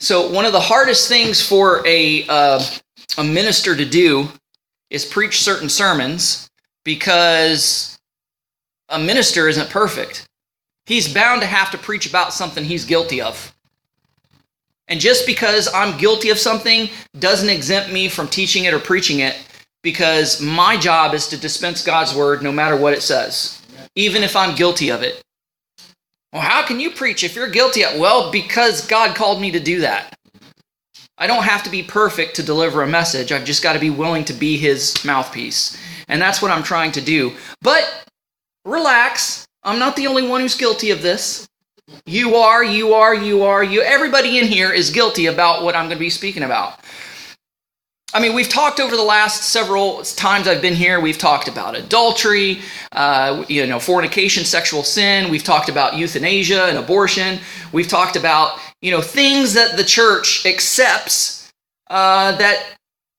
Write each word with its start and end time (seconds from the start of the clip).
So, 0.00 0.30
one 0.30 0.44
of 0.44 0.52
the 0.52 0.60
hardest 0.60 1.08
things 1.08 1.46
for 1.46 1.86
a, 1.86 2.26
uh, 2.28 2.64
a 3.16 3.24
minister 3.24 3.74
to 3.74 3.84
do 3.84 4.28
is 4.90 5.04
preach 5.04 5.40
certain 5.40 5.68
sermons 5.68 6.48
because 6.84 7.98
a 8.88 8.98
minister 8.98 9.48
isn't 9.48 9.70
perfect. 9.70 10.26
He's 10.86 11.12
bound 11.12 11.42
to 11.42 11.46
have 11.46 11.70
to 11.72 11.78
preach 11.78 12.06
about 12.06 12.32
something 12.32 12.64
he's 12.64 12.84
guilty 12.84 13.20
of. 13.20 13.54
And 14.88 15.00
just 15.00 15.26
because 15.26 15.68
I'm 15.74 15.98
guilty 15.98 16.30
of 16.30 16.38
something 16.38 16.88
doesn't 17.18 17.50
exempt 17.50 17.92
me 17.92 18.08
from 18.08 18.28
teaching 18.28 18.64
it 18.64 18.72
or 18.72 18.78
preaching 18.78 19.20
it 19.20 19.36
because 19.82 20.40
my 20.40 20.76
job 20.76 21.12
is 21.12 21.26
to 21.28 21.36
dispense 21.36 21.84
God's 21.84 22.14
word 22.14 22.42
no 22.42 22.50
matter 22.50 22.76
what 22.76 22.94
it 22.94 23.02
says, 23.02 23.60
even 23.94 24.22
if 24.22 24.34
I'm 24.34 24.56
guilty 24.56 24.90
of 24.90 25.02
it. 25.02 25.22
Well, 26.32 26.42
how 26.42 26.66
can 26.66 26.78
you 26.78 26.90
preach 26.90 27.24
if 27.24 27.34
you're 27.34 27.48
guilty 27.48 27.82
Well, 27.96 28.30
because 28.30 28.86
God 28.86 29.16
called 29.16 29.40
me 29.40 29.50
to 29.52 29.60
do 29.60 29.80
that. 29.80 30.14
I 31.16 31.26
don't 31.26 31.42
have 31.44 31.64
to 31.64 31.70
be 31.70 31.82
perfect 31.82 32.36
to 32.36 32.42
deliver 32.42 32.82
a 32.82 32.86
message. 32.86 33.32
I've 33.32 33.44
just 33.44 33.62
got 33.62 33.72
to 33.72 33.78
be 33.78 33.90
willing 33.90 34.24
to 34.26 34.32
be 34.32 34.56
his 34.56 35.04
mouthpiece. 35.04 35.76
And 36.06 36.22
that's 36.22 36.40
what 36.40 36.50
I'm 36.50 36.62
trying 36.62 36.92
to 36.92 37.00
do. 37.00 37.32
But 37.60 38.08
relax. 38.64 39.46
I'm 39.64 39.78
not 39.78 39.96
the 39.96 40.06
only 40.06 40.26
one 40.26 40.40
who's 40.40 40.54
guilty 40.54 40.90
of 40.90 41.02
this. 41.02 41.48
You 42.06 42.36
are, 42.36 42.62
you 42.62 42.94
are, 42.94 43.14
you 43.14 43.42
are, 43.42 43.64
you. 43.64 43.82
Everybody 43.82 44.38
in 44.38 44.46
here 44.46 44.70
is 44.70 44.90
guilty 44.90 45.26
about 45.26 45.64
what 45.64 45.74
I'm 45.74 45.86
going 45.86 45.96
to 45.96 46.00
be 46.00 46.10
speaking 46.10 46.42
about. 46.42 46.78
I 48.14 48.20
mean, 48.20 48.34
we've 48.34 48.48
talked 48.48 48.80
over 48.80 48.96
the 48.96 49.02
last 49.02 49.44
several 49.50 50.02
times 50.02 50.48
I've 50.48 50.62
been 50.62 50.74
here. 50.74 50.98
We've 50.98 51.18
talked 51.18 51.46
about 51.46 51.76
adultery, 51.76 52.60
uh, 52.92 53.44
you 53.48 53.66
know, 53.66 53.78
fornication, 53.78 54.46
sexual 54.46 54.82
sin. 54.82 55.30
We've 55.30 55.44
talked 55.44 55.68
about 55.68 55.94
euthanasia 55.94 56.64
and 56.64 56.78
abortion. 56.78 57.38
We've 57.70 57.88
talked 57.88 58.16
about 58.16 58.58
you 58.80 58.90
know 58.90 59.02
things 59.02 59.52
that 59.54 59.76
the 59.76 59.84
church 59.84 60.46
accepts 60.46 61.52
uh, 61.90 62.32
that 62.36 62.64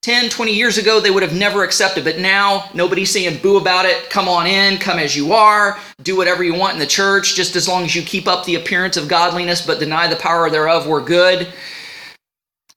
10, 0.02 0.28
20 0.28 0.52
years 0.52 0.76
ago 0.76 0.98
they 0.98 1.10
would 1.10 1.22
have 1.22 1.36
never 1.36 1.62
accepted. 1.62 2.02
But 2.02 2.18
now 2.18 2.68
nobody's 2.74 3.12
saying 3.12 3.38
boo 3.42 3.58
about 3.58 3.84
it. 3.84 4.10
Come 4.10 4.28
on 4.28 4.48
in, 4.48 4.78
come 4.78 4.98
as 4.98 5.14
you 5.14 5.32
are, 5.32 5.78
do 6.02 6.16
whatever 6.16 6.42
you 6.42 6.54
want 6.54 6.72
in 6.72 6.80
the 6.80 6.86
church, 6.86 7.36
just 7.36 7.54
as 7.54 7.68
long 7.68 7.84
as 7.84 7.94
you 7.94 8.02
keep 8.02 8.26
up 8.26 8.44
the 8.44 8.56
appearance 8.56 8.96
of 8.96 9.06
godliness 9.06 9.64
but 9.64 9.78
deny 9.78 10.08
the 10.08 10.16
power 10.16 10.50
thereof. 10.50 10.88
We're 10.88 11.04
good. 11.04 11.46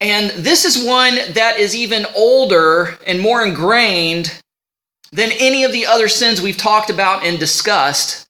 And 0.03 0.31
this 0.31 0.65
is 0.65 0.85
one 0.85 1.15
that 1.31 1.57
is 1.57 1.73
even 1.73 2.05
older 2.13 2.97
and 3.07 3.21
more 3.21 3.45
ingrained 3.45 4.37
than 5.13 5.31
any 5.39 5.63
of 5.63 5.71
the 5.71 5.85
other 5.85 6.09
sins 6.09 6.41
we've 6.41 6.57
talked 6.57 6.89
about 6.89 7.23
and 7.23 7.39
discussed. 7.39 8.27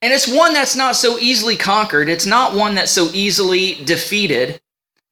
And 0.00 0.10
it's 0.10 0.26
one 0.26 0.54
that's 0.54 0.74
not 0.74 0.96
so 0.96 1.18
easily 1.18 1.54
conquered. 1.54 2.08
It's 2.08 2.24
not 2.24 2.54
one 2.54 2.74
that's 2.74 2.92
so 2.92 3.10
easily 3.12 3.74
defeated 3.84 4.58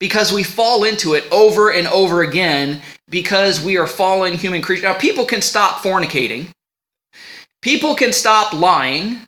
because 0.01 0.33
we 0.33 0.43
fall 0.43 0.85
into 0.85 1.13
it 1.13 1.27
over 1.31 1.71
and 1.71 1.87
over 1.89 2.23
again 2.23 2.81
because 3.11 3.63
we 3.63 3.77
are 3.77 3.87
fallen 3.87 4.33
human 4.33 4.63
creatures. 4.63 4.85
Now, 4.85 4.95
people 4.95 5.27
can 5.27 5.43
stop 5.43 5.83
fornicating, 5.83 6.49
people 7.61 7.95
can 7.95 8.15
stop 8.15 8.55
lying, 8.55 9.19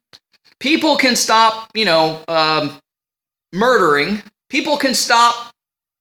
people 0.59 0.97
can 0.97 1.17
stop, 1.17 1.71
you 1.75 1.85
know, 1.85 2.25
um, 2.29 2.79
murdering, 3.53 4.23
people 4.49 4.79
can 4.79 4.95
stop 4.95 5.53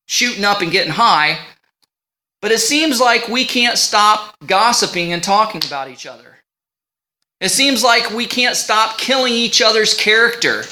shooting 0.05 0.45
up 0.45 0.61
and 0.61 0.71
getting 0.71 0.93
high, 0.93 1.39
but 2.41 2.51
it 2.51 2.59
seems 2.59 2.99
like 2.99 3.27
we 3.27 3.45
can't 3.45 3.77
stop 3.77 4.35
gossiping 4.45 5.11
and 5.13 5.23
talking 5.23 5.61
about 5.65 5.89
each 5.89 6.05
other. 6.05 6.37
It 7.41 7.49
seems 7.49 7.83
like 7.83 8.11
we 8.11 8.25
can't 8.25 8.55
stop 8.55 8.97
killing 8.97 9.33
each 9.33 9.61
other's 9.61 9.93
character, 9.93 10.63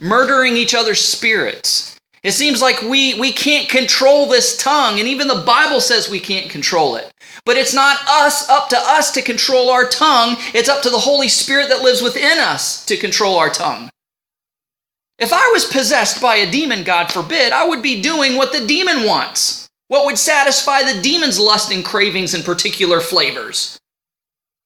murdering 0.00 0.56
each 0.56 0.74
other's 0.74 1.00
spirits. 1.00 1.98
It 2.22 2.32
seems 2.32 2.60
like 2.60 2.82
we, 2.82 3.18
we 3.18 3.32
can't 3.32 3.68
control 3.68 4.26
this 4.26 4.56
tongue, 4.58 4.98
and 4.98 5.08
even 5.08 5.26
the 5.26 5.42
Bible 5.46 5.80
says 5.80 6.10
we 6.10 6.20
can't 6.20 6.50
control 6.50 6.96
it. 6.96 7.10
But 7.46 7.56
it's 7.56 7.72
not 7.72 7.98
us 8.06 8.48
up 8.50 8.68
to 8.68 8.76
us 8.78 9.10
to 9.12 9.22
control 9.22 9.70
our 9.70 9.88
tongue. 9.88 10.36
It's 10.52 10.68
up 10.68 10.82
to 10.82 10.90
the 10.90 10.98
Holy 10.98 11.28
Spirit 11.28 11.70
that 11.70 11.82
lives 11.82 12.02
within 12.02 12.38
us 12.38 12.84
to 12.84 12.98
control 12.98 13.38
our 13.38 13.48
tongue. 13.48 13.88
If 15.20 15.34
I 15.34 15.50
was 15.52 15.66
possessed 15.66 16.20
by 16.20 16.36
a 16.36 16.50
demon, 16.50 16.82
God 16.82 17.12
forbid, 17.12 17.52
I 17.52 17.68
would 17.68 17.82
be 17.82 18.00
doing 18.00 18.36
what 18.36 18.52
the 18.52 18.66
demon 18.66 19.04
wants, 19.04 19.68
what 19.88 20.06
would 20.06 20.18
satisfy 20.18 20.82
the 20.82 21.02
demon's 21.02 21.38
lust 21.38 21.70
and 21.70 21.84
cravings 21.84 22.34
in 22.34 22.42
particular 22.42 23.00
flavors. 23.00 23.78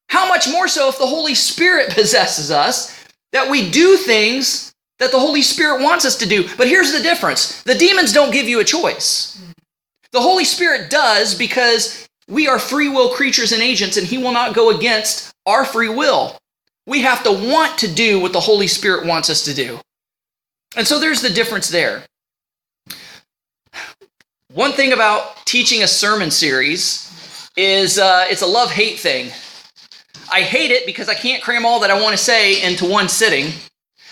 How 0.09 0.29
much 0.29 0.49
more 0.49 0.69
so 0.69 0.89
if 0.89 0.99
the 0.99 1.07
Holy 1.07 1.35
Spirit 1.35 1.91
possesses 1.95 2.53
us, 2.53 2.97
that 3.33 3.51
we 3.51 3.69
do 3.69 3.97
things 3.97 4.73
that 5.01 5.11
the 5.11 5.19
Holy 5.19 5.43
Spirit 5.43 5.83
wants 5.83 6.05
us 6.05 6.17
to 6.19 6.27
do. 6.27 6.49
But 6.57 6.69
here's 6.69 6.93
the 6.93 7.03
difference 7.03 7.63
the 7.65 7.75
demons 7.75 8.13
don't 8.13 8.33
give 8.33 8.49
you 8.49 8.61
a 8.61 8.65
choice. 8.65 9.41
The 10.13 10.21
Holy 10.21 10.45
Spirit 10.45 10.89
does 10.89 11.35
because 11.35 12.09
we 12.29 12.47
are 12.47 12.61
free 12.61 12.89
will 12.89 13.11
creatures 13.11 13.51
and 13.51 13.61
agents, 13.61 13.97
and 13.97 14.07
He 14.07 14.19
will 14.19 14.33
not 14.33 14.55
go 14.55 14.71
against 14.71 15.35
our 15.47 15.65
free 15.65 15.89
will. 15.89 16.39
We 16.87 17.03
have 17.03 17.25
to 17.25 17.33
want 17.33 17.77
to 17.79 17.93
do 17.93 18.21
what 18.21 18.33
the 18.33 18.41
Holy 18.41 18.69
Spirit 18.69 19.05
wants 19.05 19.29
us 19.29 19.45
to 19.47 19.55
do. 19.55 19.81
And 20.77 20.87
so 20.87 20.99
there's 20.99 21.23
the 21.23 21.31
difference 21.31 21.69
there. 21.69 22.05
One 24.53 24.73
thing 24.73 24.93
about 24.93 25.45
teaching 25.47 25.83
a 25.83 25.89
sermon 25.89 26.31
series 26.31 27.11
is 27.57 27.99
uh, 27.99 28.27
it's 28.29 28.43
a 28.43 28.47
love 28.47 28.71
hate 28.71 28.99
thing. 28.99 29.31
I 30.33 30.43
hate 30.43 30.71
it 30.71 30.87
because 30.87 31.09
I 31.09 31.15
can't 31.15 31.43
cram 31.43 31.65
all 31.65 31.81
that 31.81 31.91
I 31.91 32.01
want 32.01 32.17
to 32.17 32.23
say 32.23 32.63
into 32.63 32.85
one 32.89 33.09
sitting, 33.09 33.53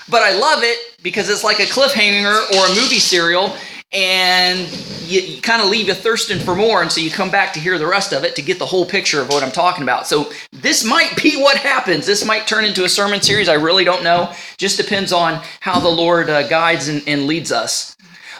but 0.09 0.23
I 0.23 0.33
love 0.33 0.63
it 0.63 0.79
because 1.03 1.29
it's 1.29 1.43
like 1.43 1.59
a 1.59 1.65
cliffhanger 1.65 2.51
or 2.53 2.67
a 2.67 2.69
movie 2.69 2.99
serial, 2.99 3.57
and 3.93 4.71
you, 5.03 5.21
you 5.21 5.43
kind 5.43 5.61
of 5.61 5.69
leave 5.69 5.89
you 5.89 5.95
thirsting 5.95 6.39
for 6.39 6.55
more, 6.55 6.81
and 6.81 6.91
so 6.91 7.01
you 7.01 7.11
come 7.11 7.31
back 7.31 7.53
to 7.53 7.61
hear 7.61 7.79
the 7.79 7.87
rest 7.87 8.13
of 8.13 8.25
it 8.25 8.35
to 8.37 8.43
get 8.43 8.59
the 8.59 8.67
whole 8.67 8.87
picture 8.87 9.21
of 9.21 9.29
what 9.29 9.43
I'm 9.43 9.53
talking 9.53 9.83
about. 9.83 10.07
So 10.07 10.33
this 10.51 10.85
might 10.85 11.21
be 11.23 11.37
what 11.37 11.59
happens. 11.59 12.07
This 12.07 12.25
might 12.25 12.47
turn 12.47 12.65
into 12.65 12.85
a 12.85 12.89
sermon 12.89 13.21
series. 13.21 13.49
I 13.49 13.55
really 13.55 13.85
don't 13.85 14.03
know. 14.03 14.33
Just 14.57 14.79
depends 14.79 15.13
on 15.13 15.43
how 15.61 15.79
the 15.79 15.89
Lord 15.89 16.31
uh, 16.31 16.49
guides 16.49 16.89
and, 16.89 17.03
and 17.07 17.27
leads 17.27 17.53
us. 17.53 17.97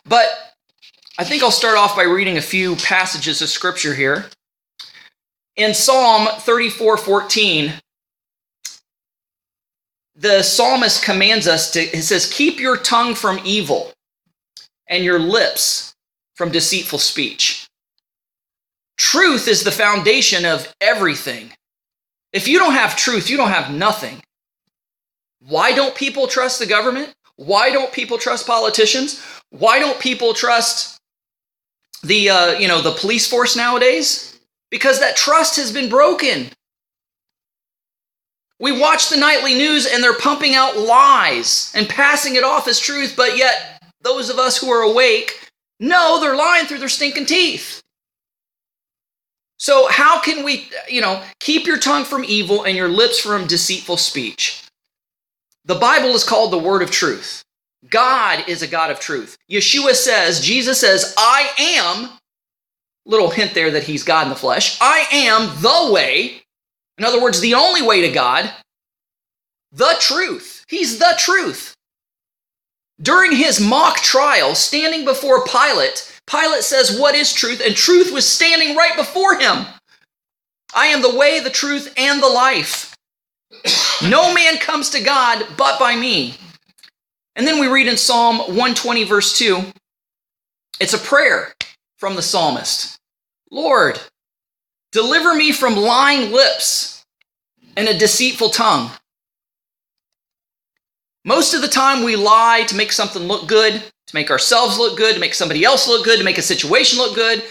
But 0.07 0.27
I 1.19 1.25
think 1.25 1.43
I'll 1.43 1.51
start 1.51 1.77
off 1.77 1.95
by 1.95 2.05
reading 2.05 2.39
a 2.39 2.43
few 2.43 2.77
passages 2.77 3.43
of 3.43 3.49
scripture 3.49 3.95
here. 3.95 4.27
In 5.57 5.75
Psalm 5.75 6.29
34 6.41 6.97
14, 6.97 7.75
the 10.17 10.43
psalmist 10.43 11.05
commands 11.05 11.47
us 11.47 11.71
to, 11.73 11.81
it 11.81 12.03
says, 12.03 12.33
Keep 12.33 12.59
your 12.59 12.79
tongue 12.79 13.15
from 13.15 13.39
evil 13.45 13.92
and 14.89 15.05
your 15.05 15.19
lips 15.19 15.95
from 16.35 16.51
deceitful 16.51 16.99
speech. 16.99 17.67
Truth 18.97 19.49
is 19.49 19.65
the 19.65 19.71
foundation 19.71 20.45
of 20.45 20.73
everything. 20.81 21.53
If 22.33 22.49
you 22.49 22.59
don't 22.59 22.75
have 22.75 22.97
truth, 22.97 23.29
you 23.29 23.37
don't 23.37 23.51
have 23.51 23.73
nothing. 23.73 24.23
Why 25.41 25.73
don't 25.73 25.95
people 25.95 26.27
trust 26.27 26.59
the 26.59 26.67
government? 26.67 27.13
Why 27.37 27.71
don't 27.71 27.93
people 27.93 28.19
trust 28.19 28.47
politicians? 28.47 29.23
Why 29.51 29.79
don't 29.79 29.99
people 29.99 30.35
trust 30.35 30.99
the 32.03 32.31
uh, 32.31 32.53
you 32.53 32.69
know 32.69 32.81
the 32.81 32.93
police 32.93 33.29
force 33.29 33.57
nowadays? 33.57 34.39
Because 34.71 35.01
that 35.01 35.17
trust 35.17 35.57
has 35.57 35.73
been 35.73 35.91
broken. 35.91 36.51
We 38.59 38.79
watch 38.79 39.11
the 39.11 39.17
nightly 39.17 39.55
news 39.55 39.87
and 39.87 40.03
they're 40.03 40.15
pumping 40.15 40.55
out 40.55 40.79
lies 40.79 41.73
and 41.75 41.89
passing 41.89 42.37
it 42.37 42.45
off 42.45 42.69
as 42.69 42.79
truth, 42.79 43.15
but 43.17 43.37
yet 43.37 43.72
those 44.03 44.31
of 44.31 44.39
us 44.39 44.59
who 44.59 44.71
are 44.71 44.83
awake 44.83 45.49
know 45.81 46.21
they're 46.21 46.37
lying 46.37 46.67
through 46.67 46.79
their 46.79 46.89
stinking 46.89 47.27
teeth. 47.27 47.81
So, 49.59 49.87
how 49.89 50.21
can 50.21 50.45
we, 50.45 50.69
you 50.89 51.01
know, 51.01 51.23
keep 51.39 51.67
your 51.67 51.79
tongue 51.79 52.05
from 52.05 52.25
evil 52.25 52.65
and 52.65 52.77
your 52.77 52.89
lips 52.89 53.21
from 53.21 53.47
deceitful 53.47 53.97
speech? 53.97 54.65
The 55.65 55.77
Bible 55.77 56.11
is 56.11 56.25
called 56.25 56.53
the 56.53 56.59
Word 56.59 56.83
of 56.83 56.91
Truth. 56.91 57.45
God 57.89 58.49
is 58.49 58.63
a 58.63 58.67
God 58.67 58.91
of 58.91 58.99
truth. 58.99 59.37
Yeshua 59.51 59.95
says, 59.95 60.41
Jesus 60.41 60.81
says, 60.81 61.15
I 61.17 61.51
am, 61.59 62.11
little 63.07 63.31
hint 63.31 63.55
there 63.55 63.71
that 63.71 63.85
he's 63.85 64.03
God 64.03 64.25
in 64.25 64.29
the 64.31 64.37
flesh, 64.37 64.79
I 64.81 65.07
am 65.13 65.49
the 65.61 65.93
way. 65.93 66.43
In 66.99 67.05
other 67.05 67.23
words, 67.23 67.41
the 67.41 67.55
only 67.55 67.83
way 67.83 68.01
to 68.01 68.11
God, 68.11 68.53
the 69.73 69.95
truth. 70.01 70.65
He's 70.69 70.99
the 70.99 71.15
truth. 71.19 71.75
During 73.03 73.33
his 73.33 73.61
mock 73.61 73.97
trial, 73.97 74.55
standing 74.55 75.05
before 75.05 75.45
Pilate, 75.45 76.09
Pilate 76.27 76.63
says, 76.63 76.99
What 76.99 77.15
is 77.15 77.33
truth? 77.33 77.61
And 77.65 77.75
truth 77.75 78.13
was 78.13 78.29
standing 78.29 78.77
right 78.77 78.97
before 78.97 79.39
him. 79.39 79.67
I 80.75 80.87
am 80.87 81.03
the 81.03 81.15
way, 81.15 81.41
the 81.41 81.51
truth, 81.51 81.93
and 81.97 82.23
the 82.23 82.29
life. 82.29 82.95
no 84.03 84.33
man 84.33 84.59
comes 84.59 84.91
to 84.91 85.03
God 85.03 85.47
but 85.57 85.79
by 85.79 85.97
me. 85.97 86.37
And 87.35 87.47
then 87.47 87.59
we 87.59 87.67
read 87.67 87.89
in 87.89 87.97
Psalm 87.97 88.39
120, 88.39 89.05
verse 89.05 89.37
2, 89.39 89.63
it's 90.81 90.95
a 90.95 90.99
prayer 90.99 91.55
from 91.99 92.17
the 92.17 92.23
psalmist 92.23 92.99
Lord, 93.51 94.01
deliver 94.93 95.35
me 95.35 95.53
from 95.53 95.77
lying 95.77 96.33
lips 96.33 97.05
and 97.77 97.89
a 97.89 97.99
deceitful 97.99 98.51
tongue. 98.51 98.91
Most 101.25 101.55
of 101.55 101.63
the 101.63 101.69
time, 101.69 102.03
we 102.03 102.17
lie 102.17 102.65
to 102.67 102.75
make 102.75 102.91
something 102.91 103.23
look 103.23 103.47
good, 103.47 103.75
to 103.75 104.15
make 104.15 104.31
ourselves 104.31 104.79
look 104.79 104.97
good, 104.97 105.15
to 105.15 105.21
make 105.21 105.35
somebody 105.35 105.65
else 105.65 105.87
look 105.87 106.05
good, 106.05 106.19
to 106.19 106.25
make 106.25 106.39
a 106.39 106.43
situation 106.43 106.99
look 106.99 107.15
good. 107.15 107.45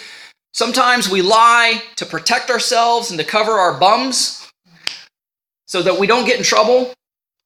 Sometimes 0.54 1.10
we 1.10 1.22
lie 1.22 1.82
to 1.96 2.06
protect 2.06 2.50
ourselves 2.50 3.10
and 3.10 3.20
to 3.20 3.26
cover 3.26 3.54
our 3.54 3.80
bums 3.80 4.52
so 5.66 5.82
that 5.82 5.98
we 5.98 6.06
don't 6.06 6.26
get 6.26 6.38
in 6.38 6.44
trouble. 6.44 6.94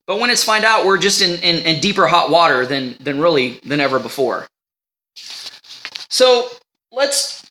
But 0.08 0.20
when 0.20 0.32
it's 0.32 0.44
find 0.44 0.66
out, 0.66 0.86
we're 0.86 0.98
just 0.98 1.22
in, 1.22 1.40
in, 1.42 1.64
in 1.66 1.80
deeper 1.80 2.08
hot 2.08 2.32
water 2.32 2.66
than, 2.66 2.96
than 3.00 3.20
really 3.20 3.60
than 3.64 3.80
ever 3.80 4.00
before. 4.00 4.48
So 6.10 6.50
let's 6.92 7.50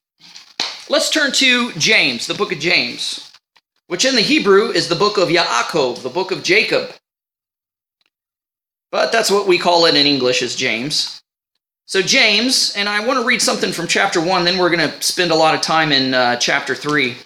let's 0.89 1.11
turn 1.11 1.33
to 1.33 1.73
James, 1.73 2.27
the 2.27 2.35
book 2.35 2.51
of 2.51 2.59
James, 2.59 3.33
which 3.87 4.05
in 4.05 4.15
the 4.15 4.21
Hebrew 4.21 4.71
is 4.71 4.89
the 4.89 4.95
book 4.97 5.19
of 5.19 5.29
Yaakov, 5.29 6.03
the 6.03 6.09
book 6.09 6.31
of 6.31 6.43
Jacob. 6.43 6.91
But 8.95 9.11
that's 9.11 9.29
what 9.29 9.49
we 9.49 9.59
call 9.59 9.87
it 9.87 9.97
in 9.97 10.07
English 10.07 10.41
as 10.41 10.55
James. 10.55 11.21
So 11.85 12.01
James, 12.01 12.73
and 12.77 12.89
I 12.89 13.05
want 13.05 13.19
to 13.19 13.27
read 13.27 13.43
something 13.43 13.73
from 13.73 13.89
chapter 13.89 14.21
1, 14.21 14.45
then 14.45 14.57
we're 14.57 14.71
going 14.71 14.89
to 14.89 15.03
spend 15.03 15.33
a 15.33 15.35
lot 15.35 15.53
of 15.53 15.61
time 15.61 15.91
in 15.91 16.15
uh, 16.15 16.37
chapter 16.37 16.77
3. 16.77 17.17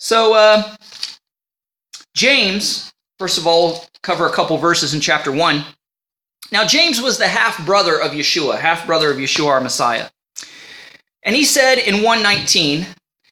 So 0.00 0.34
uh, 0.34 0.74
James, 2.12 2.92
first 3.20 3.38
of 3.38 3.46
all, 3.46 3.84
cover 4.02 4.26
a 4.26 4.32
couple 4.32 4.56
verses 4.56 4.92
in 4.92 5.00
chapter 5.00 5.30
1. 5.30 5.64
Now, 6.50 6.66
James 6.66 7.00
was 7.00 7.18
the 7.18 7.28
half 7.28 7.64
brother 7.64 8.00
of 8.00 8.10
Yeshua, 8.10 8.58
half 8.58 8.84
brother 8.84 9.12
of 9.12 9.18
Yeshua, 9.18 9.46
our 9.46 9.60
Messiah. 9.60 10.08
And 11.22 11.36
he 11.36 11.44
said 11.44 11.78
in 11.78 12.02
119, 12.02 12.84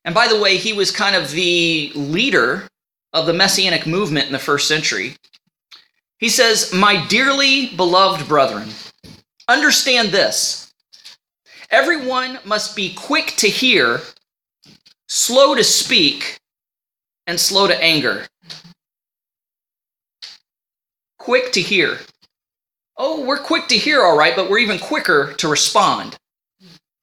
and 0.04 0.14
by 0.14 0.28
the 0.28 0.40
way, 0.40 0.58
he 0.58 0.72
was 0.72 0.92
kind 0.92 1.16
of 1.16 1.32
the 1.32 1.90
leader 1.96 2.68
of 3.14 3.26
the 3.26 3.32
Messianic 3.32 3.86
movement 3.86 4.26
in 4.26 4.32
the 4.32 4.38
first 4.38 4.68
century. 4.68 5.16
He 6.18 6.28
says, 6.28 6.72
My 6.74 7.06
dearly 7.06 7.68
beloved 7.68 8.28
brethren, 8.28 8.68
understand 9.48 10.08
this. 10.10 10.72
Everyone 11.70 12.38
must 12.44 12.76
be 12.76 12.92
quick 12.92 13.34
to 13.38 13.48
hear, 13.48 14.00
slow 15.08 15.54
to 15.54 15.64
speak, 15.64 16.38
and 17.26 17.40
slow 17.40 17.66
to 17.66 17.82
anger. 17.82 18.26
Quick 21.18 21.52
to 21.52 21.62
hear. 21.62 21.98
Oh, 22.96 23.24
we're 23.24 23.38
quick 23.38 23.66
to 23.68 23.78
hear, 23.78 24.02
all 24.02 24.16
right, 24.16 24.36
but 24.36 24.50
we're 24.50 24.58
even 24.58 24.78
quicker 24.78 25.32
to 25.34 25.48
respond. 25.48 26.16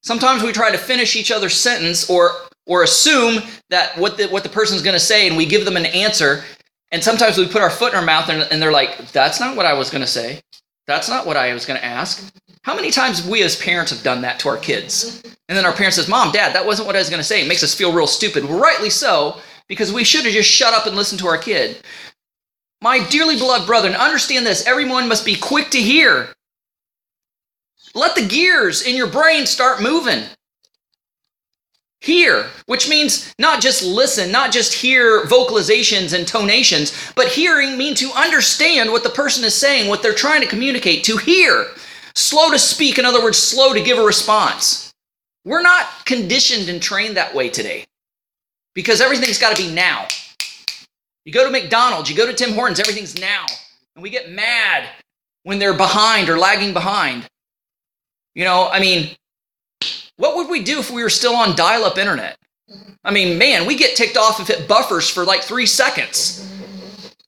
Sometimes 0.02 0.42
we 0.42 0.52
try 0.52 0.70
to 0.70 0.78
finish 0.78 1.16
each 1.16 1.30
other's 1.30 1.54
sentence 1.54 2.08
or 2.08 2.32
or 2.66 2.82
assume 2.82 3.42
that 3.70 3.96
what 3.98 4.16
the 4.16 4.28
what 4.28 4.42
the 4.42 4.48
person's 4.48 4.82
going 4.82 4.94
to 4.94 5.00
say 5.00 5.26
and 5.26 5.36
we 5.36 5.46
give 5.46 5.64
them 5.64 5.76
an 5.76 5.86
answer 5.86 6.44
and 6.90 7.02
sometimes 7.02 7.38
we 7.38 7.46
put 7.46 7.62
our 7.62 7.70
foot 7.70 7.92
in 7.92 7.98
our 7.98 8.04
mouth 8.04 8.28
and, 8.28 8.42
and 8.50 8.60
they're 8.60 8.72
like 8.72 9.10
that's 9.12 9.40
not 9.40 9.56
what 9.56 9.66
i 9.66 9.72
was 9.72 9.90
going 9.90 10.02
to 10.02 10.06
say. 10.06 10.40
That's 10.86 11.08
not 11.08 11.26
what 11.26 11.36
i 11.36 11.52
was 11.54 11.66
going 11.66 11.78
to 11.78 11.84
ask. 11.84 12.32
How 12.62 12.76
many 12.76 12.90
times 12.90 13.26
we 13.26 13.42
as 13.42 13.56
parents 13.56 13.90
have 13.90 14.02
done 14.02 14.22
that 14.22 14.38
to 14.40 14.48
our 14.48 14.56
kids? 14.56 15.22
And 15.48 15.58
then 15.58 15.66
our 15.66 15.72
parents 15.72 15.96
says 15.96 16.08
mom 16.08 16.32
dad 16.32 16.54
that 16.54 16.66
wasn't 16.66 16.86
what 16.86 16.96
i 16.96 17.00
was 17.00 17.10
going 17.10 17.20
to 17.20 17.24
say. 17.24 17.42
It 17.42 17.48
makes 17.48 17.62
us 17.62 17.74
feel 17.74 17.92
real 17.92 18.06
stupid. 18.06 18.44
Rightly 18.44 18.90
so 18.90 19.40
because 19.68 19.92
we 19.92 20.04
should 20.04 20.24
have 20.24 20.34
just 20.34 20.50
shut 20.50 20.74
up 20.74 20.86
and 20.86 20.96
listened 20.96 21.20
to 21.20 21.26
our 21.26 21.38
kid. 21.38 21.82
My 22.82 23.04
dearly 23.08 23.36
beloved 23.36 23.66
brethren 23.66 23.94
understand 23.94 24.44
this. 24.44 24.66
Everyone 24.66 25.08
must 25.08 25.24
be 25.24 25.36
quick 25.36 25.70
to 25.70 25.80
hear. 25.80 26.28
Let 27.94 28.16
the 28.16 28.26
gears 28.26 28.82
in 28.82 28.96
your 28.96 29.06
brain 29.06 29.46
start 29.46 29.82
moving 29.82 30.24
hear, 32.02 32.46
which 32.66 32.88
means 32.88 33.32
not 33.38 33.62
just 33.62 33.82
listen, 33.82 34.30
not 34.32 34.52
just 34.52 34.74
hear 34.74 35.24
vocalizations 35.26 36.12
and 36.12 36.26
tonations, 36.26 36.92
but 37.14 37.28
hearing 37.28 37.78
means 37.78 38.00
to 38.00 38.10
understand 38.12 38.90
what 38.90 39.04
the 39.04 39.10
person 39.10 39.44
is 39.44 39.54
saying, 39.54 39.88
what 39.88 40.02
they're 40.02 40.12
trying 40.12 40.40
to 40.42 40.48
communicate, 40.48 41.04
to 41.04 41.16
hear. 41.16 41.66
Slow 42.14 42.50
to 42.50 42.58
speak, 42.58 42.98
in 42.98 43.04
other 43.04 43.22
words, 43.22 43.38
slow 43.38 43.72
to 43.72 43.80
give 43.80 43.98
a 43.98 44.04
response. 44.04 44.92
We're 45.44 45.62
not 45.62 45.86
conditioned 46.04 46.68
and 46.68 46.82
trained 46.82 47.16
that 47.16 47.34
way 47.34 47.48
today 47.48 47.84
because 48.74 49.00
everything's 49.00 49.38
got 49.38 49.56
to 49.56 49.62
be 49.62 49.72
now. 49.72 50.08
You 51.24 51.32
go 51.32 51.44
to 51.44 51.50
McDonald's, 51.50 52.10
you 52.10 52.16
go 52.16 52.26
to 52.26 52.34
Tim 52.34 52.52
Hortons, 52.52 52.80
everything's 52.80 53.18
now. 53.18 53.46
And 53.94 54.02
we 54.02 54.10
get 54.10 54.30
mad 54.30 54.88
when 55.44 55.58
they're 55.58 55.76
behind 55.76 56.28
or 56.28 56.38
lagging 56.38 56.72
behind. 56.72 57.26
You 58.34 58.44
know, 58.44 58.68
I 58.68 58.80
mean, 58.80 59.14
what 60.22 60.36
would 60.36 60.48
we 60.48 60.62
do 60.62 60.78
if 60.78 60.88
we 60.88 61.02
were 61.02 61.10
still 61.10 61.34
on 61.34 61.56
dial 61.56 61.84
up 61.84 61.98
internet? 61.98 62.38
I 63.02 63.10
mean, 63.10 63.38
man, 63.38 63.66
we 63.66 63.74
get 63.74 63.96
ticked 63.96 64.16
off 64.16 64.38
if 64.38 64.50
it 64.50 64.68
buffers 64.68 65.10
for 65.10 65.24
like 65.24 65.42
three 65.42 65.66
seconds. 65.66 66.48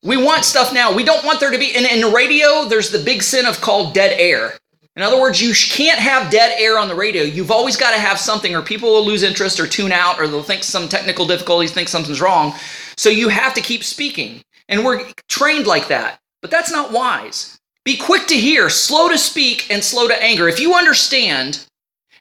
We 0.05 0.17
want 0.17 0.45
stuff 0.45 0.73
now. 0.73 0.95
We 0.95 1.03
don't 1.03 1.25
want 1.25 1.41
there 1.41 1.51
to 1.51 1.59
be, 1.59 1.77
in, 1.77 1.87
in 1.87 2.13
radio, 2.13 2.67
there's 2.67 2.91
the 2.91 3.03
big 3.03 3.25
sin 3.25 3.47
of 3.47 3.61
called 3.61 3.95
dead 3.95 4.15
air. 4.21 4.53
In 4.95 5.03
other 5.03 5.21
words, 5.21 5.43
you 5.43 5.53
can't 5.53 5.99
have 5.99 6.31
dead 6.31 6.57
air 6.61 6.79
on 6.79 6.87
the 6.87 6.95
radio. 6.95 7.25
You've 7.25 7.51
always 7.51 7.77
got 7.77 7.95
to 7.95 8.01
have 8.01 8.21
something, 8.21 8.55
or 8.55 8.63
people 8.63 8.93
will 8.93 9.05
lose 9.05 9.25
interest 9.25 9.59
or 9.59 9.67
tune 9.67 9.91
out, 9.91 10.21
or 10.21 10.29
they'll 10.29 10.45
think 10.45 10.63
some 10.63 10.89
technical 10.89 11.27
difficulties, 11.27 11.73
think 11.73 11.89
something's 11.89 12.21
wrong. 12.21 12.55
So 12.97 13.11
you 13.11 13.29
have 13.29 13.55
to 13.55 13.61
keep 13.61 13.83
speaking. 13.83 14.41
And 14.69 14.85
we're 14.85 15.05
trained 15.29 15.67
like 15.67 15.89
that. 15.89 16.21
But 16.43 16.53
that's 16.53 16.71
not 16.71 16.93
wise. 16.93 17.59
Be 17.85 17.97
quick 17.97 18.29
to 18.29 18.37
hear, 18.37 18.71
slow 18.71 19.09
to 19.09 19.19
speak, 19.19 19.69
and 19.69 19.83
slow 19.83 20.07
to 20.07 20.23
anger. 20.23 20.47
If 20.47 20.61
you 20.61 20.75
understand 20.75 21.67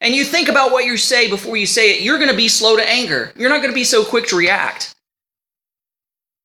and 0.04 0.14
you 0.14 0.26
think 0.26 0.50
about 0.50 0.72
what 0.72 0.86
you 0.86 0.98
say 0.98 1.30
before 1.30 1.56
you 1.56 1.66
say 1.66 1.96
it, 1.96 2.02
you're 2.02 2.18
going 2.18 2.30
to 2.30 2.36
be 2.36 2.50
slow 2.50 2.76
to 2.76 2.88
anger. 2.88 3.32
You're 3.38 3.50
not 3.50 3.62
going 3.62 3.72
to 3.72 3.76
be 3.76 3.86
so 3.86 4.04
quick 4.04 4.28
to 4.28 4.36
react. 4.36 4.94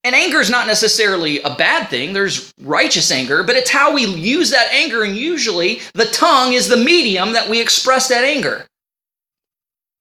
And 0.05 0.15
anger 0.15 0.41
is 0.41 0.49
not 0.49 0.69
necessarily 0.69 1.43
a 1.43 1.55
bad 1.57 1.89
thing. 1.89 2.13
There's 2.13 2.55
righteous 2.61 3.11
anger, 3.11 3.43
but 3.43 3.57
it's 3.57 3.69
how 3.69 3.93
we 3.93 4.07
use 4.07 4.51
that 4.51 4.73
anger. 4.73 5.03
And 5.03 5.17
usually 5.17 5.81
the 5.93 6.07
tongue 6.07 6.53
is 6.53 6.69
the 6.69 6.77
medium 6.77 7.33
that 7.33 7.51
we 7.51 7.61
express 7.61 8.09
that 8.09 8.23
anger. 8.23 8.65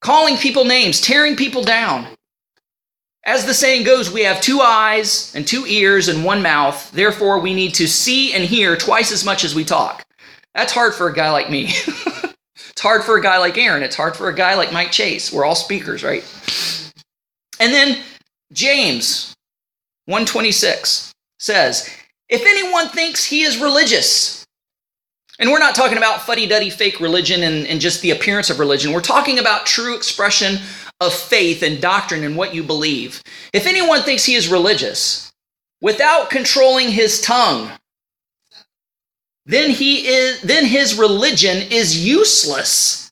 Calling 0.02 0.38
people 0.38 0.64
names, 0.64 1.02
tearing 1.02 1.36
people 1.36 1.64
down. 1.64 2.08
As 3.26 3.46
the 3.46 3.56
saying 3.56 3.86
goes, 3.86 4.14
we 4.14 4.22
have 4.22 4.40
two 4.40 4.62
eyes 4.62 5.34
and 5.36 5.48
two 5.48 5.66
ears 5.66 6.10
and 6.10 6.24
one 6.24 6.44
mouth. 6.44 6.92
Therefore, 6.92 7.40
we 7.40 7.56
need 7.56 7.74
to 7.74 7.88
see 7.88 8.34
and 8.34 8.44
hear 8.44 8.78
twice 8.78 9.12
as 9.12 9.26
much 9.26 9.44
as 9.44 9.56
we 9.56 9.66
talk. 9.66 10.06
That's 10.54 10.72
hard 10.72 10.94
for 10.94 11.10
a 11.10 11.14
guy 11.14 11.32
like 11.32 11.50
me. 11.50 11.74
It's 12.72 12.82
hard 12.82 13.04
for 13.04 13.18
a 13.18 13.22
guy 13.22 13.38
like 13.38 13.58
Aaron. 13.58 13.84
It's 13.84 13.96
hard 13.96 14.16
for 14.16 14.30
a 14.30 14.36
guy 14.36 14.56
like 14.56 14.72
Mike 14.72 14.92
Chase. 14.92 15.32
We're 15.32 15.46
all 15.46 15.56
speakers, 15.56 16.04
right? 16.04 16.24
And 17.60 17.74
then 17.74 17.98
James 18.54 19.36
126 20.06 21.14
says, 21.40 21.90
If 22.30 22.42
anyone 22.42 22.90
thinks 22.90 23.24
he 23.24 23.44
is 23.44 23.60
religious, 23.60 24.46
and 25.40 25.52
we're 25.52 25.60
not 25.60 25.76
talking 25.76 25.98
about 25.98 26.22
fuddy 26.22 26.48
duddy 26.48 26.70
fake 26.70 27.00
religion 27.00 27.44
and, 27.44 27.68
and 27.68 27.80
just 27.80 28.02
the 28.02 28.12
appearance 28.12 28.50
of 28.50 28.60
religion, 28.60 28.92
we're 28.92 29.02
talking 29.02 29.40
about 29.40 29.66
true 29.66 29.96
expression 29.96 30.58
of 31.00 31.14
faith 31.14 31.62
and 31.62 31.80
doctrine 31.80 32.24
and 32.24 32.36
what 32.36 32.56
you 32.56 32.64
believe. 32.64 33.22
If 33.54 33.68
anyone 33.68 34.02
thinks 34.02 34.26
he 34.26 34.34
is 34.34 34.48
religious 34.48 35.32
without 35.82 36.32
controlling 36.32 36.90
his 36.90 37.22
tongue, 37.22 37.72
then 39.48 39.72
he 39.72 40.06
is 40.06 40.42
then 40.42 40.66
his 40.66 41.00
religion 41.00 41.58
is 41.72 42.06
useless. 42.06 43.12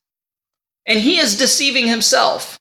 And 0.86 1.00
he 1.00 1.18
is 1.18 1.38
deceiving 1.38 1.88
himself. 1.88 2.60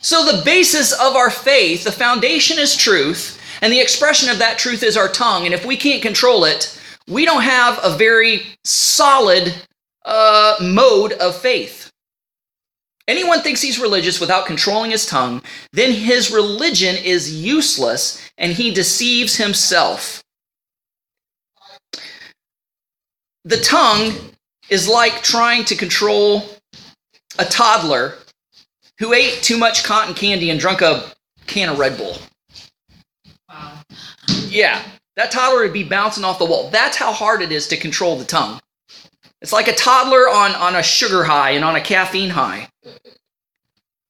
So 0.00 0.24
the 0.24 0.42
basis 0.42 0.92
of 0.92 1.16
our 1.16 1.30
faith 1.30 1.84
the 1.84 1.92
foundation 1.92 2.58
is 2.58 2.76
truth 2.76 3.38
and 3.60 3.72
the 3.72 3.80
expression 3.80 4.30
of 4.30 4.38
that 4.38 4.58
truth 4.58 4.82
is 4.82 4.96
our 4.96 5.08
tongue. 5.08 5.44
And 5.44 5.54
if 5.54 5.66
we 5.66 5.76
can't 5.76 6.00
control 6.00 6.44
it 6.44 6.78
we 7.08 7.24
don't 7.24 7.42
have 7.42 7.80
a 7.82 7.96
very 7.96 8.42
solid 8.64 9.52
uh, 10.04 10.54
mode 10.60 11.12
of 11.14 11.36
faith. 11.36 11.90
Anyone 13.08 13.40
thinks 13.40 13.60
he's 13.60 13.80
religious 13.80 14.20
without 14.20 14.46
controlling 14.46 14.92
his 14.92 15.06
tongue 15.06 15.42
then 15.72 15.90
his 15.90 16.30
religion 16.30 16.94
is 17.02 17.44
useless 17.44 18.22
and 18.38 18.52
he 18.52 18.72
deceives 18.72 19.36
himself 19.36 20.21
the 23.44 23.58
tongue 23.58 24.12
is 24.70 24.88
like 24.88 25.22
trying 25.22 25.64
to 25.64 25.74
control 25.74 26.44
a 27.38 27.44
toddler 27.44 28.14
who 28.98 29.12
ate 29.12 29.42
too 29.42 29.58
much 29.58 29.84
cotton 29.84 30.14
candy 30.14 30.50
and 30.50 30.60
drank 30.60 30.80
a 30.80 31.12
can 31.46 31.68
of 31.68 31.78
Red 31.78 31.96
Bull. 31.96 32.16
Wow. 33.48 33.80
Yeah, 34.48 34.82
that 35.16 35.30
toddler 35.30 35.62
would 35.62 35.72
be 35.72 35.84
bouncing 35.84 36.24
off 36.24 36.38
the 36.38 36.44
wall. 36.44 36.70
That's 36.70 36.96
how 36.96 37.12
hard 37.12 37.42
it 37.42 37.52
is 37.52 37.66
to 37.68 37.76
control 37.76 38.16
the 38.16 38.24
tongue. 38.24 38.60
It's 39.40 39.52
like 39.52 39.66
a 39.66 39.74
toddler 39.74 40.28
on, 40.28 40.54
on 40.54 40.76
a 40.76 40.82
sugar 40.82 41.24
high 41.24 41.50
and 41.50 41.64
on 41.64 41.74
a 41.74 41.80
caffeine 41.80 42.30
high. 42.30 42.68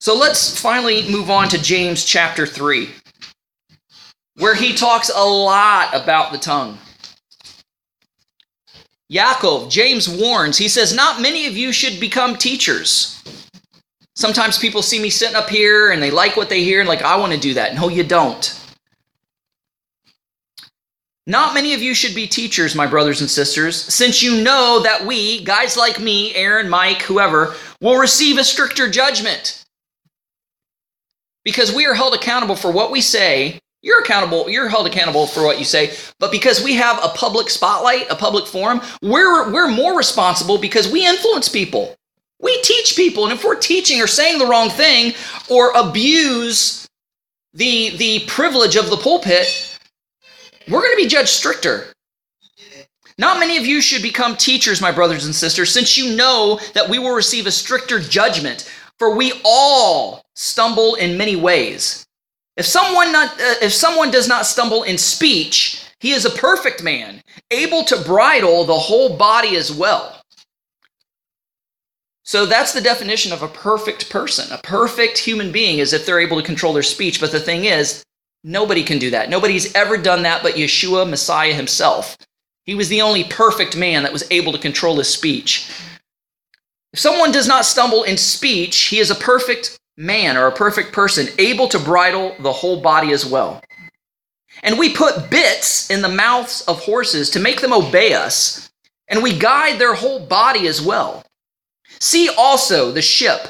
So 0.01 0.15
let's 0.15 0.61
finally 0.61 1.09
move 1.11 1.31
on 1.31 1.49
to 1.51 1.63
James 1.63 2.05
chapter 2.05 2.45
3, 2.45 2.91
where 4.37 4.55
he 4.55 4.75
talks 4.75 5.11
a 5.15 5.25
lot 5.25 5.95
about 5.95 6.33
the 6.33 6.39
tongue. 6.39 6.77
Yaakov, 9.13 9.71
James 9.71 10.09
warns, 10.09 10.57
he 10.57 10.69
says, 10.69 10.95
Not 10.95 11.21
many 11.21 11.47
of 11.47 11.57
you 11.57 11.71
should 11.71 12.01
become 12.01 12.37
teachers. 12.37 13.23
Sometimes 14.15 14.59
people 14.59 14.83
see 14.83 15.01
me 15.01 15.11
sitting 15.11 15.37
up 15.37 15.51
here 15.51 15.91
and 15.91 16.03
they 16.03 16.11
like 16.11 16.37
what 16.37 16.49
they 16.49 16.65
hear 16.65 16.81
and 16.81 16.89
like, 16.89 17.03
I 17.03 17.17
want 17.17 17.33
to 17.33 17.39
do 17.39 17.55
that. 17.55 17.75
No, 17.75 17.89
you 17.89 18.05
don't. 18.05 18.59
Not 21.27 21.55
many 21.55 21.73
of 21.75 21.83
you 21.83 21.95
should 21.95 22.15
be 22.15 22.27
teachers, 22.27 22.75
my 22.75 22.87
brothers 22.87 23.21
and 23.21 23.31
sisters, 23.31 23.77
since 23.77 24.23
you 24.23 24.43
know 24.43 24.81
that 24.83 25.07
we, 25.07 25.45
guys 25.45 25.77
like 25.77 26.01
me, 26.01 26.35
Aaron, 26.35 26.69
Mike, 26.69 27.03
whoever, 27.03 27.55
will 27.81 27.97
receive 27.97 28.39
a 28.39 28.45
stricter 28.45 28.89
judgment. 28.91 29.65
Because 31.45 31.73
we 31.73 31.87
are 31.87 31.95
held 31.95 32.15
accountable 32.15 32.57
for 32.57 32.73
what 32.73 32.91
we 32.91 33.01
say. 33.01 33.61
You're 33.83 34.01
accountable, 34.01 34.49
you're 34.49 34.69
held 34.69 34.87
accountable 34.87 35.27
for 35.27 35.43
what 35.43 35.59
you 35.59 35.65
say, 35.65 35.93
but 36.21 36.31
because 36.31 36.63
we 36.63 36.75
have 36.75 37.03
a 37.03 37.09
public 37.09 37.51
spotlight, 37.51 38.09
a 38.11 38.15
public 38.15 38.47
forum, 38.47 38.81
we're 39.03 39.53
we're 39.53 39.69
more 39.69 39.97
responsible 39.97 40.57
because 40.57 40.91
we 40.91 41.05
influence 41.05 41.49
people. 41.49 41.97
We 42.41 42.61
teach 42.63 42.95
people, 42.97 43.25
and 43.25 43.33
if 43.33 43.45
we're 43.45 43.59
teaching 43.59 44.01
or 44.01 44.07
saying 44.07 44.39
the 44.39 44.47
wrong 44.47 44.71
thing 44.71 45.15
or 45.51 45.73
abuse 45.73 46.87
the 47.55 47.97
the 47.97 48.21
privilege 48.27 48.77
of 48.77 48.89
the 48.89 48.97
pulpit, 48.97 49.79
we're 50.69 50.81
going 50.81 50.97
to 50.97 51.03
be 51.03 51.09
judged 51.09 51.31
stricter. 51.31 51.87
Not 53.19 53.41
many 53.41 53.57
of 53.59 53.67
you 53.67 53.81
should 53.81 54.03
become 54.03 54.37
teachers, 54.37 54.81
my 54.81 54.93
brothers 54.93 55.25
and 55.25 55.35
sisters, 55.35 55.73
since 55.73 55.99
you 55.99 56.17
know 56.17 56.61
that 56.75 56.89
we 56.89 56.99
will 56.99 57.15
receive 57.15 57.47
a 57.47 57.51
stricter 57.51 57.99
judgment, 57.99 58.73
for 58.99 59.15
we 59.15 59.33
all 59.45 60.25
stumble 60.35 60.95
in 60.95 61.19
many 61.19 61.37
ways. 61.37 62.07
If 62.57 62.67
someone 62.67 63.13
not 63.13 63.33
uh, 63.33 63.55
if 63.63 63.73
someone 63.73 64.11
does 64.11 64.29
not 64.29 64.47
stumble 64.47 64.83
in 64.83 64.99
speech, 64.99 65.85
he 66.01 66.13
is 66.13 66.25
a 66.25 66.31
perfect 66.31 66.83
man, 66.83 67.23
able 67.51 67.85
to 67.85 68.03
bridle 68.03 68.65
the 68.65 68.79
whole 68.79 69.17
body 69.17 69.57
as 69.57 69.73
well. 69.73 70.23
So 72.25 72.47
that's 72.47 72.73
the 72.73 72.81
definition 72.81 73.33
of 73.33 73.43
a 73.43 73.49
perfect 73.49 74.11
person. 74.11 74.51
A 74.53 74.59
perfect 74.59 75.19
human 75.19 75.51
being 75.51 75.79
is 75.79 75.93
if 75.93 76.07
they're 76.07 76.21
able 76.21 76.41
to 76.41 76.47
control 76.47 76.73
their 76.73 76.83
speech, 76.83 77.21
but 77.21 77.33
the 77.33 77.41
thing 77.41 77.65
is, 77.65 78.05
nobody 78.45 78.85
can 78.85 78.99
do 78.99 79.11
that. 79.11 79.29
Nobody's 79.29 79.75
ever 79.75 79.97
done 79.97 80.23
that 80.23 80.43
but 80.43 80.55
Yeshua 80.55 81.09
Messiah 81.09 81.53
himself. 81.55 82.17
He 82.65 82.75
was 82.75 82.89
the 82.89 83.03
only 83.03 83.25
perfect 83.25 83.77
man 83.77 84.03
that 84.05 84.13
was 84.13 84.25
able 84.31 84.53
to 84.53 84.59
control 84.59 84.97
his 84.99 85.09
speech. 85.09 85.69
If 86.93 87.01
someone 87.01 87.33
does 87.33 87.49
not 87.49 87.65
stumble 87.65 88.05
in 88.05 88.17
speech, 88.17 88.83
he 88.83 88.99
is 88.99 89.11
a 89.11 89.17
perfect 89.17 89.79
man 89.97 90.37
or 90.37 90.47
a 90.47 90.53
perfect 90.53 90.93
person, 90.93 91.29
able 91.39 91.69
to 91.69 91.79
bridle 91.79 92.35
the 92.41 92.53
whole 92.53 92.81
body 92.81 93.13
as 93.13 93.27
well. 93.27 93.63
And 94.63 94.79
we 94.79 94.95
put 94.95 95.31
bits 95.31 95.91
in 95.91 96.03
the 96.03 96.09
mouths 96.09 96.63
of 96.63 96.83
horses 96.85 97.31
to 97.31 97.41
make 97.41 97.61
them 97.61 97.73
obey 97.73 98.15
us, 98.15 98.71
and 99.09 99.23
we 99.23 99.39
guide 99.39 99.79
their 99.79 99.95
whole 99.95 100.25
body 100.25 100.67
as 100.67 100.81
well. 100.81 101.25
See 102.01 102.29
also 102.37 102.93
the 102.93 103.03
ship. 103.03 103.49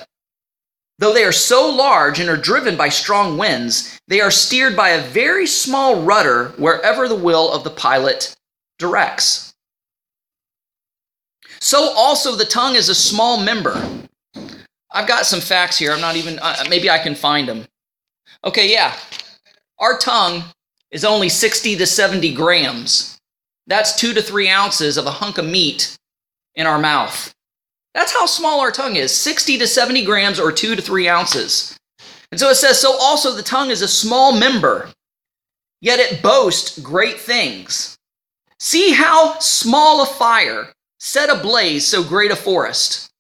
Though 0.99 1.13
they 1.13 1.25
are 1.25 1.33
so 1.33 1.69
large 1.69 2.21
and 2.21 2.29
are 2.29 2.37
driven 2.37 2.77
by 2.77 2.89
strong 2.89 3.37
winds, 3.37 4.01
they 4.07 4.21
are 4.21 4.31
steered 4.31 4.77
by 4.77 4.91
a 4.91 5.03
very 5.03 5.47
small 5.47 6.03
rudder 6.03 6.51
wherever 6.59 7.09
the 7.09 7.17
will 7.17 7.53
of 7.53 7.65
the 7.65 7.71
pilot 7.71 8.37
directs. 8.79 9.53
So 11.61 11.93
also 11.97 12.37
the 12.37 12.45
tongue 12.45 12.77
is 12.77 12.89
a 12.89 12.95
small 12.95 13.43
member 13.43 13.81
I've 14.93 15.09
got 15.09 15.27
some 15.27 15.41
facts 15.41 15.79
here. 15.79 15.93
I'm 15.93 16.01
not 16.01 16.17
even, 16.17 16.39
uh, 16.41 16.65
maybe 16.69 16.91
I 16.91 16.99
can 16.99 17.15
find 17.15 17.49
them. 17.49 17.67
Okay, 18.45 18.71
yeah. 18.71 18.95
Our 19.79 19.99
tongue 19.99 20.45
is 20.91 21.05
only 21.05 21.29
60 21.29 21.77
to 21.77 21.87
70 21.87 22.35
grams. 22.35 23.19
That's 23.67 23.97
two 23.97 24.13
to 24.15 24.23
three 24.23 24.49
ounces 24.49 24.97
of 24.97 25.07
a 25.07 25.11
hunk 25.11 25.39
of 25.39 25.47
meat 25.47 25.97
in 26.55 26.67
our 26.67 26.79
mouth. 26.79 27.33
That's 27.95 28.13
how 28.13 28.27
small 28.27 28.61
our 28.61 28.71
tongue 28.71 28.97
is 28.97 29.15
60 29.15 29.59
to 29.59 29.67
70 29.67 30.05
grams 30.05 30.41
or 30.41 30.53
two 30.53 30.75
to 30.75 30.83
three 30.83 31.09
ounces. 31.09 31.77
And 32.31 32.41
so 32.41 32.49
it 32.49 32.57
says, 32.57 32.81
so 32.81 32.93
also 32.99 33.33
the 33.33 33.43
tongue 33.43 33.71
is 33.71 33.83
a 33.83 33.89
small 33.89 34.33
member, 34.39 34.89
yet 35.81 35.99
it 35.99 36.23
boasts 36.23 36.79
great 36.79 37.21
things. 37.21 37.97
See 38.59 38.93
how 38.93 39.39
small 39.39 40.03
a 40.03 40.07
fire 40.07 40.73
set 40.99 41.29
ablaze 41.29 41.87
so 41.87 42.03
great 42.03 42.31
a 42.31 42.37
forest. 42.37 43.12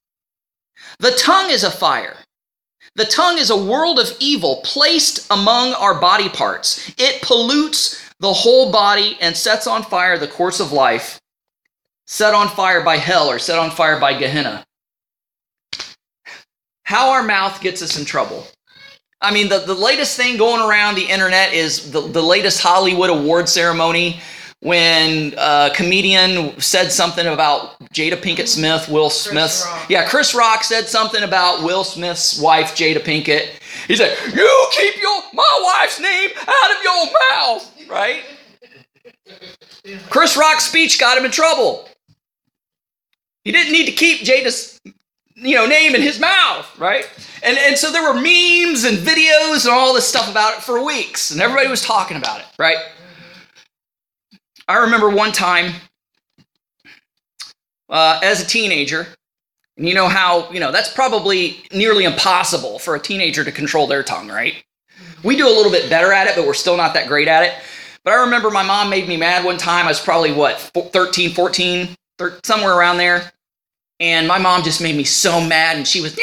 The 1.02 1.10
tongue 1.10 1.50
is 1.50 1.64
a 1.64 1.70
fire. 1.70 2.14
The 2.94 3.04
tongue 3.04 3.36
is 3.36 3.50
a 3.50 3.56
world 3.56 3.98
of 3.98 4.16
evil 4.20 4.60
placed 4.62 5.26
among 5.32 5.72
our 5.74 6.00
body 6.00 6.28
parts. 6.28 6.94
It 6.96 7.20
pollutes 7.22 8.08
the 8.20 8.32
whole 8.32 8.70
body 8.70 9.18
and 9.20 9.36
sets 9.36 9.66
on 9.66 9.82
fire 9.82 10.16
the 10.16 10.28
course 10.28 10.60
of 10.60 10.70
life, 10.70 11.20
set 12.06 12.34
on 12.34 12.46
fire 12.46 12.84
by 12.84 12.98
hell 12.98 13.28
or 13.28 13.40
set 13.40 13.58
on 13.58 13.72
fire 13.72 13.98
by 13.98 14.16
Gehenna. 14.16 14.64
How 16.84 17.10
our 17.10 17.24
mouth 17.24 17.60
gets 17.60 17.82
us 17.82 17.98
in 17.98 18.04
trouble. 18.04 18.46
I 19.20 19.34
mean, 19.34 19.48
the, 19.48 19.58
the 19.58 19.74
latest 19.74 20.16
thing 20.16 20.36
going 20.36 20.62
around 20.62 20.94
the 20.94 21.10
internet 21.10 21.52
is 21.52 21.90
the, 21.90 22.00
the 22.00 22.22
latest 22.22 22.62
Hollywood 22.62 23.10
award 23.10 23.48
ceremony 23.48 24.20
when 24.62 25.34
a 25.36 25.72
comedian 25.74 26.58
said 26.60 26.92
something 26.92 27.26
about 27.26 27.80
Jada 27.92 28.12
Pinkett 28.12 28.44
mm-hmm. 28.44 28.46
Smith, 28.46 28.88
Will 28.88 29.10
Smith's. 29.10 29.66
Yeah, 29.88 30.08
Chris 30.08 30.34
Rock 30.36 30.62
said 30.62 30.86
something 30.86 31.24
about 31.24 31.64
Will 31.64 31.82
Smith's 31.82 32.40
wife, 32.40 32.76
Jada 32.76 32.98
Pinkett. 32.98 33.48
He 33.88 33.96
said, 33.96 34.16
You 34.32 34.68
keep 34.72 35.02
your 35.02 35.20
my 35.32 35.76
wife's 35.80 35.98
name 35.98 36.30
out 36.46 36.70
of 36.70 36.82
your 36.84 37.06
mouth, 37.30 37.88
right? 37.88 38.22
Chris 40.08 40.36
Rock's 40.36 40.64
speech 40.64 41.00
got 41.00 41.18
him 41.18 41.24
in 41.24 41.32
trouble. 41.32 41.88
He 43.42 43.50
didn't 43.50 43.72
need 43.72 43.86
to 43.86 43.92
keep 43.92 44.20
Jada's 44.20 44.80
you 45.34 45.56
know 45.56 45.66
name 45.66 45.96
in 45.96 46.02
his 46.02 46.20
mouth, 46.20 46.78
right? 46.78 47.10
And 47.42 47.58
and 47.58 47.76
so 47.76 47.90
there 47.90 48.02
were 48.04 48.14
memes 48.14 48.84
and 48.84 48.98
videos 48.98 49.64
and 49.64 49.74
all 49.74 49.92
this 49.92 50.06
stuff 50.06 50.30
about 50.30 50.58
it 50.58 50.62
for 50.62 50.84
weeks, 50.84 51.32
and 51.32 51.40
everybody 51.40 51.66
was 51.66 51.82
talking 51.82 52.16
about 52.16 52.38
it, 52.38 52.46
right? 52.60 52.76
I 54.72 54.76
remember 54.76 55.10
one 55.10 55.32
time 55.32 55.74
uh, 57.90 58.18
as 58.22 58.42
a 58.42 58.46
teenager, 58.46 59.06
and 59.76 59.86
you 59.86 59.94
know 59.94 60.08
how, 60.08 60.50
you 60.50 60.60
know, 60.60 60.72
that's 60.72 60.90
probably 60.90 61.62
nearly 61.74 62.04
impossible 62.04 62.78
for 62.78 62.94
a 62.94 62.98
teenager 62.98 63.44
to 63.44 63.52
control 63.52 63.86
their 63.86 64.02
tongue, 64.02 64.28
right? 64.28 64.64
We 65.22 65.36
do 65.36 65.46
a 65.46 65.52
little 65.52 65.70
bit 65.70 65.90
better 65.90 66.10
at 66.10 66.26
it, 66.26 66.36
but 66.36 66.46
we're 66.46 66.54
still 66.54 66.78
not 66.78 66.94
that 66.94 67.06
great 67.06 67.28
at 67.28 67.42
it. 67.42 67.52
But 68.02 68.14
I 68.14 68.22
remember 68.22 68.48
my 68.48 68.62
mom 68.62 68.88
made 68.88 69.06
me 69.06 69.18
mad 69.18 69.44
one 69.44 69.58
time. 69.58 69.84
I 69.84 69.88
was 69.88 70.00
probably, 70.00 70.32
what, 70.32 70.58
13, 70.58 71.32
14, 71.32 71.90
13, 72.16 72.40
somewhere 72.42 72.74
around 72.74 72.96
there. 72.96 73.30
And 74.00 74.26
my 74.26 74.38
mom 74.38 74.62
just 74.62 74.80
made 74.80 74.96
me 74.96 75.04
so 75.04 75.38
mad, 75.38 75.76
and 75.76 75.86
she 75.86 76.00
was 76.00 76.16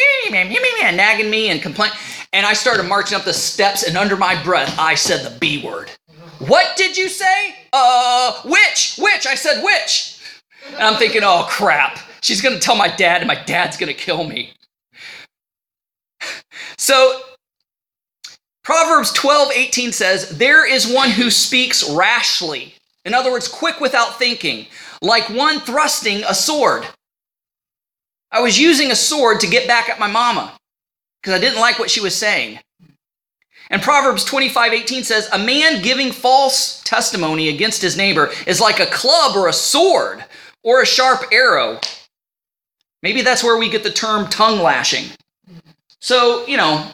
nagging 0.97 1.29
me 1.29 1.49
and 1.49 1.61
complaining. 1.61 1.95
And 2.33 2.47
I 2.47 2.53
started 2.53 2.87
marching 2.87 3.15
up 3.15 3.25
the 3.25 3.33
steps, 3.33 3.83
and 3.83 3.95
under 3.95 4.17
my 4.17 4.41
breath, 4.41 4.75
I 4.79 4.95
said 4.95 5.23
the 5.23 5.37
B 5.37 5.63
word. 5.63 5.91
What 6.49 6.75
did 6.75 6.97
you 6.97 7.09
say? 7.09 7.55
Uh, 7.71 8.41
which? 8.43 8.95
Which? 8.97 9.27
I 9.27 9.35
said 9.35 9.63
which. 9.63 10.19
And 10.73 10.81
I'm 10.81 10.95
thinking, 10.95 11.21
oh 11.23 11.45
crap. 11.47 11.99
She's 12.21 12.41
to 12.55 12.59
tell 12.59 12.75
my 12.75 12.87
dad, 12.87 13.21
and 13.21 13.27
my 13.27 13.41
dad's 13.43 13.77
to 13.93 13.93
kill 13.93 14.23
me. 14.23 14.53
So, 16.77 17.21
Proverbs 18.63 19.13
12, 19.13 19.51
18 19.55 19.91
says, 19.91 20.37
There 20.37 20.67
is 20.67 20.91
one 20.91 21.11
who 21.11 21.29
speaks 21.29 21.87
rashly. 21.89 22.73
In 23.05 23.13
other 23.13 23.31
words, 23.31 23.47
quick 23.47 23.79
without 23.79 24.17
thinking, 24.17 24.65
like 25.01 25.29
one 25.29 25.59
thrusting 25.59 26.23
a 26.27 26.33
sword. 26.33 26.85
I 28.31 28.41
was 28.41 28.59
using 28.59 28.91
a 28.91 28.95
sword 28.95 29.39
to 29.41 29.47
get 29.47 29.67
back 29.67 29.87
at 29.87 29.99
my 29.99 30.07
mama 30.07 30.53
because 31.21 31.37
I 31.37 31.39
didn't 31.39 31.61
like 31.61 31.79
what 31.79 31.91
she 31.91 32.01
was 32.01 32.15
saying. 32.15 32.59
And 33.69 33.81
Proverbs 33.81 34.23
25 34.23 34.73
18 34.73 35.03
says, 35.03 35.29
A 35.31 35.39
man 35.39 35.81
giving 35.81 36.11
false 36.11 36.81
testimony 36.83 37.49
against 37.49 37.81
his 37.81 37.97
neighbor 37.97 38.31
is 38.47 38.59
like 38.59 38.79
a 38.79 38.87
club 38.87 39.35
or 39.35 39.47
a 39.47 39.53
sword 39.53 40.25
or 40.63 40.81
a 40.81 40.85
sharp 40.85 41.31
arrow. 41.31 41.79
Maybe 43.03 43.21
that's 43.21 43.43
where 43.43 43.57
we 43.57 43.69
get 43.69 43.83
the 43.83 43.91
term 43.91 44.27
tongue 44.27 44.59
lashing. 44.59 45.05
So, 46.01 46.45
you 46.47 46.57
know, 46.57 46.91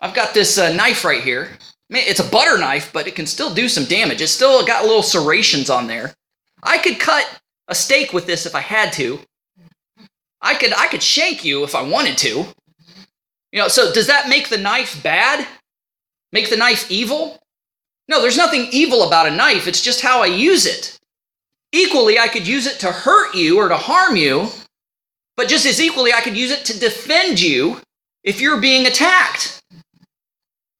I've 0.00 0.14
got 0.14 0.34
this 0.34 0.58
uh, 0.58 0.72
knife 0.72 1.04
right 1.04 1.22
here. 1.22 1.50
It's 1.90 2.20
a 2.20 2.30
butter 2.30 2.56
knife, 2.56 2.92
but 2.92 3.06
it 3.06 3.16
can 3.16 3.26
still 3.26 3.52
do 3.52 3.68
some 3.68 3.84
damage. 3.84 4.20
It's 4.20 4.32
still 4.32 4.64
got 4.64 4.84
little 4.84 5.02
serrations 5.02 5.68
on 5.68 5.86
there. 5.86 6.14
I 6.62 6.78
could 6.78 6.98
cut 6.98 7.40
a 7.68 7.74
steak 7.74 8.12
with 8.12 8.26
this 8.26 8.46
if 8.46 8.54
I 8.54 8.60
had 8.60 8.92
to. 8.94 9.20
I 10.40 10.54
could 10.54 10.72
I 10.72 10.86
could 10.86 11.02
shank 11.02 11.44
you 11.44 11.64
if 11.64 11.74
I 11.74 11.82
wanted 11.82 12.16
to. 12.18 12.46
You 13.52 13.60
know, 13.60 13.68
so 13.68 13.92
does 13.92 14.06
that 14.06 14.28
make 14.28 14.48
the 14.48 14.58
knife 14.58 15.02
bad? 15.02 15.46
Make 16.32 16.50
the 16.50 16.56
knife 16.56 16.90
evil? 16.90 17.38
No, 18.08 18.20
there's 18.20 18.36
nothing 18.36 18.68
evil 18.72 19.06
about 19.06 19.26
a 19.26 19.30
knife. 19.30 19.66
It's 19.66 19.82
just 19.82 20.00
how 20.00 20.22
I 20.22 20.26
use 20.26 20.66
it. 20.66 20.98
Equally, 21.72 22.18
I 22.18 22.28
could 22.28 22.46
use 22.46 22.66
it 22.66 22.80
to 22.80 22.90
hurt 22.90 23.34
you 23.34 23.58
or 23.58 23.68
to 23.68 23.76
harm 23.76 24.16
you, 24.16 24.48
but 25.36 25.48
just 25.48 25.66
as 25.66 25.80
equally, 25.80 26.12
I 26.12 26.20
could 26.20 26.36
use 26.36 26.50
it 26.50 26.64
to 26.66 26.78
defend 26.78 27.40
you 27.40 27.80
if 28.24 28.40
you're 28.40 28.60
being 28.60 28.86
attacked. 28.86 29.60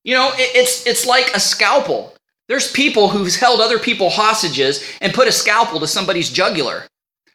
You 0.02 0.14
know, 0.14 0.32
it's, 0.34 0.86
it's 0.86 1.06
like 1.06 1.30
a 1.34 1.40
scalpel. 1.40 2.14
There's 2.48 2.70
people 2.72 3.08
who've 3.08 3.34
held 3.34 3.60
other 3.60 3.78
people 3.78 4.10
hostages 4.10 4.84
and 5.00 5.14
put 5.14 5.28
a 5.28 5.32
scalpel 5.32 5.78
to 5.78 5.86
somebody's 5.86 6.30
jugular. 6.30 6.86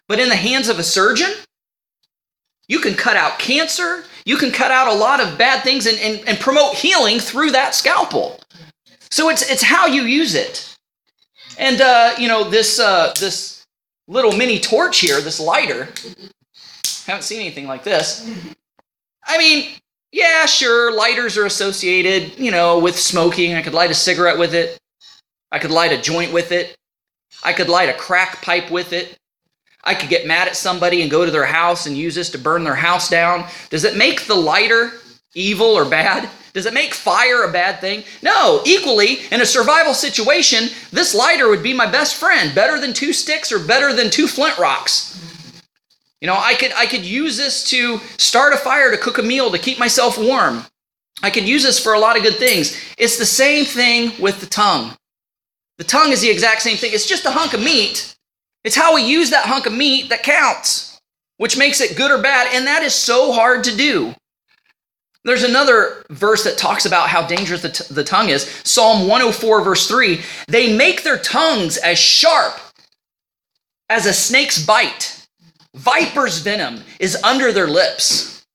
But 0.10 0.20
in 0.20 0.30
the 0.30 0.36
hands 0.36 0.68
of 0.68 0.78
a 0.78 0.84
surgeon, 0.84 1.32
you 2.68 2.80
can 2.80 2.96
cut 2.96 3.16
out 3.16 3.40
cancer, 3.40 4.04
you 4.26 4.38
can 4.38 4.52
cut 4.52 4.72
out 4.72 4.88
a 4.88 4.94
lot 4.94 5.22
of 5.22 5.38
bad 5.38 5.64
things 5.64 5.86
and, 5.86 5.98
and, 6.00 6.28
and 6.28 6.40
promote 6.40 6.76
healing 6.76 7.20
through 7.20 7.52
that 7.52 7.76
scalpel. 7.76 8.40
So 9.12 9.30
it's, 9.30 9.50
it's 9.50 9.62
how 9.64 9.86
you 9.86 10.02
use 10.04 10.36
it. 10.36 10.76
And 11.58 11.80
uh, 11.80 12.14
you 12.18 12.28
know 12.28 12.50
this 12.50 12.80
uh, 12.80 13.14
this 13.20 13.66
little 14.08 14.34
mini 14.34 14.60
torch 14.60 15.00
here, 15.00 15.22
this 15.22 15.40
lighter. 15.40 15.88
Haven't 17.06 17.24
seen 17.24 17.40
anything 17.40 17.68
like 17.68 17.84
this. 17.84 18.30
I 19.26 19.38
mean, 19.38 19.70
yeah, 20.12 20.46
sure, 20.46 20.94
lighters 20.94 21.38
are 21.38 21.46
associated, 21.46 22.38
you 22.38 22.52
know, 22.52 22.80
with 22.80 22.98
smoking. 23.00 23.54
I 23.54 23.62
could 23.62 23.74
light 23.74 23.92
a 23.92 23.94
cigarette 23.96 24.38
with 24.38 24.54
it. 24.54 24.78
I 25.52 25.60
could 25.60 25.72
light 25.72 25.92
a 25.92 26.02
joint 26.02 26.34
with 26.34 26.52
it. 26.52 26.76
I 27.44 27.54
could 27.54 27.70
light 27.70 27.90
a 27.90 27.94
crack 27.94 28.42
pipe 28.42 28.72
with 28.72 28.92
it. 28.92 29.18
I 29.86 29.94
could 29.94 30.10
get 30.10 30.26
mad 30.26 30.48
at 30.48 30.56
somebody 30.56 31.02
and 31.02 31.12
go 31.12 31.26
to 31.26 31.32
their 31.32 31.46
house 31.46 31.86
and 31.86 31.98
use 31.98 32.16
this 32.16 32.30
to 32.32 32.38
burn 32.38 32.64
their 32.64 32.76
house 32.76 33.10
down. 33.10 33.46
Does 33.70 33.84
it 33.84 33.96
make 33.96 34.26
the 34.26 34.36
lighter 34.36 34.94
evil 35.36 35.68
or 35.68 35.86
bad? 35.86 36.30
Does 36.54 36.66
it 36.66 36.74
make 36.74 36.94
fire 36.94 37.44
a 37.44 37.52
bad 37.52 37.82
thing? 37.82 38.04
No. 38.24 38.62
Equally, 38.66 39.20
in 39.32 39.42
a 39.42 39.46
survival 39.46 39.94
situation, 39.94 40.70
this 40.92 41.14
lighter 41.14 41.50
would 41.50 41.62
be 41.62 41.74
my 41.74 41.86
best 41.86 42.16
friend, 42.16 42.56
better 42.56 42.80
than 42.80 42.94
two 42.94 43.12
sticks 43.12 43.52
or 43.52 43.60
better 43.60 43.94
than 43.94 44.10
two 44.10 44.26
flint 44.26 44.58
rocks. 44.58 45.22
You 46.22 46.28
know, 46.28 46.38
I 46.38 46.56
could 46.56 46.72
I 46.74 46.86
could 46.86 47.06
use 47.06 47.38
this 47.38 47.70
to 47.70 48.00
start 48.18 48.54
a 48.54 48.58
fire, 48.58 48.90
to 48.90 48.98
cook 48.98 49.18
a 49.18 49.22
meal, 49.22 49.52
to 49.52 49.60
keep 49.60 49.78
myself 49.78 50.18
warm. 50.18 50.66
I 51.22 51.30
could 51.30 51.48
use 51.48 51.64
this 51.64 51.78
for 51.78 51.94
a 51.94 52.00
lot 52.00 52.18
of 52.18 52.24
good 52.24 52.38
things. 52.38 52.76
It's 52.98 53.18
the 53.18 53.26
same 53.26 53.66
thing 53.66 54.14
with 54.20 54.40
the 54.40 54.48
tongue. 54.48 54.96
The 55.78 55.84
tongue 55.84 56.12
is 56.12 56.22
the 56.22 56.30
exact 56.30 56.62
same 56.62 56.78
thing. 56.78 56.92
It's 56.94 57.08
just 57.08 57.26
a 57.26 57.32
hunk 57.32 57.54
of 57.54 57.60
meat. 57.60 58.15
It's 58.66 58.76
how 58.76 58.96
we 58.96 59.04
use 59.04 59.30
that 59.30 59.46
hunk 59.46 59.68
of 59.68 59.74
meat 59.74 60.10
that 60.10 60.24
counts, 60.24 61.00
which 61.38 61.56
makes 61.56 61.80
it 61.80 61.96
good 61.96 62.10
or 62.10 62.18
bad, 62.22 62.50
and 62.52 62.66
that 62.66 62.82
is 62.82 62.96
so 62.96 63.32
hard 63.32 63.64
to 63.66 63.78
do. 63.78 64.16
There's 65.24 65.44
another 65.44 66.04
verse 66.10 66.44
that 66.44 66.58
talks 66.58 66.86
about 66.86 67.10
how 67.10 67.26
dangerous 67.26 67.62
the, 67.62 67.70
t- 67.70 67.94
the 67.94 68.04
tongue 68.04 68.30
is. 68.30 68.50
Psalm 68.64 69.08
104, 69.08 69.62
verse 69.64 69.88
3 69.88 70.20
They 70.48 70.76
make 70.76 71.04
their 71.04 71.20
tongues 71.20 71.78
as 71.78 72.00
sharp 72.00 72.60
as 73.88 74.08
a 74.08 74.14
snake's 74.14 74.64
bite. 74.64 75.28
Viper's 75.76 76.40
venom 76.40 76.82
is 77.00 77.16
under 77.24 77.52
their 77.52 77.68
lips. 77.68 78.46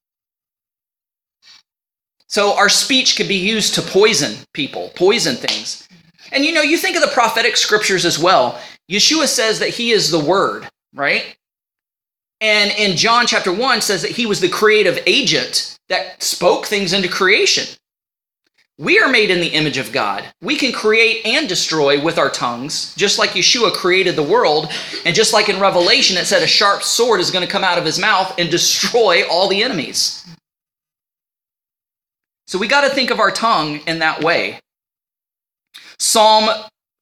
So 2.27 2.57
our 2.57 2.69
speech 2.69 3.15
can 3.15 3.27
be 3.27 3.35
used 3.35 3.75
to 3.75 3.81
poison 3.81 4.37
people, 4.53 4.91
poison 4.95 5.35
things. 5.35 5.87
And 6.33 6.43
you 6.45 6.53
know, 6.53 6.61
you 6.61 6.77
think 6.77 6.95
of 6.95 7.01
the 7.01 7.09
prophetic 7.09 7.57
scriptures 7.57 8.05
as 8.05 8.17
well. 8.17 8.59
Yeshua 8.91 9.27
says 9.27 9.59
that 9.59 9.69
he 9.69 9.91
is 9.91 10.11
the 10.11 10.19
word, 10.19 10.67
right? 10.93 11.37
And 12.41 12.71
in 12.71 12.97
John 12.97 13.25
chapter 13.25 13.53
1 13.53 13.81
says 13.81 14.01
that 14.01 14.11
he 14.11 14.25
was 14.25 14.41
the 14.41 14.49
creative 14.49 15.01
agent 15.05 15.77
that 15.87 16.21
spoke 16.21 16.65
things 16.65 16.91
into 16.91 17.07
creation. 17.07 17.77
We 18.77 18.99
are 18.99 19.07
made 19.07 19.29
in 19.29 19.39
the 19.39 19.49
image 19.49 19.77
of 19.77 19.91
God. 19.91 20.25
We 20.41 20.55
can 20.55 20.73
create 20.73 21.23
and 21.23 21.47
destroy 21.47 22.03
with 22.03 22.17
our 22.17 22.31
tongues, 22.31 22.95
just 22.95 23.19
like 23.19 23.31
Yeshua 23.31 23.73
created 23.73 24.15
the 24.15 24.23
world. 24.23 24.71
And 25.05 25.15
just 25.15 25.33
like 25.33 25.49
in 25.49 25.59
Revelation, 25.59 26.17
it 26.17 26.25
said 26.25 26.41
a 26.41 26.47
sharp 26.47 26.81
sword 26.81 27.19
is 27.19 27.29
going 27.31 27.45
to 27.45 27.51
come 27.51 27.63
out 27.63 27.77
of 27.77 27.85
his 27.85 27.99
mouth 27.99 28.33
and 28.39 28.49
destroy 28.49 29.21
all 29.29 29.47
the 29.47 29.61
enemies. 29.61 30.25
So 32.47 32.57
we 32.57 32.67
got 32.67 32.81
to 32.81 32.89
think 32.89 33.11
of 33.11 33.19
our 33.19 33.31
tongue 33.31 33.81
in 33.85 33.99
that 33.99 34.23
way. 34.23 34.59
Psalm 35.99 36.49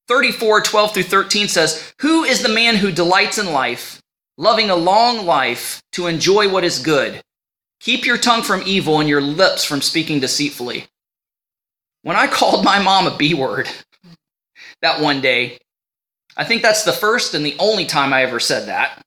34, 0.09 0.61
12 0.61 0.93
through 0.93 1.03
13 1.03 1.47
says, 1.47 1.93
Who 2.01 2.23
is 2.23 2.41
the 2.41 2.49
man 2.49 2.75
who 2.75 2.91
delights 2.91 3.37
in 3.37 3.53
life, 3.53 4.01
loving 4.37 4.71
a 4.71 4.75
long 4.75 5.27
life 5.27 5.83
to 5.91 6.07
enjoy 6.07 6.49
what 6.49 6.63
is 6.63 6.79
good? 6.79 7.21
Keep 7.79 8.07
your 8.07 8.17
tongue 8.17 8.41
from 8.41 8.63
evil 8.65 8.99
and 8.99 9.07
your 9.07 9.21
lips 9.21 9.63
from 9.63 9.81
speaking 9.81 10.19
deceitfully. 10.19 10.87
When 12.01 12.17
I 12.17 12.25
called 12.25 12.65
my 12.65 12.79
mom 12.79 13.05
a 13.05 13.15
B 13.15 13.35
word 13.35 13.69
that 14.81 14.99
one 14.99 15.21
day, 15.21 15.59
I 16.35 16.43
think 16.43 16.63
that's 16.63 16.83
the 16.83 16.91
first 16.91 17.35
and 17.35 17.45
the 17.45 17.55
only 17.59 17.85
time 17.85 18.11
I 18.11 18.23
ever 18.23 18.39
said 18.39 18.67
that. 18.67 18.99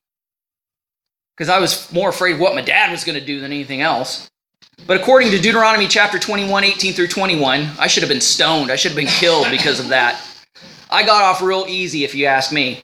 Because 1.37 1.49
I 1.49 1.59
was 1.59 1.93
more 1.93 2.11
afraid 2.11 2.35
of 2.35 2.41
what 2.41 2.55
my 2.55 2.63
dad 2.63 2.93
was 2.93 3.03
going 3.03 3.19
to 3.19 3.25
do 3.25 3.41
than 3.41 3.51
anything 3.51 3.81
else. 3.81 4.31
But 4.87 5.01
according 5.01 5.33
to 5.33 5.41
Deuteronomy 5.41 5.89
chapter 5.89 6.21
21, 6.21 6.63
18 6.63 6.93
through 6.93 7.09
21, 7.09 7.71
I 7.79 7.89
should 7.89 8.05
have 8.05 8.11
been 8.11 8.21
stoned. 8.21 8.71
I 8.71 8.77
should 8.77 8.93
have 8.93 8.97
been 8.97 9.07
killed 9.07 9.49
because 9.51 9.81
of 9.81 9.89
that. 9.89 10.21
I 10.93 11.05
got 11.05 11.23
off 11.23 11.43
real 11.43 11.65
easy, 11.69 12.05
if 12.05 12.15
you 12.15 12.27
ask 12.27 12.53
me. 12.53 12.83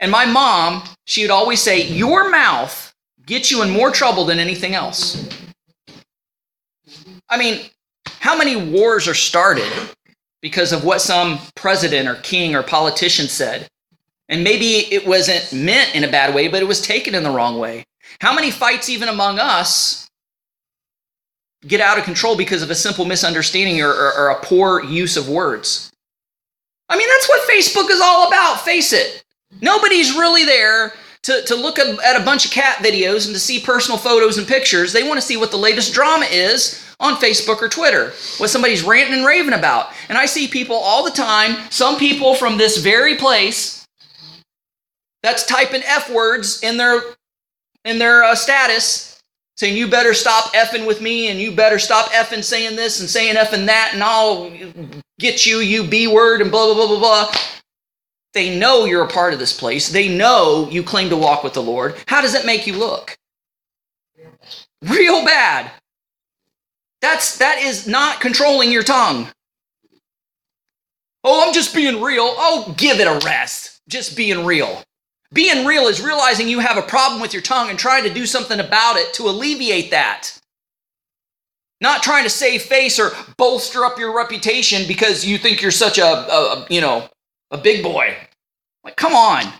And 0.00 0.10
my 0.10 0.24
mom, 0.24 0.82
she 1.04 1.22
would 1.22 1.30
always 1.30 1.60
say, 1.60 1.86
Your 1.86 2.30
mouth 2.30 2.94
gets 3.26 3.50
you 3.50 3.62
in 3.62 3.70
more 3.70 3.90
trouble 3.90 4.24
than 4.24 4.38
anything 4.38 4.74
else. 4.74 5.28
I 7.28 7.38
mean, 7.38 7.60
how 8.20 8.36
many 8.36 8.56
wars 8.56 9.08
are 9.08 9.14
started 9.14 9.70
because 10.40 10.72
of 10.72 10.84
what 10.84 11.00
some 11.00 11.38
president 11.54 12.08
or 12.08 12.16
king 12.16 12.54
or 12.54 12.62
politician 12.62 13.28
said? 13.28 13.68
And 14.28 14.42
maybe 14.42 14.92
it 14.92 15.06
wasn't 15.06 15.52
meant 15.52 15.94
in 15.94 16.04
a 16.04 16.10
bad 16.10 16.34
way, 16.34 16.48
but 16.48 16.62
it 16.62 16.66
was 16.66 16.80
taken 16.80 17.14
in 17.14 17.22
the 17.22 17.30
wrong 17.30 17.58
way. 17.58 17.84
How 18.20 18.34
many 18.34 18.50
fights, 18.50 18.88
even 18.88 19.08
among 19.08 19.38
us, 19.38 20.08
get 21.66 21.80
out 21.80 21.98
of 21.98 22.04
control 22.04 22.36
because 22.36 22.62
of 22.62 22.70
a 22.70 22.74
simple 22.74 23.04
misunderstanding 23.04 23.82
or, 23.82 23.90
or, 23.90 24.12
or, 24.16 24.28
a 24.28 24.40
poor 24.40 24.82
use 24.84 25.16
of 25.16 25.28
words? 25.28 25.93
I 26.88 26.96
mean, 26.96 27.08
that's 27.08 27.28
what 27.28 27.48
Facebook 27.48 27.90
is 27.90 28.00
all 28.00 28.28
about, 28.28 28.60
face 28.60 28.92
it. 28.92 29.24
Nobody's 29.60 30.14
really 30.14 30.44
there 30.44 30.92
to, 31.22 31.42
to 31.42 31.54
look 31.54 31.78
at 31.78 32.20
a 32.20 32.24
bunch 32.24 32.44
of 32.44 32.50
cat 32.50 32.78
videos 32.78 33.26
and 33.26 33.34
to 33.34 33.40
see 33.40 33.60
personal 33.60 33.98
photos 33.98 34.36
and 34.36 34.46
pictures. 34.46 34.92
They 34.92 35.02
want 35.02 35.18
to 35.18 35.26
see 35.26 35.36
what 35.36 35.50
the 35.50 35.56
latest 35.56 35.94
drama 35.94 36.26
is 36.26 36.84
on 37.00 37.16
Facebook 37.16 37.62
or 37.62 37.68
Twitter, 37.68 38.12
what 38.38 38.50
somebody's 38.50 38.82
ranting 38.82 39.14
and 39.18 39.26
raving 39.26 39.54
about. 39.54 39.92
And 40.08 40.18
I 40.18 40.26
see 40.26 40.46
people 40.48 40.76
all 40.76 41.02
the 41.04 41.10
time, 41.10 41.56
some 41.70 41.96
people 41.96 42.34
from 42.34 42.58
this 42.58 42.76
very 42.76 43.16
place, 43.16 43.86
that's 45.22 45.46
typing 45.46 45.82
F 45.84 46.10
words 46.10 46.62
in 46.62 46.76
their 46.76 47.00
in 47.84 47.98
their 47.98 48.22
uh, 48.24 48.34
status, 48.34 49.13
saying 49.56 49.76
you 49.76 49.88
better 49.88 50.14
stop 50.14 50.52
effing 50.54 50.86
with 50.86 51.00
me 51.00 51.28
and 51.28 51.40
you 51.40 51.52
better 51.52 51.78
stop 51.78 52.10
effing 52.10 52.42
saying 52.42 52.76
this 52.76 53.00
and 53.00 53.08
saying 53.08 53.36
effing 53.36 53.66
that 53.66 53.90
and 53.94 54.02
I'll 54.02 54.50
get 55.18 55.46
you, 55.46 55.58
you 55.58 55.84
B 55.84 56.06
word 56.08 56.40
and 56.40 56.50
blah 56.50 56.66
blah 56.66 56.74
blah 56.74 56.86
blah 56.86 56.98
blah. 56.98 57.34
They 58.32 58.58
know 58.58 58.84
you're 58.84 59.04
a 59.04 59.08
part 59.08 59.32
of 59.32 59.38
this 59.38 59.58
place. 59.58 59.88
They 59.88 60.08
know 60.08 60.68
you 60.70 60.82
claim 60.82 61.08
to 61.10 61.16
walk 61.16 61.44
with 61.44 61.54
the 61.54 61.62
Lord. 61.62 61.94
How 62.06 62.20
does 62.20 62.34
it 62.34 62.44
make 62.44 62.66
you 62.66 62.74
look? 62.74 63.16
Real 64.82 65.24
bad. 65.24 65.70
That's 67.00 67.38
that 67.38 67.58
is 67.62 67.86
not 67.86 68.20
controlling 68.20 68.72
your 68.72 68.82
tongue. 68.82 69.28
Oh, 71.22 71.46
I'm 71.46 71.54
just 71.54 71.74
being 71.74 72.02
real. 72.02 72.34
Oh, 72.36 72.74
give 72.76 73.00
it 73.00 73.06
a 73.06 73.24
rest. 73.24 73.80
Just 73.88 74.16
being 74.16 74.44
real. 74.44 74.82
Being 75.34 75.66
real 75.66 75.88
is 75.88 76.00
realizing 76.00 76.48
you 76.48 76.60
have 76.60 76.78
a 76.78 76.82
problem 76.82 77.20
with 77.20 77.32
your 77.32 77.42
tongue 77.42 77.68
and 77.68 77.78
trying 77.78 78.04
to 78.04 78.14
do 78.14 78.24
something 78.24 78.60
about 78.60 78.96
it 78.96 79.12
to 79.14 79.24
alleviate 79.24 79.90
that. 79.90 80.30
Not 81.80 82.04
trying 82.04 82.22
to 82.22 82.30
save 82.30 82.62
face 82.62 83.00
or 83.00 83.10
bolster 83.36 83.84
up 83.84 83.98
your 83.98 84.16
reputation 84.16 84.86
because 84.86 85.26
you 85.26 85.36
think 85.36 85.60
you're 85.60 85.72
such 85.72 85.98
a, 85.98 86.06
a, 86.06 86.66
you 86.70 86.80
know, 86.80 87.08
a 87.50 87.58
big 87.58 87.82
boy. 87.82 88.16
Like, 88.84 88.96
come 88.96 89.14
on. 89.14 89.52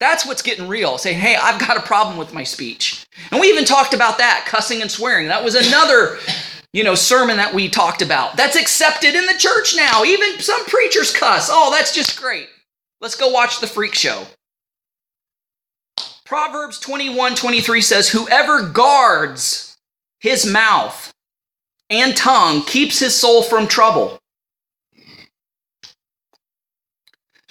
That's 0.00 0.26
what's 0.26 0.42
getting 0.42 0.66
real. 0.66 0.98
Say, 0.98 1.12
hey, 1.12 1.36
I've 1.36 1.60
got 1.60 1.76
a 1.76 1.82
problem 1.82 2.16
with 2.16 2.34
my 2.34 2.42
speech. 2.42 3.06
And 3.30 3.40
we 3.40 3.48
even 3.48 3.64
talked 3.64 3.94
about 3.94 4.18
that, 4.18 4.46
cussing 4.48 4.82
and 4.82 4.90
swearing. 4.90 5.28
That 5.28 5.44
was 5.44 5.54
another, 5.54 6.18
you 6.72 6.82
know, 6.82 6.96
sermon 6.96 7.36
that 7.36 7.54
we 7.54 7.68
talked 7.68 8.02
about. 8.02 8.36
That's 8.36 8.56
accepted 8.56 9.14
in 9.14 9.26
the 9.26 9.38
church 9.38 9.76
now. 9.76 10.02
Even 10.02 10.40
some 10.40 10.64
preachers 10.64 11.14
cuss. 11.14 11.48
Oh, 11.52 11.70
that's 11.70 11.94
just 11.94 12.20
great. 12.20 12.48
Let's 13.00 13.14
go 13.14 13.28
watch 13.28 13.60
the 13.60 13.66
freak 13.66 13.94
show. 13.94 14.26
Proverbs 16.30 16.78
21 16.78 17.34
23 17.34 17.80
says, 17.80 18.08
Whoever 18.08 18.62
guards 18.62 19.76
his 20.20 20.46
mouth 20.46 21.12
and 21.90 22.16
tongue 22.16 22.62
keeps 22.62 23.00
his 23.00 23.16
soul 23.16 23.42
from 23.42 23.66
trouble. 23.66 24.20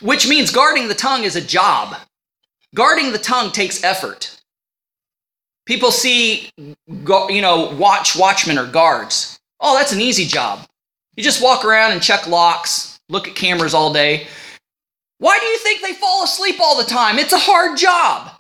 which 0.02 0.30
means 0.30 0.50
guarding 0.50 0.88
the 0.88 0.96
tongue 0.96 1.26
is 1.26 1.36
a 1.36 1.42
job. 1.42 1.94
Guarding 2.74 3.12
the 3.12 3.18
tongue 3.18 3.52
takes 3.52 3.84
effort. 3.84 4.40
People 5.66 5.92
see, 5.92 6.50
you 6.58 7.42
know, 7.42 7.76
watch 7.78 8.16
watchmen 8.16 8.58
or 8.58 8.66
guards. 8.66 9.42
Oh, 9.60 9.78
that's 9.78 9.92
an 9.92 10.00
easy 10.00 10.26
job. 10.26 10.66
You 11.18 11.24
just 11.26 11.44
walk 11.44 11.66
around 11.66 11.92
and 11.92 12.02
check 12.02 12.28
locks, 12.28 13.02
look 13.10 13.28
at 13.28 13.36
cameras 13.36 13.74
all 13.74 13.92
day. 13.92 14.28
Why 15.18 15.38
do 15.38 15.48
you 15.48 15.58
think 15.58 15.82
they 15.82 15.92
fall 15.96 16.24
asleep 16.24 16.62
all 16.62 16.78
the 16.78 16.90
time? 16.90 17.20
It's 17.20 17.34
a 17.34 17.38
hard 17.38 17.78
job. 17.78 18.39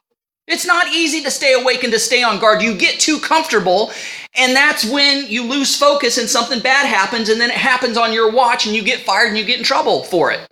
It's 0.49 0.65
not 0.65 0.88
easy 0.88 1.21
to 1.21 1.31
stay 1.31 1.53
awake 1.53 1.83
and 1.83 1.93
to 1.93 1.99
stay 1.99 2.23
on 2.23 2.39
guard. 2.39 2.63
You 2.63 2.75
get 2.75 2.99
too 2.99 3.19
comfortable, 3.19 3.91
and 4.35 4.55
that's 4.55 4.83
when 4.83 5.27
you 5.27 5.43
lose 5.43 5.77
focus 5.77 6.17
and 6.17 6.27
something 6.27 6.59
bad 6.59 6.88
happens, 6.88 7.29
and 7.29 7.39
then 7.39 7.51
it 7.51 7.55
happens 7.57 7.97
on 7.97 8.12
your 8.12 8.31
watch, 8.31 8.65
and 8.65 8.75
you 8.75 8.81
get 8.83 9.01
fired 9.01 9.29
and 9.29 9.38
you 9.38 9.45
get 9.45 9.59
in 9.59 9.63
trouble 9.63 10.03
for 10.03 10.31
it. 10.31 10.49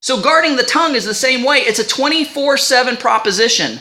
So, 0.00 0.20
guarding 0.20 0.56
the 0.56 0.62
tongue 0.62 0.94
is 0.94 1.04
the 1.04 1.12
same 1.12 1.44
way. 1.44 1.58
It's 1.58 1.80
a 1.80 1.86
24 1.86 2.56
7 2.56 2.96
proposition. 2.96 3.80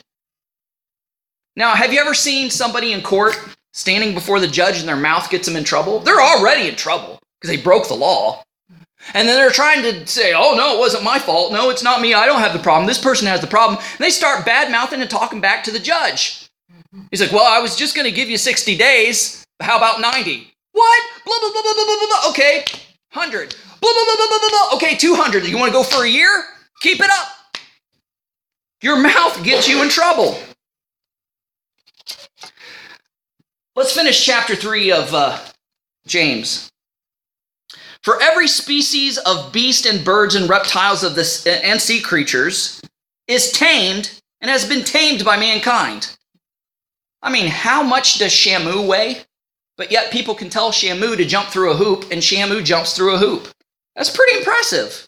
Now, 1.56 1.76
have 1.76 1.94
you 1.94 2.00
ever 2.00 2.14
seen 2.16 2.50
somebody 2.50 2.92
in 2.92 3.02
court 3.02 3.40
standing 3.74 4.16
before 4.16 4.40
the 4.40 4.48
judge 4.48 4.80
and 4.80 4.88
their 4.88 4.96
mouth 4.96 5.30
gets 5.30 5.48
them 5.48 5.56
in 5.56 5.64
trouble? 5.64 6.00
They're 6.00 6.22
already 6.22 6.70
in 6.70 6.76
trouble 6.76 7.20
because 7.40 7.56
they 7.56 7.62
broke 7.62 7.88
the 7.88 7.94
law. 7.94 8.44
And 9.14 9.28
then 9.28 9.36
they're 9.36 9.52
trying 9.52 9.82
to 9.84 10.06
say, 10.08 10.34
oh, 10.34 10.54
no, 10.56 10.76
it 10.76 10.80
wasn't 10.80 11.04
my 11.04 11.20
fault. 11.20 11.52
No, 11.52 11.70
it's 11.70 11.84
not 11.84 12.02
me. 12.02 12.14
I 12.14 12.26
don't 12.26 12.40
have 12.40 12.54
the 12.54 12.60
problem. 12.60 12.88
This 12.88 13.02
person 13.02 13.28
has 13.28 13.42
the 13.42 13.48
problem. 13.48 13.80
And 13.80 14.00
they 14.00 14.10
start 14.10 14.46
bad 14.46 14.72
mouthing 14.72 15.02
and 15.02 15.10
talking 15.10 15.42
back 15.42 15.64
to 15.66 15.72
the 15.72 15.80
judge. 15.80 16.50
He's 17.10 17.22
like, 17.22 17.32
well, 17.32 17.46
I 17.46 17.60
was 17.60 17.76
just 17.76 17.96
going 17.96 18.06
to 18.06 18.16
give 18.16 18.30
you 18.30 18.38
60 18.38 18.78
days. 18.78 19.44
How 19.60 19.78
about 19.78 20.02
90? 20.02 20.54
What? 20.72 21.02
Blah, 21.26 21.36
blah, 21.40 21.52
blah, 21.52 21.62
blah, 21.62 21.74
blah, 21.74 21.86
blah, 21.86 22.08
blah. 22.08 22.30
Okay, 22.30 22.64
100. 23.14 23.56
Blah, 23.82 23.92
blah, 23.94 24.04
blah, 24.06 24.16
blah, 24.16 24.28
blah, 24.28 24.40
blah, 24.40 24.50
blah. 24.50 24.76
Okay, 24.76 24.96
200. 24.96 25.48
You 25.48 25.58
want 25.58 25.70
to 25.70 25.74
go 25.74 25.84
for 25.84 26.06
a 26.06 26.10
year? 26.10 26.44
Keep 26.82 27.00
it 27.02 27.10
up. 27.10 27.28
Your 28.82 28.98
mouth 29.02 29.44
gets 29.44 29.68
you 29.68 29.82
in 29.84 29.90
trouble. 29.90 30.38
Let's 33.76 33.94
finish 33.94 34.26
chapter 34.26 34.56
3 34.56 34.92
of 34.92 35.14
uh, 35.14 35.40
James. 36.06 36.71
For 38.04 38.22
every 38.22 38.48
species 38.48 39.18
of 39.20 39.52
beast 39.54 39.86
and 39.86 40.04
birds 40.04 40.34
and 40.36 40.50
reptiles 40.50 41.04
of 41.04 41.14
this 41.16 41.46
uh, 41.46 41.52
and 41.64 41.80
sea 41.80 42.02
creatures 42.02 42.82
is 43.28 43.52
tamed 43.52 44.20
and 44.42 44.50
has 44.50 44.68
been 44.68 44.84
tamed 44.84 45.24
by 45.24 45.38
mankind. 45.38 46.18
I 47.22 47.32
mean, 47.32 47.48
how 47.48 47.84
much 47.84 48.18
does 48.18 48.32
Shamu 48.32 48.88
weigh? 48.88 49.22
But 49.78 49.92
yet 49.92 50.12
people 50.12 50.34
can 50.34 50.50
tell 50.50 50.72
Shamu 50.72 51.16
to 51.16 51.26
jump 51.26 51.50
through 51.50 51.72
a 51.72 51.76
hoop, 51.76 52.06
and 52.12 52.22
Shamu 52.22 52.64
jumps 52.64 52.96
through 52.96 53.16
a 53.16 53.20
hoop. 53.20 53.48
That's 53.96 54.16
pretty 54.16 54.40
impressive. 54.40 55.08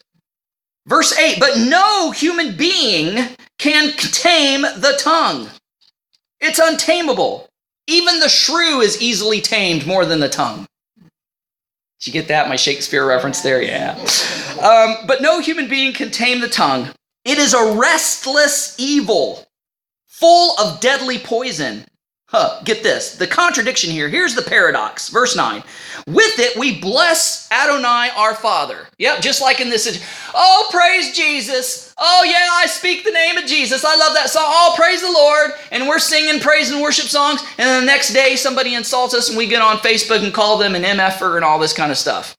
Verse 0.86 1.16
8 1.18 1.38
But 1.40 1.58
no 1.58 2.12
human 2.12 2.56
being 2.56 3.36
can 3.58 3.92
tame 3.96 4.62
the 4.62 4.98
tongue, 5.00 5.48
it's 6.40 6.58
untamable. 6.58 7.48
Even 7.86 8.20
the 8.20 8.28
shrew 8.28 8.80
is 8.80 9.02
easily 9.02 9.40
tamed 9.40 9.86
more 9.86 10.06
than 10.06 10.20
the 10.20 10.28
tongue. 10.28 10.66
Did 12.04 12.14
you 12.14 12.20
get 12.20 12.28
that? 12.28 12.50
My 12.50 12.56
Shakespeare 12.56 13.06
reference 13.06 13.40
there? 13.40 13.62
Yeah. 13.62 13.92
Um, 14.60 15.06
but 15.06 15.22
no 15.22 15.40
human 15.40 15.68
being 15.68 15.94
can 15.94 16.10
tame 16.10 16.42
the 16.42 16.48
tongue. 16.50 16.90
It 17.24 17.38
is 17.38 17.54
a 17.54 17.76
restless 17.78 18.78
evil, 18.78 19.46
full 20.06 20.54
of 20.58 20.80
deadly 20.80 21.16
poison. 21.16 21.86
Huh, 22.36 22.60
get 22.64 22.82
this. 22.82 23.14
The 23.14 23.28
contradiction 23.28 23.92
here. 23.92 24.08
Here's 24.08 24.34
the 24.34 24.42
paradox. 24.42 25.08
Verse 25.08 25.36
9. 25.36 25.62
With 26.08 26.40
it 26.40 26.58
we 26.58 26.80
bless 26.80 27.48
Adonai 27.52 28.10
our 28.16 28.34
Father. 28.34 28.88
Yep, 28.98 29.20
just 29.20 29.40
like 29.40 29.60
in 29.60 29.70
this. 29.70 30.04
Oh, 30.34 30.66
praise 30.72 31.16
Jesus. 31.16 31.94
Oh, 31.96 32.24
yeah, 32.24 32.48
I 32.50 32.66
speak 32.66 33.04
the 33.04 33.12
name 33.12 33.36
of 33.36 33.46
Jesus. 33.46 33.84
I 33.84 33.94
love 33.94 34.14
that 34.14 34.30
song. 34.30 34.42
Oh, 34.48 34.74
praise 34.76 35.00
the 35.00 35.12
Lord. 35.12 35.52
And 35.70 35.86
we're 35.86 36.00
singing 36.00 36.40
praise 36.40 36.72
and 36.72 36.82
worship 36.82 37.06
songs. 37.06 37.40
And 37.56 37.68
then 37.68 37.82
the 37.82 37.86
next 37.86 38.12
day 38.12 38.34
somebody 38.34 38.74
insults 38.74 39.14
us 39.14 39.28
and 39.28 39.38
we 39.38 39.46
get 39.46 39.62
on 39.62 39.76
Facebook 39.76 40.24
and 40.24 40.34
call 40.34 40.58
them 40.58 40.74
an 40.74 40.82
MFer 40.82 41.36
and 41.36 41.44
all 41.44 41.60
this 41.60 41.72
kind 41.72 41.92
of 41.92 41.98
stuff. 41.98 42.36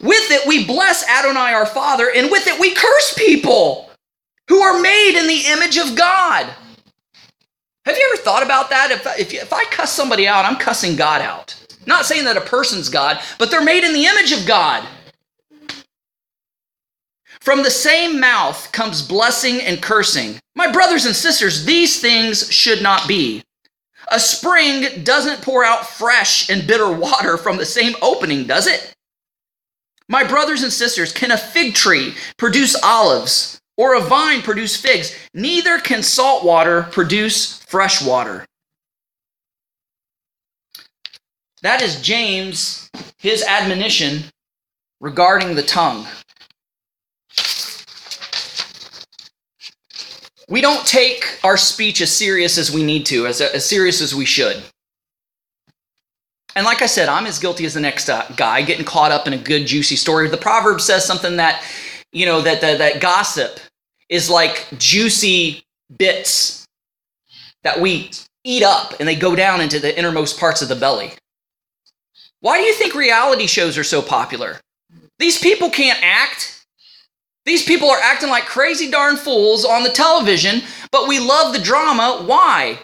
With 0.00 0.30
it 0.30 0.48
we 0.48 0.64
bless 0.64 1.06
Adonai 1.06 1.52
our 1.52 1.66
Father, 1.66 2.10
and 2.10 2.30
with 2.30 2.46
it 2.46 2.58
we 2.58 2.74
curse 2.74 3.12
people 3.18 3.90
who 4.48 4.60
are 4.62 4.80
made 4.80 5.18
in 5.18 5.26
the 5.26 5.42
image 5.48 5.76
of 5.76 5.94
God. 5.94 6.54
Have 7.90 7.98
you 7.98 8.08
ever 8.14 8.22
thought 8.22 8.44
about 8.44 8.70
that? 8.70 8.92
If, 8.92 9.04
if, 9.18 9.34
if 9.34 9.52
I 9.52 9.64
cuss 9.64 9.92
somebody 9.92 10.28
out, 10.28 10.44
I'm 10.44 10.54
cussing 10.54 10.94
God 10.94 11.20
out. 11.22 11.56
Not 11.86 12.04
saying 12.04 12.24
that 12.26 12.36
a 12.36 12.40
person's 12.40 12.88
God, 12.88 13.20
but 13.36 13.50
they're 13.50 13.64
made 13.64 13.82
in 13.82 13.92
the 13.92 14.04
image 14.04 14.30
of 14.30 14.46
God. 14.46 14.86
From 17.40 17.64
the 17.64 17.70
same 17.70 18.20
mouth 18.20 18.70
comes 18.70 19.02
blessing 19.02 19.60
and 19.60 19.82
cursing. 19.82 20.38
My 20.54 20.70
brothers 20.70 21.04
and 21.04 21.16
sisters, 21.16 21.64
these 21.64 22.00
things 22.00 22.48
should 22.52 22.80
not 22.80 23.08
be. 23.08 23.42
A 24.12 24.20
spring 24.20 25.02
doesn't 25.02 25.42
pour 25.42 25.64
out 25.64 25.84
fresh 25.84 26.48
and 26.48 26.68
bitter 26.68 26.92
water 26.92 27.36
from 27.36 27.56
the 27.56 27.66
same 27.66 27.96
opening, 28.02 28.46
does 28.46 28.68
it? 28.68 28.94
My 30.08 30.22
brothers 30.22 30.62
and 30.62 30.72
sisters, 30.72 31.12
can 31.12 31.32
a 31.32 31.36
fig 31.36 31.74
tree 31.74 32.14
produce 32.36 32.80
olives 32.84 33.59
or 33.80 33.94
a 33.94 34.00
vine 34.00 34.42
produce 34.42 34.76
figs? 34.76 35.16
Neither 35.32 35.78
can 35.78 36.02
salt 36.02 36.44
water 36.44 36.82
produce 36.90 37.62
fresh 37.62 38.04
water. 38.04 38.44
That 41.62 41.80
is 41.80 42.02
James, 42.02 42.90
his 43.16 43.42
admonition 43.42 44.24
regarding 45.00 45.54
the 45.54 45.62
tongue. 45.62 46.06
We 50.46 50.60
don't 50.60 50.86
take 50.86 51.38
our 51.42 51.56
speech 51.56 52.02
as 52.02 52.14
serious 52.14 52.58
as 52.58 52.70
we 52.70 52.82
need 52.82 53.06
to, 53.06 53.26
as, 53.26 53.40
as 53.40 53.64
serious 53.64 54.02
as 54.02 54.14
we 54.14 54.26
should. 54.26 54.62
And 56.54 56.66
like 56.66 56.82
I 56.82 56.86
said, 56.86 57.08
I'm 57.08 57.24
as 57.24 57.38
guilty 57.38 57.64
as 57.64 57.72
the 57.72 57.80
next 57.80 58.10
uh, 58.10 58.26
guy, 58.36 58.60
getting 58.60 58.84
caught 58.84 59.10
up 59.10 59.26
in 59.26 59.32
a 59.32 59.38
good, 59.38 59.66
juicy 59.66 59.96
story. 59.96 60.28
The 60.28 60.36
proverb 60.36 60.82
says 60.82 61.06
something 61.06 61.36
that, 61.36 61.64
you 62.12 62.26
know, 62.26 62.42
that, 62.42 62.60
that, 62.60 62.76
that 62.76 63.00
gossip 63.00 63.58
is 64.10 64.28
like 64.28 64.66
juicy 64.76 65.64
bits 65.96 66.66
that 67.62 67.80
we 67.80 68.10
eat 68.44 68.62
up 68.62 68.94
and 68.98 69.08
they 69.08 69.14
go 69.14 69.34
down 69.34 69.60
into 69.60 69.78
the 69.78 69.96
innermost 69.96 70.38
parts 70.38 70.60
of 70.60 70.68
the 70.68 70.76
belly. 70.76 71.12
Why 72.40 72.58
do 72.58 72.64
you 72.64 72.74
think 72.74 72.94
reality 72.94 73.46
shows 73.46 73.78
are 73.78 73.84
so 73.84 74.02
popular? 74.02 74.60
These 75.18 75.38
people 75.38 75.70
can't 75.70 76.02
act. 76.02 76.64
These 77.44 77.64
people 77.64 77.90
are 77.90 78.00
acting 78.02 78.30
like 78.30 78.46
crazy 78.46 78.90
darn 78.90 79.16
fools 79.16 79.64
on 79.64 79.82
the 79.82 79.90
television, 79.90 80.62
but 80.90 81.08
we 81.08 81.18
love 81.18 81.52
the 81.52 81.60
drama. 81.60 82.22
Why? 82.24 82.78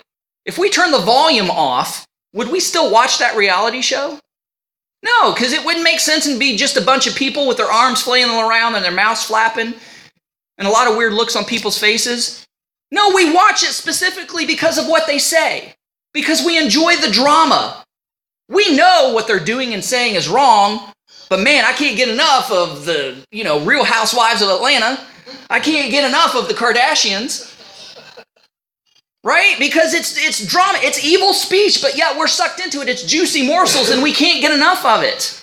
If 0.44 0.58
we 0.58 0.70
turn 0.70 0.92
the 0.92 0.98
volume 0.98 1.50
off, 1.50 2.06
would 2.34 2.50
we 2.50 2.60
still 2.60 2.90
watch 2.90 3.18
that 3.18 3.36
reality 3.36 3.80
show? 3.80 4.20
No, 5.02 5.32
because 5.32 5.52
it 5.52 5.64
wouldn't 5.64 5.84
make 5.84 6.00
sense 6.00 6.26
and 6.26 6.38
be 6.38 6.56
just 6.56 6.76
a 6.76 6.82
bunch 6.82 7.06
of 7.06 7.14
people 7.14 7.46
with 7.46 7.56
their 7.56 7.70
arms 7.70 8.02
flailing 8.02 8.38
around 8.38 8.74
and 8.74 8.84
their 8.84 8.92
mouths 8.92 9.24
flapping 9.24 9.74
and 10.58 10.66
a 10.66 10.70
lot 10.70 10.88
of 10.88 10.96
weird 10.96 11.12
looks 11.12 11.36
on 11.36 11.44
people's 11.44 11.78
faces. 11.78 12.46
No, 12.90 13.12
we 13.14 13.32
watch 13.32 13.62
it 13.62 13.72
specifically 13.72 14.46
because 14.46 14.78
of 14.78 14.86
what 14.86 15.06
they 15.06 15.18
say, 15.18 15.74
because 16.12 16.44
we 16.44 16.58
enjoy 16.58 16.96
the 16.96 17.10
drama. 17.10 17.84
We 18.48 18.76
know 18.76 19.12
what 19.12 19.26
they're 19.26 19.40
doing 19.40 19.74
and 19.74 19.84
saying 19.84 20.14
is 20.14 20.28
wrong, 20.28 20.92
but 21.28 21.40
man, 21.40 21.64
I 21.64 21.72
can't 21.72 21.96
get 21.96 22.08
enough 22.08 22.50
of 22.52 22.84
the, 22.84 23.16
you 23.32 23.42
know, 23.42 23.64
Real 23.64 23.84
Housewives 23.84 24.42
of 24.42 24.48
Atlanta. 24.48 25.04
I 25.50 25.58
can't 25.58 25.90
get 25.90 26.08
enough 26.08 26.36
of 26.36 26.46
the 26.46 26.54
Kardashians. 26.54 27.52
Right? 29.24 29.56
Because 29.58 29.92
it's 29.92 30.16
it's 30.16 30.46
drama, 30.46 30.78
it's 30.82 31.04
evil 31.04 31.32
speech, 31.32 31.82
but 31.82 31.96
yet 31.96 32.16
we're 32.16 32.28
sucked 32.28 32.60
into 32.60 32.80
it. 32.80 32.88
It's 32.88 33.02
juicy 33.02 33.44
morsels 33.44 33.90
and 33.90 34.00
we 34.00 34.12
can't 34.12 34.40
get 34.40 34.52
enough 34.52 34.84
of 34.84 35.02
it. 35.02 35.42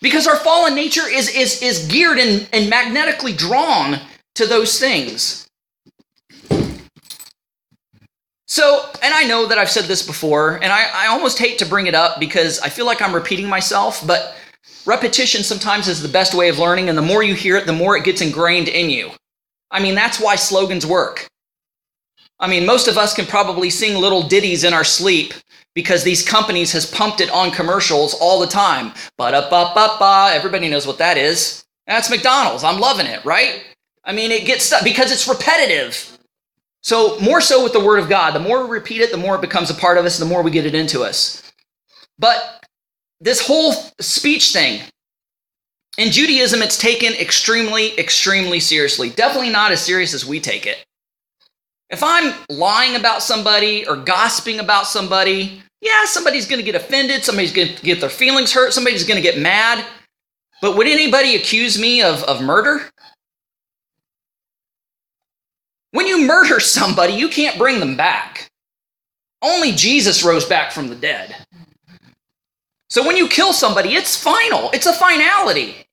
Because 0.00 0.28
our 0.28 0.36
fallen 0.36 0.76
nature 0.76 1.08
is 1.08 1.28
is 1.28 1.60
is 1.62 1.88
geared 1.88 2.18
and, 2.18 2.48
and 2.52 2.70
magnetically 2.70 3.32
drawn 3.32 3.98
to 4.36 4.46
those 4.46 4.78
things. 4.78 5.46
So, 8.46 8.84
and 9.02 9.14
I 9.14 9.24
know 9.24 9.46
that 9.46 9.56
I've 9.56 9.70
said 9.70 9.84
this 9.84 10.06
before, 10.06 10.56
and 10.56 10.66
I, 10.66 10.84
I 10.92 11.06
almost 11.06 11.38
hate 11.38 11.58
to 11.60 11.66
bring 11.66 11.86
it 11.86 11.94
up 11.94 12.20
because 12.20 12.60
I 12.60 12.68
feel 12.68 12.84
like 12.84 13.00
I'm 13.00 13.14
repeating 13.14 13.48
myself, 13.48 14.06
but 14.06 14.34
repetition 14.84 15.42
sometimes 15.42 15.88
is 15.88 16.02
the 16.02 16.08
best 16.08 16.34
way 16.34 16.50
of 16.50 16.58
learning, 16.58 16.90
and 16.90 16.98
the 16.98 17.02
more 17.02 17.22
you 17.22 17.34
hear 17.34 17.56
it, 17.56 17.64
the 17.64 17.72
more 17.72 17.96
it 17.96 18.04
gets 18.04 18.20
ingrained 18.20 18.68
in 18.68 18.90
you. 18.90 19.10
I 19.70 19.80
mean, 19.80 19.94
that's 19.94 20.20
why 20.20 20.36
slogans 20.36 20.84
work. 20.84 21.28
I 22.40 22.46
mean, 22.46 22.66
most 22.66 22.88
of 22.88 22.98
us 22.98 23.14
can 23.14 23.24
probably 23.24 23.70
sing 23.70 23.98
little 23.98 24.22
ditties 24.22 24.64
in 24.64 24.74
our 24.74 24.84
sleep 24.84 25.32
because 25.74 26.04
these 26.04 26.26
companies 26.26 26.72
has 26.72 26.84
pumped 26.84 27.20
it 27.20 27.30
on 27.30 27.52
commercials 27.52 28.14
all 28.14 28.38
the 28.38 28.46
time. 28.46 28.92
Ba 29.16 29.30
da 29.30 29.48
ba 29.48 29.72
ba 29.74 29.96
ba. 29.98 30.30
Everybody 30.34 30.68
knows 30.68 30.86
what 30.86 30.98
that 30.98 31.16
is. 31.16 31.64
That's 31.86 32.10
McDonald's. 32.10 32.64
I'm 32.64 32.80
loving 32.80 33.06
it, 33.06 33.24
right? 33.24 33.64
I 34.04 34.12
mean, 34.12 34.30
it 34.30 34.44
gets 34.44 34.64
stuck 34.64 34.84
because 34.84 35.12
it's 35.12 35.28
repetitive. 35.28 36.18
So, 36.82 37.18
more 37.20 37.40
so 37.40 37.62
with 37.62 37.72
the 37.72 37.84
Word 37.84 38.00
of 38.00 38.08
God, 38.08 38.34
the 38.34 38.40
more 38.40 38.64
we 38.64 38.70
repeat 38.70 39.00
it, 39.00 39.12
the 39.12 39.16
more 39.16 39.36
it 39.36 39.40
becomes 39.40 39.70
a 39.70 39.74
part 39.74 39.98
of 39.98 40.04
us, 40.04 40.18
the 40.18 40.24
more 40.24 40.42
we 40.42 40.50
get 40.50 40.66
it 40.66 40.74
into 40.74 41.02
us. 41.02 41.52
But 42.18 42.66
this 43.20 43.46
whole 43.46 43.72
speech 44.00 44.52
thing, 44.52 44.82
in 45.98 46.10
Judaism, 46.10 46.62
it's 46.62 46.78
taken 46.78 47.12
extremely, 47.14 47.96
extremely 47.98 48.58
seriously. 48.60 49.10
Definitely 49.10 49.50
not 49.50 49.72
as 49.72 49.80
serious 49.80 50.14
as 50.14 50.24
we 50.24 50.40
take 50.40 50.66
it. 50.66 50.84
If 51.90 52.02
I'm 52.02 52.34
lying 52.48 52.96
about 52.96 53.22
somebody 53.22 53.86
or 53.86 53.96
gossiping 53.96 54.58
about 54.58 54.86
somebody, 54.86 55.62
yeah, 55.82 56.06
somebody's 56.06 56.46
going 56.46 56.60
to 56.60 56.64
get 56.64 56.74
offended, 56.74 57.22
somebody's 57.22 57.52
going 57.52 57.74
to 57.74 57.82
get 57.82 58.00
their 58.00 58.08
feelings 58.08 58.52
hurt, 58.52 58.72
somebody's 58.72 59.04
going 59.04 59.22
to 59.22 59.22
get 59.22 59.38
mad. 59.38 59.84
But 60.62 60.76
would 60.76 60.86
anybody 60.86 61.36
accuse 61.36 61.78
me 61.78 62.02
of, 62.02 62.22
of 62.24 62.40
murder? 62.40 62.88
When 65.92 66.06
you 66.06 66.26
murder 66.26 66.58
somebody, 66.60 67.14
you 67.14 67.28
can't 67.28 67.58
bring 67.58 67.80
them 67.80 67.96
back. 67.96 68.50
Only 69.40 69.72
Jesus 69.72 70.24
rose 70.24 70.44
back 70.44 70.72
from 70.72 70.88
the 70.88 70.94
dead. 70.94 71.34
So 72.90 73.06
when 73.06 73.16
you 73.16 73.28
kill 73.28 73.52
somebody, 73.52 73.94
it's 73.94 74.22
final, 74.22 74.70
it's 74.72 74.86
a 74.86 74.92
finality. 74.92 75.86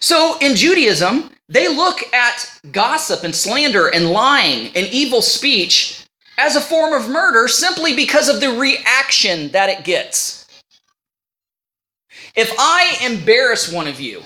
So 0.00 0.38
in 0.40 0.56
Judaism, 0.56 1.30
they 1.48 1.68
look 1.68 2.12
at 2.12 2.60
gossip 2.72 3.22
and 3.22 3.34
slander 3.34 3.88
and 3.88 4.10
lying 4.10 4.68
and 4.74 4.86
evil 4.88 5.22
speech 5.22 6.04
as 6.38 6.56
a 6.56 6.60
form 6.60 6.92
of 6.92 7.08
murder 7.08 7.48
simply 7.48 7.94
because 7.94 8.28
of 8.28 8.40
the 8.40 8.50
reaction 8.50 9.50
that 9.50 9.68
it 9.68 9.84
gets. 9.84 10.46
If 12.34 12.52
I 12.58 12.98
embarrass 13.02 13.72
one 13.72 13.86
of 13.86 14.00
you, 14.00 14.22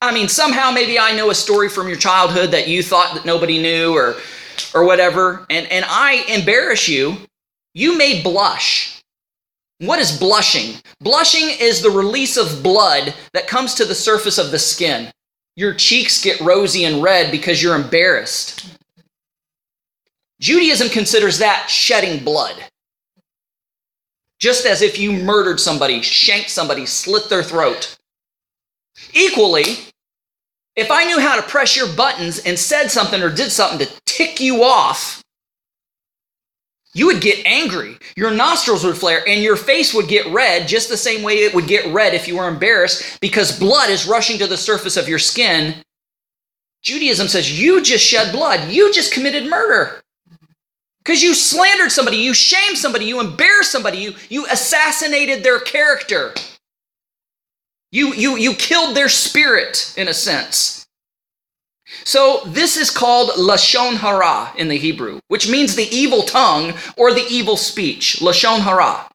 I 0.00 0.12
mean, 0.14 0.28
somehow 0.28 0.70
maybe 0.70 0.98
I 0.98 1.14
know 1.14 1.30
a 1.30 1.34
story 1.34 1.68
from 1.68 1.88
your 1.88 1.96
childhood 1.96 2.50
that 2.52 2.68
you 2.68 2.82
thought 2.82 3.14
that 3.14 3.24
nobody 3.24 3.60
knew 3.60 3.94
or 3.94 4.16
or 4.74 4.84
whatever, 4.84 5.46
and, 5.50 5.66
and 5.68 5.84
I 5.88 6.24
embarrass 6.28 6.88
you, 6.88 7.16
you 7.74 7.96
may 7.96 8.22
blush. 8.22 9.02
What 9.78 10.00
is 10.00 10.18
blushing? 10.18 10.74
Blushing 11.00 11.50
is 11.60 11.80
the 11.80 11.90
release 11.90 12.36
of 12.36 12.62
blood 12.62 13.14
that 13.32 13.46
comes 13.46 13.74
to 13.74 13.84
the 13.84 13.94
surface 13.94 14.36
of 14.38 14.50
the 14.50 14.58
skin. 14.58 15.10
Your 15.54 15.74
cheeks 15.74 16.22
get 16.22 16.40
rosy 16.40 16.84
and 16.84 17.02
red 17.02 17.30
because 17.30 17.62
you're 17.62 17.76
embarrassed. 17.76 18.68
Judaism 20.40 20.88
considers 20.88 21.38
that 21.38 21.68
shedding 21.68 22.22
blood. 22.24 22.56
Just 24.38 24.66
as 24.66 24.82
if 24.82 24.98
you 24.98 25.12
murdered 25.12 25.58
somebody, 25.58 26.00
shanked 26.02 26.50
somebody, 26.50 26.86
slit 26.86 27.28
their 27.28 27.42
throat. 27.42 27.96
Equally, 29.12 29.78
if 30.78 30.92
I 30.92 31.04
knew 31.04 31.18
how 31.18 31.34
to 31.34 31.42
press 31.42 31.76
your 31.76 31.92
buttons 31.92 32.38
and 32.38 32.56
said 32.56 32.86
something 32.88 33.20
or 33.20 33.30
did 33.34 33.50
something 33.50 33.84
to 33.84 33.92
tick 34.06 34.38
you 34.38 34.62
off, 34.62 35.24
you 36.94 37.06
would 37.06 37.20
get 37.20 37.44
angry. 37.44 37.98
Your 38.16 38.30
nostrils 38.30 38.84
would 38.84 38.96
flare 38.96 39.28
and 39.28 39.42
your 39.42 39.56
face 39.56 39.92
would 39.92 40.06
get 40.06 40.32
red 40.32 40.68
just 40.68 40.88
the 40.88 40.96
same 40.96 41.24
way 41.24 41.38
it 41.38 41.52
would 41.52 41.66
get 41.66 41.92
red 41.92 42.14
if 42.14 42.28
you 42.28 42.36
were 42.36 42.46
embarrassed 42.46 43.20
because 43.20 43.58
blood 43.58 43.90
is 43.90 44.06
rushing 44.06 44.38
to 44.38 44.46
the 44.46 44.56
surface 44.56 44.96
of 44.96 45.08
your 45.08 45.18
skin. 45.18 45.74
Judaism 46.82 47.26
says 47.26 47.60
you 47.60 47.82
just 47.82 48.04
shed 48.04 48.32
blood. 48.32 48.70
You 48.70 48.92
just 48.92 49.12
committed 49.12 49.50
murder. 49.50 50.00
Because 51.00 51.24
you 51.24 51.34
slandered 51.34 51.90
somebody, 51.90 52.18
you 52.18 52.34
shamed 52.34 52.78
somebody, 52.78 53.06
you 53.06 53.18
embarrassed 53.18 53.72
somebody, 53.72 53.98
you, 53.98 54.14
you 54.28 54.46
assassinated 54.46 55.42
their 55.42 55.58
character. 55.58 56.34
You, 57.90 58.14
you, 58.14 58.36
you 58.36 58.54
killed 58.54 58.96
their 58.96 59.08
spirit, 59.08 59.94
in 59.96 60.08
a 60.08 60.14
sense. 60.14 60.86
So 62.04 62.42
this 62.46 62.76
is 62.76 62.90
called 62.90 63.30
lashon 63.30 63.96
hara 63.96 64.52
in 64.56 64.68
the 64.68 64.76
Hebrew, 64.76 65.20
which 65.28 65.48
means 65.48 65.74
the 65.74 65.88
evil 65.90 66.22
tongue 66.22 66.74
or 66.96 67.12
the 67.12 67.26
evil 67.30 67.56
speech. 67.56 68.18
Lashon 68.20 68.60
hara. 68.60 69.08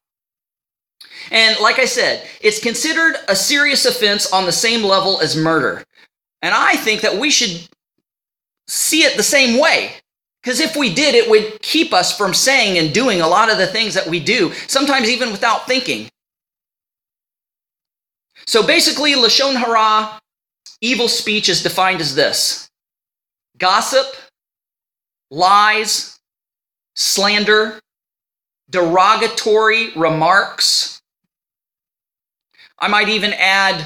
And 1.31 1.59
like 1.59 1.79
I 1.79 1.85
said, 1.85 2.27
it's 2.41 2.59
considered 2.59 3.15
a 3.27 3.35
serious 3.35 3.85
offense 3.85 4.31
on 4.31 4.45
the 4.45 4.51
same 4.51 4.83
level 4.83 5.19
as 5.21 5.35
murder. 5.35 5.83
And 6.41 6.53
I 6.53 6.75
think 6.75 7.01
that 7.01 7.17
we 7.17 7.29
should 7.29 7.67
see 8.67 9.03
it 9.03 9.17
the 9.17 9.23
same 9.23 9.59
way. 9.59 9.93
Because 10.41 10.59
if 10.59 10.75
we 10.75 10.93
did, 10.93 11.15
it 11.15 11.29
would 11.29 11.61
keep 11.61 11.93
us 11.93 12.15
from 12.15 12.33
saying 12.33 12.77
and 12.77 12.93
doing 12.93 13.21
a 13.21 13.27
lot 13.27 13.49
of 13.49 13.57
the 13.57 13.67
things 13.67 13.93
that 13.93 14.07
we 14.07 14.19
do, 14.19 14.51
sometimes 14.67 15.09
even 15.09 15.31
without 15.31 15.65
thinking. 15.67 16.09
So 18.47 18.65
basically, 18.65 19.13
Lashon 19.13 19.55
Hara, 19.55 20.19
evil 20.81 21.07
speech, 21.07 21.49
is 21.49 21.63
defined 21.63 22.01
as 22.01 22.15
this 22.15 22.69
gossip, 23.57 24.05
lies, 25.31 26.19
slander, 26.95 27.79
derogatory 28.69 29.91
remarks. 29.95 31.01
I 32.79 32.87
might 32.87 33.09
even 33.09 33.33
add 33.33 33.85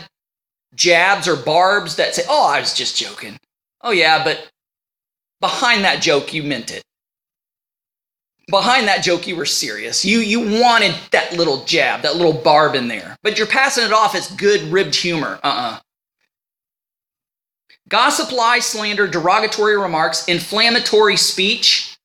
jabs 0.74 1.28
or 1.28 1.36
barbs 1.36 1.98
that 1.98 2.16
say, 2.16 2.24
oh, 2.28 2.48
I 2.48 2.60
was 2.60 2.74
just 2.74 2.98
joking. 2.98 3.38
Oh, 3.82 3.92
yeah, 3.92 4.24
but 4.24 4.50
behind 5.40 5.84
that 5.84 6.02
joke, 6.02 6.34
you 6.34 6.42
meant 6.44 6.72
it 6.72 6.84
behind 8.48 8.88
that 8.88 9.04
joke 9.04 9.28
you 9.28 9.36
were 9.36 9.46
serious. 9.46 10.06
You 10.06 10.20
you 10.20 10.40
wanted 10.62 10.96
that 11.12 11.34
little 11.34 11.64
jab 11.66 12.02
that 12.02 12.16
little 12.16 12.34
barb 12.34 12.76
in 12.76 12.88
there. 12.88 13.18
But 13.24 13.38
you're 13.38 13.48
passing 13.48 13.86
it 13.86 13.94
off 13.94 14.16
as 14.16 14.30
good 14.32 14.62
ribbed 14.72 14.96
humor. 14.96 15.40
Uh-uh. 15.44 15.80
Gossip 17.90 18.32
lie 18.32 18.60
slander 18.60 19.08
derogatory 19.08 19.78
remarks 19.78 20.28
inflammatory 20.28 21.18
speech 21.18 21.98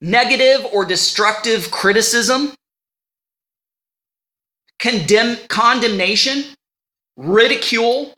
negative 0.00 0.64
or 0.72 0.84
destructive 0.84 1.70
criticism 1.70 2.52
condemn 4.78 5.36
condemnation 5.48 6.44
ridicule 7.16 8.14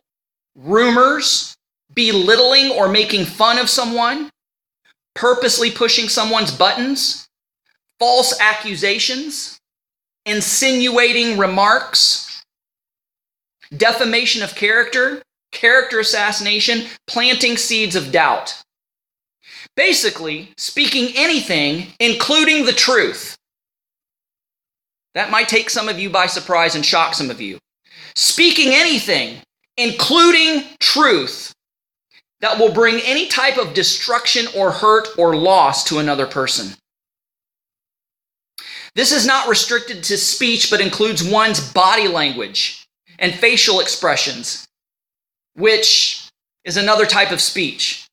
rumors 0.55 1.57
belittling 1.95 2.71
or 2.73 2.89
making 2.89 3.25
fun 3.25 3.59
of 3.59 3.69
someone 3.69 4.31
purposely 5.15 5.71
pushing 5.71 6.09
someone's 6.09 6.53
buttons, 6.53 7.29
false 7.99 8.39
accusations, 8.41 9.59
insinuating 10.27 11.39
remarks, 11.39 12.43
defamation 13.77 14.43
of 14.43 14.55
character, 14.55 15.23
character 15.53 16.01
assassination, 16.01 16.87
planting 17.07 17.57
seeds 17.57 17.97
of 17.97 18.13
doubt. 18.13 18.63
Basically, 19.77 20.53
speaking 20.57 21.13
anything, 21.17 21.89
including 22.01 22.67
the 22.67 22.73
truth. 22.73 23.37
That 25.15 25.31
might 25.31 25.49
take 25.49 25.71
some 25.71 25.89
of 25.89 25.99
you 25.99 26.11
by 26.11 26.27
surprise 26.27 26.75
and 26.75 26.85
shock 26.85 27.15
some 27.15 27.31
of 27.31 27.41
you. 27.41 27.59
Speaking 28.15 28.73
anything, 28.73 29.39
including 29.77 30.65
truth, 30.79 31.50
that 32.41 32.59
will 32.59 32.73
bring 32.73 33.01
any 33.05 33.27
type 33.27 33.59
of 33.59 33.75
destruction 33.75 34.47
or 34.57 34.71
hurt 34.71 35.09
or 35.19 35.37
loss 35.37 35.85
to 35.85 35.99
another 35.99 36.27
person. 36.27 36.75
This 38.95 39.13
is 39.13 39.27
not 39.27 39.49
restricted 39.49 40.03
to 40.05 40.17
speech, 40.17 40.71
but 40.71 40.81
includes 40.81 41.23
one's 41.23 41.73
body 41.73 42.09
language 42.09 42.87
and 43.19 43.35
facial 43.35 43.81
expressions, 43.81 44.67
which 45.55 46.29
is 46.65 46.77
another 46.77 47.07
type 47.07 47.31
of 47.31 47.41
speech. 47.41 48.07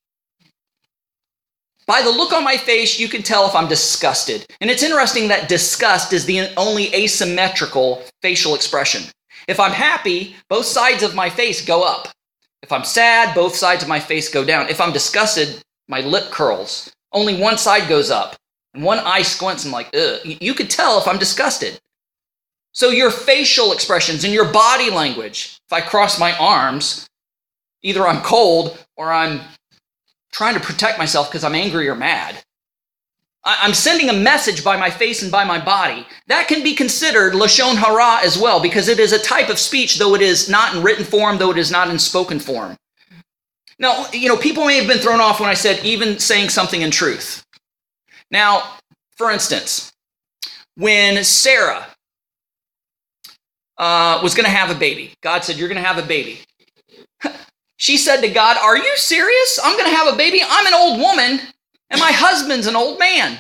By 1.87 2.01
the 2.01 2.11
look 2.11 2.33
on 2.33 2.43
my 2.43 2.57
face, 2.57 2.99
you 2.99 3.07
can 3.07 3.23
tell 3.23 3.47
if 3.47 3.55
I'm 3.55 3.69
disgusted. 3.69 4.45
And 4.59 4.69
it's 4.69 4.83
interesting 4.83 5.29
that 5.29 5.47
disgust 5.47 6.11
is 6.11 6.25
the 6.25 6.53
only 6.57 6.93
asymmetrical 6.93 8.03
facial 8.21 8.55
expression. 8.55 9.03
If 9.47 9.59
I'm 9.59 9.71
happy, 9.71 10.35
both 10.49 10.65
sides 10.65 11.01
of 11.01 11.15
my 11.15 11.29
face 11.29 11.65
go 11.65 11.83
up. 11.83 12.09
If 12.67 12.73
I'm 12.73 12.83
sad, 12.83 13.33
both 13.33 13.55
sides 13.55 13.81
of 13.81 13.87
my 13.87 14.01
face 14.01 14.27
go 14.27 14.43
down. 14.43 14.67
If 14.67 14.81
I'm 14.81 14.91
disgusted, 14.91 15.63
my 15.87 16.01
lip 16.01 16.31
curls. 16.31 16.91
Only 17.13 17.39
one 17.39 17.57
side 17.57 17.87
goes 17.87 18.11
up. 18.11 18.35
And 18.73 18.83
one 18.83 18.99
eye 18.99 19.21
squints 19.21 19.63
I'm 19.63 19.71
like, 19.71 19.95
ugh. 19.95 20.19
You 20.25 20.53
could 20.53 20.69
tell 20.69 20.99
if 20.99 21.07
I'm 21.07 21.17
disgusted. 21.17 21.79
So 22.73 22.89
your 22.89 23.09
facial 23.09 23.71
expressions 23.71 24.25
and 24.25 24.33
your 24.33 24.51
body 24.51 24.89
language, 24.89 25.57
if 25.65 25.71
I 25.71 25.79
cross 25.79 26.19
my 26.19 26.37
arms, 26.37 27.07
either 27.83 28.05
I'm 28.05 28.21
cold 28.21 28.77
or 28.97 29.13
I'm 29.13 29.39
trying 30.33 30.55
to 30.55 30.59
protect 30.59 30.99
myself 30.99 31.29
because 31.29 31.45
I'm 31.45 31.55
angry 31.55 31.87
or 31.87 31.95
mad. 31.95 32.43
I'm 33.49 33.73
sending 33.73 34.09
a 34.09 34.13
message 34.13 34.61
by 34.61 34.75
my 34.75 34.89
face 34.89 35.23
and 35.23 35.31
by 35.31 35.45
my 35.45 35.57
body. 35.63 36.05
That 36.27 36.49
can 36.49 36.63
be 36.63 36.75
considered 36.75 37.33
Lashon 37.33 37.75
Hara 37.75 38.19
as 38.21 38.37
well, 38.37 38.61
because 38.61 38.89
it 38.89 38.99
is 38.99 39.13
a 39.13 39.19
type 39.19 39.47
of 39.49 39.57
speech, 39.57 39.97
though 39.97 40.15
it 40.15 40.21
is 40.21 40.49
not 40.49 40.75
in 40.75 40.83
written 40.83 41.05
form, 41.05 41.37
though 41.37 41.51
it 41.51 41.57
is 41.57 41.71
not 41.71 41.89
in 41.89 41.97
spoken 41.97 42.39
form. 42.39 42.75
Now, 43.79 44.07
you 44.11 44.27
know, 44.27 44.35
people 44.35 44.65
may 44.65 44.77
have 44.77 44.87
been 44.87 44.97
thrown 44.97 45.21
off 45.21 45.39
when 45.39 45.49
I 45.49 45.53
said 45.53 45.85
even 45.85 46.19
saying 46.19 46.49
something 46.49 46.81
in 46.81 46.91
truth. 46.91 47.45
Now, 48.31 48.63
for 49.15 49.31
instance, 49.31 49.93
when 50.75 51.23
Sarah 51.23 51.87
uh, 53.77 54.19
was 54.21 54.35
going 54.35 54.45
to 54.45 54.51
have 54.51 54.69
a 54.69 54.77
baby, 54.77 55.13
God 55.21 55.45
said, 55.45 55.57
You're 55.57 55.69
going 55.69 55.81
to 55.81 55.87
have 55.87 56.03
a 56.03 56.07
baby. 56.07 56.39
she 57.77 57.97
said 57.97 58.21
to 58.21 58.29
God, 58.29 58.57
Are 58.57 58.77
you 58.77 58.97
serious? 58.97 59.59
I'm 59.63 59.77
going 59.77 59.89
to 59.89 59.95
have 59.95 60.13
a 60.13 60.17
baby? 60.17 60.41
I'm 60.45 60.67
an 60.67 60.73
old 60.73 60.99
woman. 60.99 61.39
And 61.89 61.99
my 61.99 62.11
husband's 62.11 62.67
an 62.67 62.75
old 62.75 62.99
man. 62.99 63.39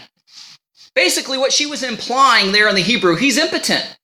Basically, 0.95 1.37
what 1.37 1.53
she 1.53 1.65
was 1.65 1.83
implying 1.83 2.51
there 2.51 2.67
in 2.69 2.75
the 2.75 2.81
Hebrew, 2.81 3.15
he's 3.15 3.37
impotent. 3.37 3.97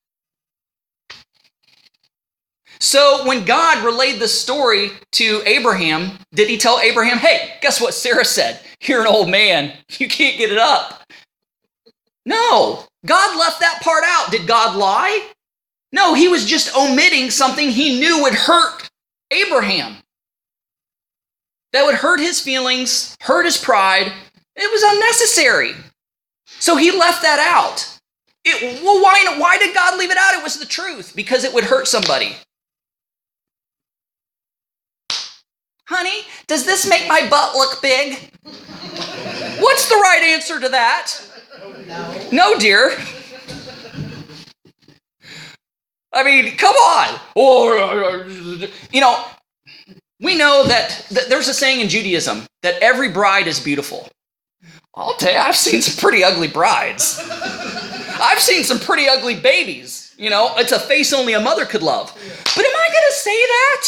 So 2.80 3.26
when 3.26 3.44
God 3.44 3.84
relayed 3.84 4.20
the 4.20 4.28
story 4.28 4.90
to 5.12 5.42
Abraham, 5.46 6.18
did 6.34 6.48
he 6.50 6.58
tell 6.58 6.80
Abraham, 6.80 7.18
hey, 7.18 7.54
guess 7.62 7.80
what 7.80 7.94
Sarah 7.94 8.24
said? 8.24 8.60
You're 8.82 9.00
an 9.00 9.06
old 9.06 9.30
man. 9.30 9.72
You 9.98 10.08
can't 10.08 10.36
get 10.36 10.50
it 10.50 10.58
up. 10.58 11.02
No, 12.26 12.84
God 13.06 13.38
left 13.38 13.60
that 13.60 13.80
part 13.82 14.02
out. 14.04 14.30
Did 14.30 14.46
God 14.46 14.76
lie? 14.76 15.30
No, 15.92 16.14
he 16.14 16.28
was 16.28 16.44
just 16.44 16.76
omitting 16.76 17.30
something 17.30 17.70
he 17.70 18.00
knew 18.00 18.22
would 18.22 18.34
hurt 18.34 18.90
Abraham. 19.30 19.96
That 21.72 21.86
would 21.86 21.94
hurt 21.94 22.20
his 22.20 22.40
feelings, 22.40 23.16
hurt 23.20 23.44
his 23.44 23.56
pride, 23.56 24.12
it 24.56 24.70
was 24.70 24.82
unnecessary. 24.82 25.74
So 26.46 26.76
he 26.76 26.90
left 26.90 27.22
that 27.22 27.38
out. 27.40 27.98
It, 28.44 28.82
well, 28.82 29.02
why, 29.02 29.36
why 29.38 29.58
did 29.58 29.74
God 29.74 29.98
leave 29.98 30.10
it 30.10 30.18
out? 30.18 30.34
It 30.34 30.42
was 30.42 30.58
the 30.58 30.66
truth, 30.66 31.14
because 31.16 31.44
it 31.44 31.54
would 31.54 31.64
hurt 31.64 31.88
somebody. 31.88 32.36
Honey, 35.86 36.22
does 36.46 36.64
this 36.64 36.88
make 36.88 37.06
my 37.08 37.26
butt 37.28 37.54
look 37.54 37.80
big? 37.82 38.30
What's 39.60 39.88
the 39.88 39.96
right 39.96 40.22
answer 40.24 40.60
to 40.60 40.68
that? 40.70 41.12
No, 41.86 42.28
no 42.32 42.58
dear. 42.58 42.96
I 46.12 46.22
mean, 46.22 46.56
come 46.56 46.74
on. 46.76 47.20
Or, 47.34 48.26
you 48.92 49.00
know, 49.00 49.24
we 50.20 50.36
know 50.36 50.64
that, 50.66 51.06
that 51.10 51.28
there's 51.28 51.48
a 51.48 51.54
saying 51.54 51.80
in 51.80 51.88
Judaism 51.88 52.46
that 52.62 52.80
every 52.80 53.10
bride 53.10 53.46
is 53.46 53.60
beautiful. 53.60 54.08
I'll 54.96 55.14
tell 55.14 55.32
you, 55.32 55.38
I've 55.38 55.56
seen 55.56 55.82
some 55.82 56.00
pretty 56.00 56.22
ugly 56.22 56.48
brides. 56.48 57.20
I've 57.28 58.38
seen 58.38 58.62
some 58.62 58.78
pretty 58.78 59.08
ugly 59.08 59.34
babies. 59.34 60.14
You 60.16 60.30
know, 60.30 60.54
it's 60.56 60.72
a 60.72 60.78
face 60.78 61.12
only 61.12 61.32
a 61.32 61.40
mother 61.40 61.64
could 61.66 61.82
love. 61.82 62.12
But 62.14 62.64
am 62.64 62.76
I 62.76 62.88
going 62.92 63.04
to 63.08 63.14
say 63.14 63.46
that? 63.46 63.86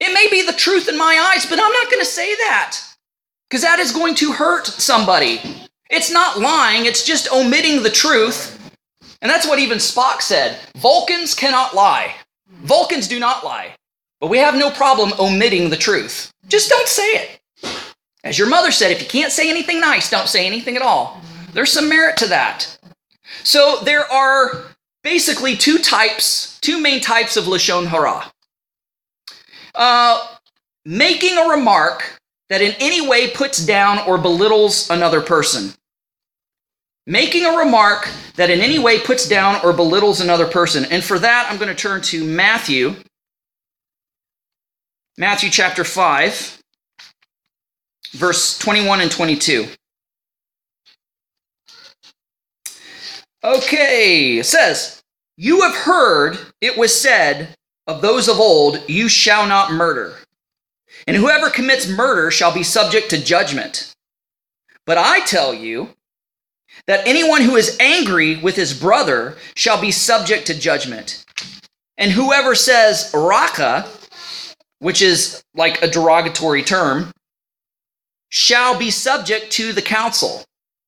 It 0.00 0.14
may 0.14 0.28
be 0.30 0.44
the 0.46 0.56
truth 0.56 0.88
in 0.88 0.96
my 0.96 1.32
eyes, 1.34 1.44
but 1.44 1.60
I'm 1.60 1.72
not 1.72 1.90
going 1.90 2.00
to 2.00 2.10
say 2.10 2.34
that 2.36 2.80
because 3.48 3.62
that 3.62 3.78
is 3.78 3.92
going 3.92 4.14
to 4.16 4.32
hurt 4.32 4.66
somebody. 4.66 5.40
It's 5.90 6.10
not 6.10 6.40
lying, 6.40 6.86
it's 6.86 7.04
just 7.04 7.30
omitting 7.30 7.82
the 7.82 7.90
truth. 7.90 8.58
And 9.20 9.30
that's 9.30 9.46
what 9.46 9.58
even 9.58 9.78
Spock 9.78 10.22
said 10.22 10.58
Vulcans 10.76 11.34
cannot 11.34 11.74
lie. 11.74 12.14
Vulcans 12.48 13.06
do 13.06 13.20
not 13.20 13.44
lie. 13.44 13.76
But 14.20 14.28
we 14.28 14.38
have 14.38 14.54
no 14.54 14.70
problem 14.70 15.12
omitting 15.18 15.68
the 15.68 15.76
truth. 15.76 16.32
Just 16.48 16.70
don't 16.70 16.88
say 16.88 17.08
it. 17.08 17.40
As 18.24 18.38
your 18.38 18.48
mother 18.48 18.70
said, 18.70 18.92
if 18.92 19.02
you 19.02 19.08
can't 19.08 19.32
say 19.32 19.50
anything 19.50 19.80
nice, 19.80 20.08
don't 20.08 20.28
say 20.28 20.46
anything 20.46 20.76
at 20.76 20.82
all. 20.82 21.20
There's 21.52 21.72
some 21.72 21.88
merit 21.88 22.16
to 22.18 22.28
that. 22.28 22.78
So 23.42 23.80
there 23.82 24.10
are 24.10 24.64
basically 25.02 25.56
two 25.56 25.78
types, 25.78 26.58
two 26.60 26.80
main 26.80 27.00
types 27.00 27.36
of 27.36 27.44
Lashon 27.44 27.86
Hara. 27.86 28.30
Uh, 29.74 30.36
making 30.84 31.36
a 31.36 31.48
remark 31.48 32.20
that 32.48 32.62
in 32.62 32.74
any 32.78 33.06
way 33.06 33.30
puts 33.30 33.64
down 33.64 33.98
or 34.06 34.18
belittles 34.18 34.88
another 34.90 35.20
person. 35.20 35.74
Making 37.06 37.46
a 37.46 37.56
remark 37.56 38.08
that 38.36 38.50
in 38.50 38.60
any 38.60 38.78
way 38.78 39.00
puts 39.00 39.28
down 39.28 39.60
or 39.64 39.72
belittles 39.72 40.20
another 40.20 40.46
person. 40.46 40.84
And 40.84 41.02
for 41.02 41.18
that, 41.18 41.48
I'm 41.50 41.56
going 41.56 41.68
to 41.68 41.74
turn 41.74 42.00
to 42.02 42.24
Matthew, 42.24 42.94
Matthew 45.18 45.50
chapter 45.50 45.82
5 45.82 46.61
verse 48.12 48.58
21 48.58 49.00
and 49.00 49.10
22. 49.10 49.68
Okay, 53.44 54.38
it 54.38 54.46
says, 54.46 55.02
You 55.36 55.62
have 55.62 55.74
heard 55.74 56.38
it 56.60 56.78
was 56.78 56.98
said 56.98 57.56
of 57.86 58.00
those 58.00 58.28
of 58.28 58.38
old, 58.38 58.88
You 58.88 59.08
shall 59.08 59.46
not 59.46 59.72
murder. 59.72 60.14
And 61.06 61.16
whoever 61.16 61.50
commits 61.50 61.88
murder 61.88 62.30
shall 62.30 62.54
be 62.54 62.62
subject 62.62 63.10
to 63.10 63.22
judgment. 63.22 63.92
But 64.86 64.98
I 64.98 65.20
tell 65.20 65.52
you 65.52 65.90
that 66.86 67.06
anyone 67.06 67.42
who 67.42 67.56
is 67.56 67.76
angry 67.80 68.36
with 68.36 68.56
his 68.56 68.78
brother 68.78 69.36
shall 69.56 69.80
be 69.80 69.90
subject 69.90 70.46
to 70.46 70.58
judgment. 70.58 71.24
And 71.98 72.10
whoever 72.12 72.54
says 72.54 73.10
raka, 73.14 73.88
which 74.78 75.02
is 75.02 75.42
like 75.54 75.82
a 75.82 75.88
derogatory 75.90 76.62
term, 76.62 77.12
shall 78.32 78.78
be 78.78 78.90
subject 78.90 79.52
to 79.52 79.74
the 79.74 79.82
council, 79.82 80.42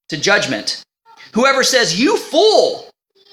to 0.09 0.17
judgment. 0.17 0.83
Whoever 1.35 1.63
says, 1.63 2.01
You 2.01 2.17
fool, 2.17 2.89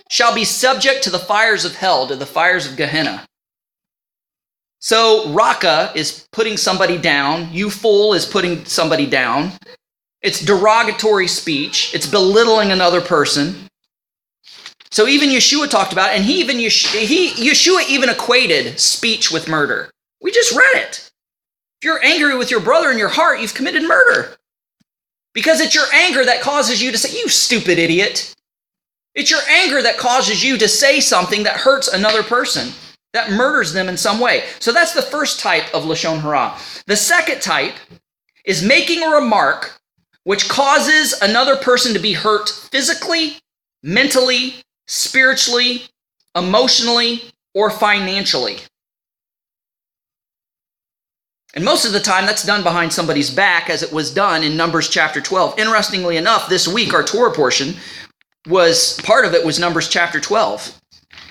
shall 0.09 0.35
be 0.35 0.43
subject 0.43 1.03
to 1.03 1.09
the 1.09 1.17
fires 1.17 1.63
of 1.63 1.75
hell, 1.75 2.07
to 2.07 2.17
the 2.17 2.25
fires 2.25 2.69
of 2.69 2.75
Gehenna. 2.75 3.25
So, 4.79 5.31
raka 5.31 5.93
is 5.95 6.27
putting 6.33 6.57
somebody 6.57 6.97
down, 6.97 7.53
you 7.53 7.69
fool 7.69 8.13
is 8.13 8.25
putting 8.25 8.65
somebody 8.65 9.05
down. 9.05 9.53
It's 10.21 10.43
derogatory 10.43 11.27
speech, 11.27 11.95
it's 11.95 12.05
belittling 12.05 12.71
another 12.71 12.99
person. 12.99 13.55
So 14.91 15.07
even 15.07 15.29
Yeshua 15.29 15.69
talked 15.69 15.93
about, 15.93 16.09
and 16.09 16.25
he 16.25 16.41
even 16.41 16.57
he 16.57 16.67
Yeshua 17.29 17.87
even 17.87 18.09
equated 18.09 18.77
speech 18.77 19.31
with 19.31 19.47
murder. 19.47 19.89
We 20.21 20.31
just 20.31 20.53
read 20.53 20.75
it. 20.75 21.10
If 21.81 21.85
you're 21.85 22.05
angry 22.05 22.37
with 22.37 22.51
your 22.51 22.59
brother 22.59 22.91
in 22.91 22.99
your 22.99 23.09
heart, 23.09 23.39
you've 23.39 23.55
committed 23.55 23.81
murder. 23.81 24.37
Because 25.33 25.59
it's 25.59 25.73
your 25.73 25.91
anger 25.91 26.23
that 26.23 26.41
causes 26.41 26.79
you 26.79 26.91
to 26.91 26.97
say, 26.97 27.17
You 27.17 27.27
stupid 27.27 27.79
idiot. 27.79 28.35
It's 29.15 29.31
your 29.31 29.41
anger 29.49 29.81
that 29.81 29.97
causes 29.97 30.43
you 30.43 30.59
to 30.59 30.67
say 30.67 30.99
something 30.99 31.41
that 31.41 31.57
hurts 31.57 31.87
another 31.87 32.21
person, 32.21 32.71
that 33.13 33.31
murders 33.31 33.73
them 33.73 33.89
in 33.89 33.97
some 33.97 34.19
way. 34.19 34.43
So 34.59 34.71
that's 34.71 34.93
the 34.93 35.01
first 35.01 35.39
type 35.39 35.73
of 35.73 35.85
Lashon 35.85 36.21
Hara. 36.21 36.55
The 36.85 36.95
second 36.95 37.41
type 37.41 37.73
is 38.45 38.63
making 38.63 39.01
a 39.01 39.09
remark 39.09 39.81
which 40.23 40.49
causes 40.49 41.19
another 41.19 41.55
person 41.55 41.95
to 41.95 41.99
be 41.99 42.13
hurt 42.13 42.47
physically, 42.47 43.37
mentally, 43.81 44.53
spiritually, 44.85 45.85
emotionally, 46.35 47.23
or 47.55 47.71
financially. 47.71 48.59
And 51.53 51.65
most 51.65 51.85
of 51.85 51.91
the 51.91 51.99
time, 51.99 52.25
that's 52.25 52.45
done 52.45 52.63
behind 52.63 52.93
somebody's 52.93 53.29
back, 53.29 53.69
as 53.69 53.83
it 53.83 53.91
was 53.91 54.13
done 54.13 54.41
in 54.43 54.55
Numbers 54.55 54.89
chapter 54.89 55.19
12. 55.19 55.59
Interestingly 55.59 56.15
enough, 56.15 56.47
this 56.47 56.67
week, 56.67 56.93
our 56.93 57.03
Torah 57.03 57.33
portion 57.33 57.75
was 58.47 58.97
part 59.01 59.25
of 59.25 59.33
it 59.33 59.45
was 59.45 59.59
Numbers 59.59 59.89
chapter 59.89 60.19
12. 60.19 60.79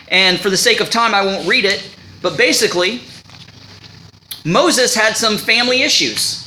And 0.09 0.39
for 0.39 0.51
the 0.51 0.57
sake 0.57 0.81
of 0.81 0.91
time, 0.91 1.15
I 1.15 1.25
won't 1.25 1.49
read 1.49 1.65
it, 1.65 1.97
but 2.21 2.37
basically, 2.37 3.01
Moses 4.45 4.95
had 4.95 5.17
some 5.17 5.39
family 5.39 5.83
issues. 5.83 6.47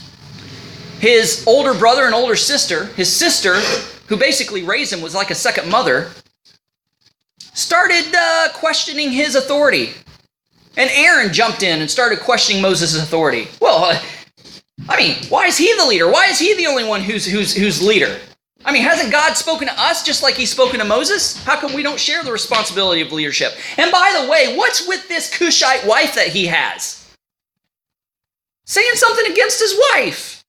His 1.00 1.44
older 1.48 1.74
brother 1.74 2.06
and 2.06 2.14
older 2.14 2.36
sister, 2.36 2.86
his 2.86 3.14
sister, 3.14 3.60
who 4.08 4.18
basically 4.18 4.64
raised 4.64 4.94
him, 4.94 5.02
was 5.02 5.16
like 5.16 5.32
a 5.32 5.36
second 5.36 5.70
mother, 5.70 6.12
started 7.54 8.14
uh, 8.16 8.50
questioning 8.54 9.12
his 9.12 9.36
authority. 9.36 9.94
And 10.76 10.90
Aaron 10.92 11.32
jumped 11.32 11.64
in 11.64 11.82
and 11.82 11.90
started 11.90 12.20
questioning 12.20 12.62
Moses' 12.62 13.02
authority. 13.02 13.48
Well, 13.62 13.84
uh, 13.84 14.02
I 14.90 14.98
mean, 14.98 15.18
why 15.30 15.46
is 15.46 15.58
he 15.58 15.74
the 15.78 15.86
leader? 15.86 16.10
Why 16.10 16.26
is 16.26 16.40
he 16.40 16.56
the 16.56 16.68
only 16.68 16.84
one 16.84 17.02
who's, 17.02 17.26
who's, 17.26 17.56
who's 17.56 17.82
leader? 17.82 18.20
I 18.66 18.72
mean, 18.72 18.84
hasn't 18.84 19.12
God 19.12 19.34
spoken 19.34 19.68
to 19.68 19.80
us 19.80 20.04
just 20.04 20.24
like 20.24 20.36
he's 20.36 20.52
spoken 20.52 20.80
to 20.80 20.86
Moses? 20.86 21.44
How 21.44 21.60
come 21.60 21.74
we 21.74 21.84
don't 21.84 22.00
share 22.00 22.24
the 22.24 22.32
responsibility 22.32 23.02
of 23.02 23.12
leadership? 23.12 23.54
And 23.78 23.92
by 23.92 24.20
the 24.20 24.30
way, 24.30 24.56
what's 24.56 24.88
with 24.88 25.08
this 25.08 25.36
Cushite 25.36 25.86
wife 25.86 26.16
that 26.16 26.28
he 26.28 26.48
has? 26.48 27.16
Saying 28.66 28.94
something 28.94 29.32
against 29.32 29.60
his 29.60 29.80
wife. 29.92 30.44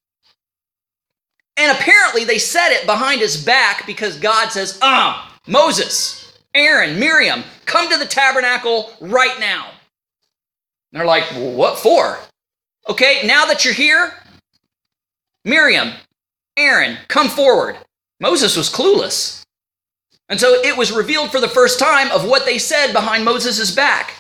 And 1.57 1.77
apparently 1.77 2.25
they 2.25 2.39
said 2.39 2.71
it 2.71 2.87
behind 2.87 3.21
his 3.21 3.45
back 3.45 3.87
because 3.87 4.17
God 4.17 4.51
says, 4.51 4.79
ah, 4.81 5.37
Moses, 5.47 6.39
Aaron, 6.55 6.99
Miriam, 6.99 7.43
come 7.65 7.91
to 7.91 7.99
the 7.99 8.07
tabernacle 8.07 8.93
right 9.01 9.39
now. 9.39 9.71
They're 10.95 11.05
like, 11.05 11.29
well, 11.33 11.53
what 11.53 11.79
for? 11.79 12.19
Okay, 12.89 13.23
now 13.25 13.47
that 13.47 13.65
you're 13.65 13.75
here, 13.75 14.15
Miriam, 15.45 15.93
Aaron, 16.57 16.99
come 17.09 17.29
forward. 17.29 17.77
Moses 18.21 18.57
was 18.57 18.71
clueless. 18.71 19.43
And 20.29 20.41
so 20.41 20.55
it 20.63 20.77
was 20.77 20.93
revealed 20.93 21.33
for 21.33 21.41
the 21.41 21.49
first 21.49 21.81
time 21.81 22.11
of 22.13 22.27
what 22.27 22.47
they 22.47 22.59
said 22.59 22.93
behind 22.93 23.25
Moses' 23.25 23.75
back. 23.75 24.15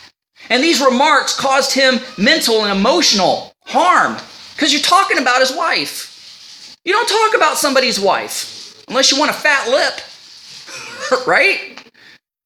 And 0.50 0.62
these 0.62 0.84
remarks 0.84 1.38
caused 1.38 1.72
him 1.72 2.00
mental 2.18 2.64
and 2.64 2.76
emotional 2.76 3.52
harm 3.64 4.20
because 4.54 4.72
you're 4.72 4.82
talking 4.82 5.18
about 5.18 5.40
his 5.40 5.56
wife. 5.56 6.76
You 6.84 6.92
don't 6.92 7.08
talk 7.08 7.36
about 7.36 7.56
somebody's 7.56 8.00
wife 8.00 8.84
unless 8.88 9.12
you 9.12 9.18
want 9.18 9.30
a 9.30 9.34
fat 9.34 9.68
lip, 9.70 10.00
right? 11.26 11.73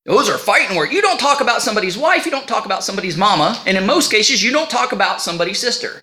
Those 0.08 0.30
are 0.30 0.38
fighting 0.38 0.74
words. 0.74 0.90
You 0.90 1.02
don't 1.02 1.20
talk 1.20 1.42
about 1.42 1.60
somebody's 1.60 1.98
wife, 1.98 2.24
you 2.24 2.30
don't 2.30 2.48
talk 2.48 2.64
about 2.64 2.82
somebody's 2.82 3.18
mama, 3.18 3.62
and 3.66 3.76
in 3.76 3.84
most 3.84 4.10
cases, 4.10 4.42
you 4.42 4.50
don't 4.50 4.70
talk 4.70 4.92
about 4.92 5.20
somebody's 5.20 5.58
sister. 5.58 6.00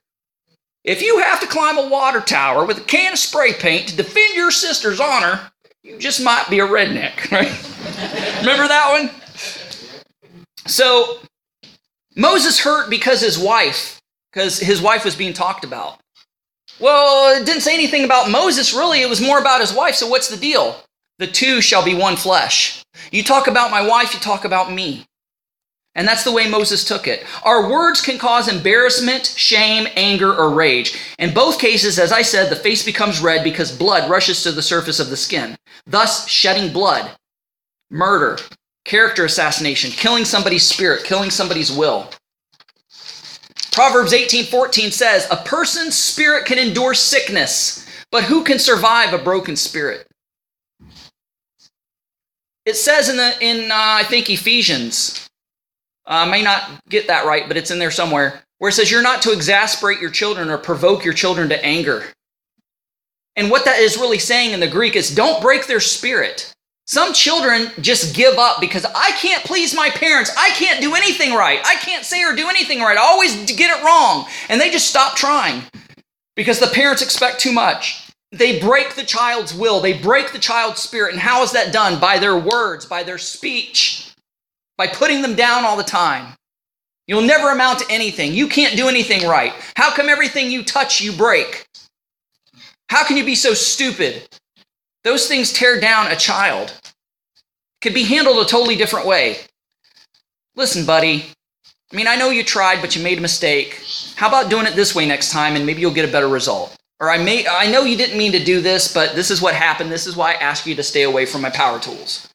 If 0.84 1.02
you 1.02 1.18
have 1.18 1.40
to 1.40 1.48
climb 1.48 1.80
a 1.80 1.90
water 1.90 2.22
tower 2.22 2.66
with 2.66 2.78
a 2.78 2.82
can 2.82 3.14
of 3.14 3.20
spray 3.20 3.54
paint 3.54 3.88
to 3.88 3.96
defend 3.96 4.36
your 4.36 4.52
sister's 4.52 5.00
honor, 5.00 5.52
you 5.82 5.98
just 5.98 6.24
might 6.24 6.46
be 6.52 6.60
a 6.60 6.68
redneck, 6.68 7.32
right? 7.32 7.52
Remember 8.42 8.68
that 8.68 8.92
one? 8.92 9.10
So 10.68 11.18
Moses 12.16 12.60
hurt 12.60 12.92
because 12.92 13.22
his 13.22 13.40
wife, 13.40 14.00
because 14.32 14.60
his 14.60 14.84
wife 14.84 15.04
was 15.04 15.16
being 15.16 15.34
talked 15.34 15.66
about. 15.66 16.00
Well, 16.80 17.36
it 17.42 17.44
didn't 17.48 17.62
say 17.62 17.74
anything 17.74 18.04
about 18.04 18.30
Moses, 18.30 18.72
really. 18.72 19.02
It 19.02 19.10
was 19.10 19.20
more 19.20 19.40
about 19.40 19.62
his 19.62 19.74
wife. 19.74 19.96
So 19.96 20.08
what's 20.08 20.30
the 20.30 20.38
deal? 20.38 20.80
The 21.18 21.28
two 21.28 21.62
shall 21.62 21.84
be 21.84 21.94
one 21.94 22.18
flesh. 22.18 22.84
You 23.12 23.24
talk 23.24 23.48
about 23.48 23.72
my 23.72 23.86
wife, 23.86 24.14
you 24.14 24.20
talk 24.20 24.46
about 24.46 24.72
me. 24.72 25.06
And 25.98 26.06
that's 26.06 26.26
the 26.26 26.32
way 26.32 26.50
Moses 26.50 26.84
took 26.84 27.08
it. 27.08 27.26
Our 27.44 27.70
words 27.70 28.02
can 28.02 28.18
cause 28.18 28.50
embarrassment, 28.50 29.34
shame, 29.38 29.88
anger, 29.96 30.36
or 30.36 30.50
rage. 30.50 31.00
In 31.18 31.34
both 31.34 31.58
cases, 31.58 31.98
as 31.98 32.12
I 32.12 32.22
said, 32.22 32.50
the 32.50 32.58
face 32.58 32.84
becomes 32.84 33.22
red 33.22 33.46
because 33.46 33.72
blood 33.72 34.10
rushes 34.10 34.44
to 34.44 34.52
the 34.52 34.62
surface 34.62 35.00
of 35.00 35.10
the 35.10 35.16
skin, 35.16 35.56
thus 35.88 36.28
shedding 36.28 36.74
blood, 36.74 37.12
murder, 37.90 38.38
character 38.84 39.24
assassination, 39.24 39.92
killing 39.92 40.26
somebody's 40.26 40.68
spirit, 40.68 41.06
killing 41.06 41.30
somebody's 41.30 41.72
will. 41.72 42.10
Proverbs 43.72 44.12
18:14 44.12 44.92
says, 44.92 45.28
"A 45.32 45.38
person's 45.38 45.98
spirit 45.98 46.46
can 46.46 46.60
endure 46.60 46.94
sickness, 46.94 47.86
but 48.12 48.26
who 48.26 48.44
can 48.44 48.60
survive 48.60 49.14
a 49.14 49.18
broken 49.18 49.56
spirit?" 49.56 50.08
It 52.66 52.76
says 52.76 53.10
in 53.10 53.18
the 53.18 53.36
in 53.42 53.72
uh, 53.72 53.76
I 53.76 54.04
think 54.04 54.30
Ephesians 54.30 55.26
I 56.06 56.30
may 56.30 56.44
not 56.44 56.70
get 56.90 57.08
that 57.08 57.26
right, 57.26 57.48
but 57.48 57.58
it's 57.58 57.72
in 57.72 57.80
there 57.80 57.92
somewhere, 57.92 58.42
where 58.60 58.70
it 58.70 58.74
says 58.74 58.92
you're 58.92 59.02
not 59.02 59.22
to 59.24 59.32
exasperate 59.32 60.00
your 60.00 60.12
children 60.12 60.50
or 60.50 60.58
provoke 60.58 61.04
your 61.04 61.14
children 61.14 61.50
to 61.50 61.66
anger. 61.66 62.04
And 63.36 63.50
what 63.50 63.66
that 63.66 63.80
is 63.80 63.98
really 63.98 64.20
saying 64.20 64.52
in 64.52 64.60
the 64.60 64.68
Greek 64.68 64.96
is 64.96 65.14
don't 65.14 65.42
break 65.42 65.68
their 65.68 65.80
spirit. 65.80 66.54
Some 66.88 67.14
children 67.14 67.72
just 67.82 68.16
give 68.16 68.38
up 68.38 68.62
because 68.62 68.86
I 68.86 69.12
can't 69.14 69.44
please 69.44 69.76
my 69.76 69.90
parents. 69.90 70.32
I 70.38 70.52
can't 70.52 70.80
do 70.80 70.94
anything 70.94 71.34
right. 71.34 71.60
I 71.66 71.76
can't 71.76 72.06
say 72.06 72.24
or 72.24 72.36
do 72.36 72.48
anything 72.48 72.80
right. 72.80 72.98
I 72.98 73.02
always 73.02 73.52
get 73.52 73.76
it 73.76 73.84
wrong. 73.84 74.28
And 74.50 74.62
they 74.62 74.70
just 74.70 74.88
stop 74.88 75.18
trying 75.18 75.64
because 76.36 76.60
the 76.60 76.68
parents 76.68 77.02
expect 77.02 77.40
too 77.40 77.52
much. 77.52 78.05
They 78.36 78.60
break 78.60 78.96
the 78.96 79.04
child's 79.04 79.54
will, 79.54 79.80
they 79.80 79.94
break 79.94 80.34
the 80.34 80.40
child's 80.40 80.82
spirit. 80.82 81.14
And 81.14 81.22
how 81.22 81.42
is 81.44 81.54
that 81.54 81.72
done? 81.72 82.02
By 82.02 82.20
their 82.20 82.38
words, 82.38 82.86
by 82.86 83.02
their 83.02 83.18
speech, 83.18 84.14
by 84.78 84.88
putting 84.88 85.22
them 85.22 85.36
down 85.36 85.64
all 85.64 85.78
the 85.78 85.84
time. 85.84 86.34
You'll 87.08 87.22
never 87.22 87.52
amount 87.52 87.80
to 87.80 87.86
anything. 87.90 88.34
You 88.34 88.48
can't 88.48 88.76
do 88.76 88.90
anything 88.90 89.28
right. 89.28 89.54
How 89.78 89.94
come 89.96 90.10
everything 90.10 90.52
you 90.52 90.64
touch, 90.64 91.00
you 91.00 91.14
break? 91.14 91.66
How 92.90 93.06
can 93.06 93.16
you 93.16 93.24
be 93.24 93.36
so 93.36 93.54
stupid? 93.54 94.28
Those 95.06 95.28
things 95.28 95.54
tear 95.54 95.80
down 95.80 96.12
a 96.12 96.16
child. 96.16 96.74
Could 97.82 97.94
be 97.94 98.04
handled 98.04 98.46
a 98.46 98.50
totally 98.50 98.76
different 98.76 99.06
way. 99.06 99.38
Listen, 100.56 100.86
buddy. 100.86 101.26
I 101.94 101.96
mean, 101.96 102.08
I 102.08 102.16
know 102.16 102.32
you 102.32 102.44
tried, 102.44 102.82
but 102.82 102.96
you 102.98 103.04
made 103.04 103.20
a 103.20 103.22
mistake. 103.22 103.82
How 104.16 104.28
about 104.28 104.50
doing 104.50 104.66
it 104.66 104.76
this 104.76 104.94
way 104.94 105.06
next 105.06 105.32
time 105.32 105.56
and 105.56 105.66
maybe 105.66 105.80
you'll 105.80 105.94
get 105.94 106.10
a 106.10 106.12
better 106.12 106.28
result? 106.28 106.76
Or 107.00 107.10
I 107.10 107.18
may 107.18 107.46
I 107.46 107.70
know 107.70 107.84
you 107.84 107.98
didn't 107.98 108.18
mean 108.18 108.32
to 108.32 108.44
do 108.44 108.62
this, 108.62 108.94
but 108.94 109.16
this 109.16 109.30
is 109.32 109.42
what 109.42 109.54
happened. 109.54 109.92
This 109.92 110.08
is 110.08 110.16
why 110.16 110.32
I 110.32 110.36
asked 110.36 110.66
you 110.66 110.76
to 110.76 110.84
stay 110.84 111.04
away 111.04 111.26
from 111.26 111.42
my 111.42 111.50
power 111.50 111.80
tools. 111.80 112.30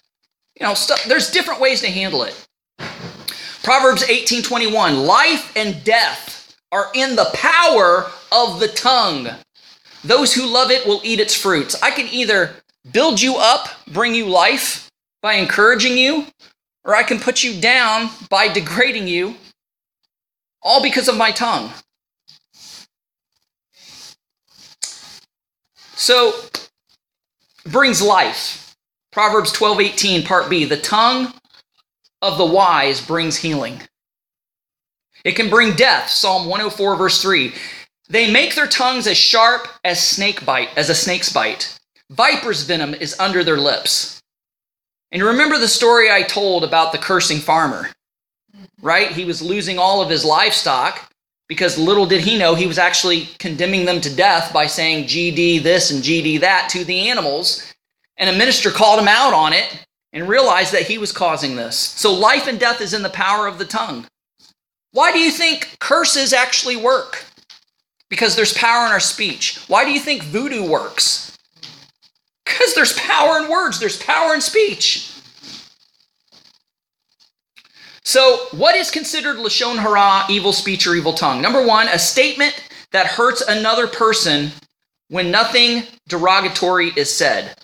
You 0.58 0.66
know, 0.66 0.74
stuff, 0.74 1.04
there's 1.04 1.30
different 1.30 1.61
ways 1.61 1.80
to 1.80 1.90
handle 1.90 2.22
it. 2.24 2.46
Proverbs 3.62 4.02
18:21, 4.02 5.06
life 5.06 5.52
and 5.56 5.82
death 5.84 6.54
are 6.72 6.90
in 6.94 7.16
the 7.16 7.30
power 7.34 8.11
of 8.30 8.61
the 8.61 8.68
tongue. 8.68 9.30
Those 10.04 10.34
who 10.34 10.46
love 10.46 10.70
it 10.70 10.86
will 10.86 11.00
eat 11.04 11.20
its 11.20 11.34
fruits. 11.34 11.80
I 11.82 11.90
can 11.90 12.06
either 12.08 12.56
build 12.90 13.20
you 13.20 13.36
up, 13.36 13.68
bring 13.86 14.14
you 14.14 14.26
life 14.26 14.90
by 15.22 15.34
encouraging 15.34 15.98
you, 15.98 16.26
or 16.84 16.94
I 16.94 17.02
can 17.02 17.18
put 17.18 17.42
you 17.42 17.61
down 17.61 18.11
by 18.30 18.48
degrading 18.48 19.08
you, 19.08 19.36
all 20.62 20.82
because 20.82 21.08
of 21.08 21.16
my 21.16 21.30
tongue. 21.30 21.70
So, 26.01 26.32
brings 27.66 28.01
life. 28.01 28.74
Proverbs 29.12 29.53
12:18 29.53 30.24
part 30.24 30.48
B, 30.48 30.64
the 30.64 30.80
tongue 30.80 31.34
of 32.22 32.38
the 32.38 32.44
wise 32.46 33.03
brings 33.03 33.36
healing. 33.36 33.82
It 35.24 35.32
can 35.32 35.51
bring 35.51 35.76
death, 35.76 36.09
Psalm 36.09 36.46
104 36.46 36.96
verse 36.96 37.20
3. 37.20 37.55
They 38.09 38.30
make 38.30 38.55
their 38.55 38.66
tongues 38.66 39.07
as 39.07 39.18
sharp 39.18 39.68
as 39.84 40.05
snake 40.05 40.46
bite, 40.46 40.70
as 40.74 40.88
a 40.88 40.94
snake's 40.94 41.30
bite. 41.30 41.78
Viper's 42.09 42.62
venom 42.62 42.94
is 42.94 43.14
under 43.20 43.44
their 43.44 43.59
lips. 43.59 44.22
And 45.12 45.20
you 45.20 45.28
remember 45.28 45.59
the 45.59 45.68
story 45.68 46.11
I 46.11 46.22
told 46.22 46.64
about 46.64 46.92
the 46.92 46.98
cursing 46.98 47.40
farmer, 47.40 47.90
right? 48.80 49.12
He 49.12 49.26
was 49.26 49.42
losing 49.42 49.78
all 49.78 50.01
of 50.01 50.09
his 50.09 50.24
livestock 50.24 51.09
because 51.51 51.76
little 51.76 52.07
did 52.07 52.20
he 52.20 52.38
know 52.38 52.55
he 52.55 52.68
was 52.68 52.78
actually 52.78 53.28
condemning 53.40 53.84
them 53.84 54.01
to 54.01 54.14
death 54.14 54.53
by 54.53 54.68
saying 54.68 55.09
GD 55.09 55.64
this 55.64 55.90
and 55.90 56.01
GD 56.01 56.38
that 56.38 56.68
to 56.70 56.84
the 56.84 57.09
animals. 57.09 57.74
And 58.18 58.30
a 58.30 58.38
minister 58.38 58.70
called 58.70 59.01
him 59.01 59.09
out 59.09 59.34
on 59.34 59.53
it 59.53 59.84
and 60.12 60.28
realized 60.28 60.72
that 60.72 60.86
he 60.86 60.96
was 60.96 61.11
causing 61.11 61.57
this. 61.57 61.76
So 61.76 62.14
life 62.14 62.46
and 62.46 62.61
death 62.61 62.80
is 62.80 62.94
in 62.94 63.03
the 63.03 63.11
power 63.11 63.48
of 63.48 63.59
the 63.59 63.64
tongue. 63.64 64.07
Why 64.92 65.11
do 65.11 65.18
you 65.18 65.32
think 65.32 65.76
curses 65.80 66.32
actually 66.32 66.76
work? 66.76 67.24
Because 68.09 68.36
there's 68.36 68.55
power 68.55 68.86
in 68.86 68.92
our 68.92 69.01
speech. 69.01 69.59
Why 69.66 69.84
do 69.84 69.90
you 69.90 69.98
think 69.98 70.22
voodoo 70.22 70.64
works? 70.64 71.36
Because 72.44 72.76
there's 72.76 72.92
power 72.92 73.38
in 73.42 73.51
words, 73.51 73.80
there's 73.80 74.01
power 74.01 74.34
in 74.34 74.40
speech. 74.40 75.09
So, 78.05 78.46
what 78.53 78.74
is 78.76 78.90
considered 78.90 79.36
Lashon 79.36 79.78
Hara, 79.78 80.24
evil 80.30 80.53
speech 80.53 80.86
or 80.86 80.94
evil 80.94 81.12
tongue? 81.12 81.42
Number 81.42 81.64
one, 81.64 81.88
a 81.88 81.98
statement 81.98 82.61
that 82.92 83.07
hurts 83.07 83.42
another 83.42 83.86
person 83.86 84.51
when 85.09 85.30
nothing 85.30 85.84
derogatory 86.09 86.92
is 86.96 87.14
said. 87.14 87.55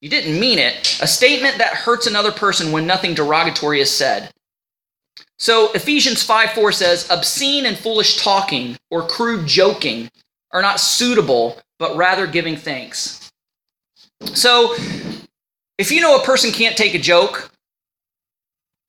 You 0.00 0.10
didn't 0.10 0.38
mean 0.38 0.58
it. 0.58 0.98
A 1.00 1.06
statement 1.06 1.58
that 1.58 1.74
hurts 1.74 2.06
another 2.06 2.32
person 2.32 2.72
when 2.72 2.86
nothing 2.86 3.14
derogatory 3.14 3.80
is 3.80 3.90
said. 3.90 4.30
So 5.38 5.72
Ephesians 5.72 6.22
5 6.22 6.52
4 6.52 6.72
says, 6.72 7.10
obscene 7.10 7.66
and 7.66 7.76
foolish 7.76 8.16
talking 8.16 8.76
or 8.90 9.06
crude 9.06 9.46
joking 9.46 10.10
are 10.52 10.62
not 10.62 10.80
suitable, 10.80 11.60
but 11.78 11.96
rather 11.96 12.26
giving 12.26 12.56
thanks. 12.56 13.30
So 14.34 14.74
if 15.78 15.90
you 15.90 16.00
know 16.00 16.16
a 16.16 16.24
person 16.24 16.50
can't 16.52 16.76
take 16.76 16.94
a 16.94 16.98
joke, 16.98 17.50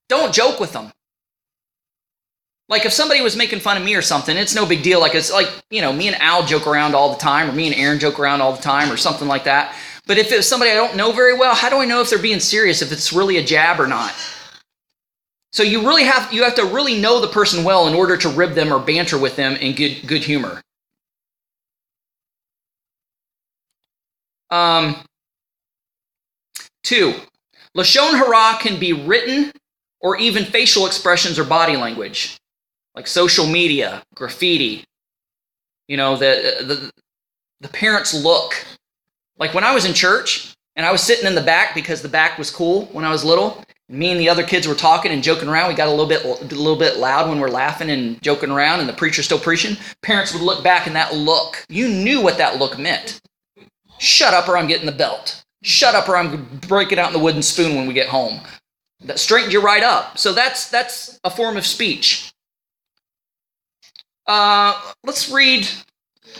don't 0.10 0.34
joke 0.34 0.60
with 0.60 0.74
them. 0.74 0.92
Like 2.70 2.86
if 2.86 2.92
somebody 2.92 3.22
was 3.22 3.38
making 3.38 3.60
fun 3.60 3.78
of 3.78 3.84
me 3.84 3.96
or 3.96 4.02
something, 4.02 4.36
it's 4.36 4.54
no 4.54 4.66
big 4.66 4.84
deal. 4.84 5.00
Like 5.00 5.16
it's 5.16 5.32
like, 5.32 5.50
you 5.70 5.82
know, 5.82 5.94
me 5.94 6.08
and 6.08 6.18
Al 6.18 6.46
joke 6.46 6.68
around 6.68 6.96
all 6.96 7.14
the 7.14 7.20
time, 7.20 7.50
or 7.50 7.54
me 7.54 7.68
and 7.68 7.76
Aaron 7.76 7.98
joke 7.98 8.20
around 8.20 8.42
all 8.42 8.52
the 8.52 8.62
time, 8.62 8.92
or 8.92 8.98
something 8.98 9.28
like 9.28 9.46
that. 9.46 9.74
But 10.06 10.18
if 10.18 10.32
it's 10.32 10.48
somebody 10.48 10.72
I 10.72 10.76
don't 10.76 10.98
know 10.98 11.12
very 11.12 11.38
well, 11.38 11.56
how 11.56 11.70
do 11.70 11.78
I 11.78 11.86
know 11.86 12.02
if 12.02 12.10
they're 12.10 12.20
being 12.20 12.40
serious, 12.42 12.82
if 12.82 12.92
it's 12.92 13.14
really 13.14 13.38
a 13.38 13.44
jab 13.44 13.80
or 13.80 13.88
not? 13.88 14.14
So 15.54 15.64
you 15.64 15.82
really 15.82 16.04
have 16.04 16.32
you 16.34 16.44
have 16.44 16.56
to 16.56 16.66
really 16.66 17.00
know 17.00 17.22
the 17.22 17.28
person 17.28 17.64
well 17.64 17.88
in 17.88 17.94
order 17.94 18.18
to 18.18 18.30
rib 18.30 18.54
them 18.54 18.74
or 18.74 18.80
banter 18.80 19.18
with 19.18 19.36
them 19.38 19.56
in 19.56 19.74
good 19.74 20.06
good 20.06 20.24
humor. 20.24 20.62
Um, 24.50 24.98
two, 26.84 27.14
lashon 27.76 28.12
hara 28.12 28.58
can 28.60 28.80
be 28.80 28.94
written 28.94 29.52
or 30.08 30.16
even 30.16 30.46
facial 30.46 30.86
expressions 30.86 31.38
or 31.38 31.44
body 31.44 31.76
language, 31.76 32.38
like 32.96 33.06
social 33.08 33.46
media, 33.46 34.02
graffiti. 34.16 34.86
You 35.90 35.98
know 35.98 36.16
the 36.16 36.64
the 36.66 36.92
the 37.60 37.68
parents' 37.68 38.14
look, 38.14 38.54
like 39.38 39.54
when 39.54 39.66
I 39.66 39.74
was 39.74 39.84
in 39.84 39.94
church 39.94 40.56
and 40.78 40.86
I 40.86 40.94
was 40.94 41.02
sitting 41.02 41.28
in 41.28 41.36
the 41.36 41.42
back 41.42 41.76
because 41.76 42.02
the 42.02 42.08
back 42.08 42.38
was 42.38 42.50
cool 42.50 42.86
when 42.94 43.04
I 43.04 43.12
was 43.12 43.26
little. 43.26 43.62
Me 43.90 44.12
and 44.12 44.20
the 44.20 44.30
other 44.30 44.44
kids 44.44 44.66
were 44.66 44.76
talking 44.76 45.12
and 45.12 45.22
joking 45.22 45.50
around. 45.50 45.68
We 45.68 45.76
got 45.76 45.90
a 45.90 45.92
little 45.92 46.08
bit 46.08 46.24
a 46.24 46.56
little 46.56 46.78
bit 46.78 46.96
loud 46.96 47.28
when 47.28 47.42
we're 47.42 47.50
laughing 47.50 47.90
and 47.90 48.22
joking 48.22 48.50
around, 48.50 48.80
and 48.80 48.88
the 48.88 48.94
preacher's 48.94 49.26
still 49.26 49.40
preaching. 49.40 49.76
Parents 50.02 50.34
would 50.34 50.42
look 50.42 50.64
back 50.64 50.88
and 50.88 50.96
that 50.96 51.16
look, 51.16 51.66
you 51.68 51.90
knew 51.90 52.22
what 52.22 52.38
that 52.38 52.60
look 52.60 52.80
meant. 52.80 53.20
Shut 54.00 54.34
up, 54.34 54.48
or 54.48 54.58
I'm 54.58 54.68
getting 54.68 54.86
the 54.86 54.94
belt. 54.94 55.44
Shut 55.64 55.96
up, 55.96 56.08
or 56.08 56.16
I'm 56.16 56.46
breaking 56.70 56.98
out 56.98 57.08
in 57.08 57.14
the 57.14 57.20
wooden 57.20 57.42
spoon 57.42 57.76
when 57.76 57.88
we 57.88 57.94
get 57.94 58.08
home. 58.08 58.40
That 59.02 59.20
straightened 59.20 59.54
you 59.54 59.62
right 59.62 59.84
up. 59.84 60.18
So 60.18 60.34
that's 60.34 60.70
that's 60.70 61.20
a 61.24 61.30
form 61.30 61.58
of 61.58 61.66
speech. 61.66 62.32
Uh, 64.26 64.80
let's 65.04 65.32
read 65.32 65.68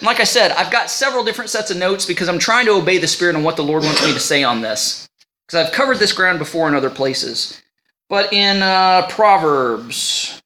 like 0.02 0.20
I 0.20 0.26
said, 0.26 0.52
I've 0.52 0.72
got 0.72 0.90
several 0.90 1.24
different 1.24 1.50
sets 1.50 1.72
of 1.72 1.78
notes 1.78 2.06
because 2.06 2.30
I'm 2.30 2.40
trying 2.40 2.66
to 2.66 2.74
obey 2.74 2.98
the 2.98 3.08
Spirit 3.08 3.36
on 3.36 3.44
what 3.44 3.56
the 3.56 3.64
Lord 3.64 3.84
wants 3.84 4.06
me 4.06 4.14
to 4.14 4.20
say 4.20 4.44
on 4.44 4.62
this. 4.62 5.08
Because 5.46 5.66
I've 5.66 5.74
covered 5.74 5.98
this 5.98 6.14
ground 6.14 6.40
before 6.40 6.68
in 6.68 6.76
other 6.76 6.90
places. 6.90 7.62
But 8.10 8.32
in 8.32 8.62
uh, 8.62 9.08
Proverbs, 9.08 10.42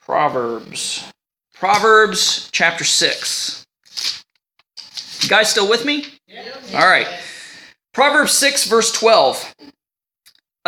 Proverbs, 0.00 1.10
Proverbs 1.54 2.48
chapter 2.52 2.84
6. 2.84 3.66
You 5.22 5.28
guys 5.28 5.50
still 5.50 5.68
with 5.68 5.84
me? 5.84 6.06
Yeah. 6.26 6.44
All 6.74 6.88
right. 6.88 7.08
Proverbs 7.92 8.32
6, 8.32 8.66
verse 8.68 8.92
12. 8.92 9.54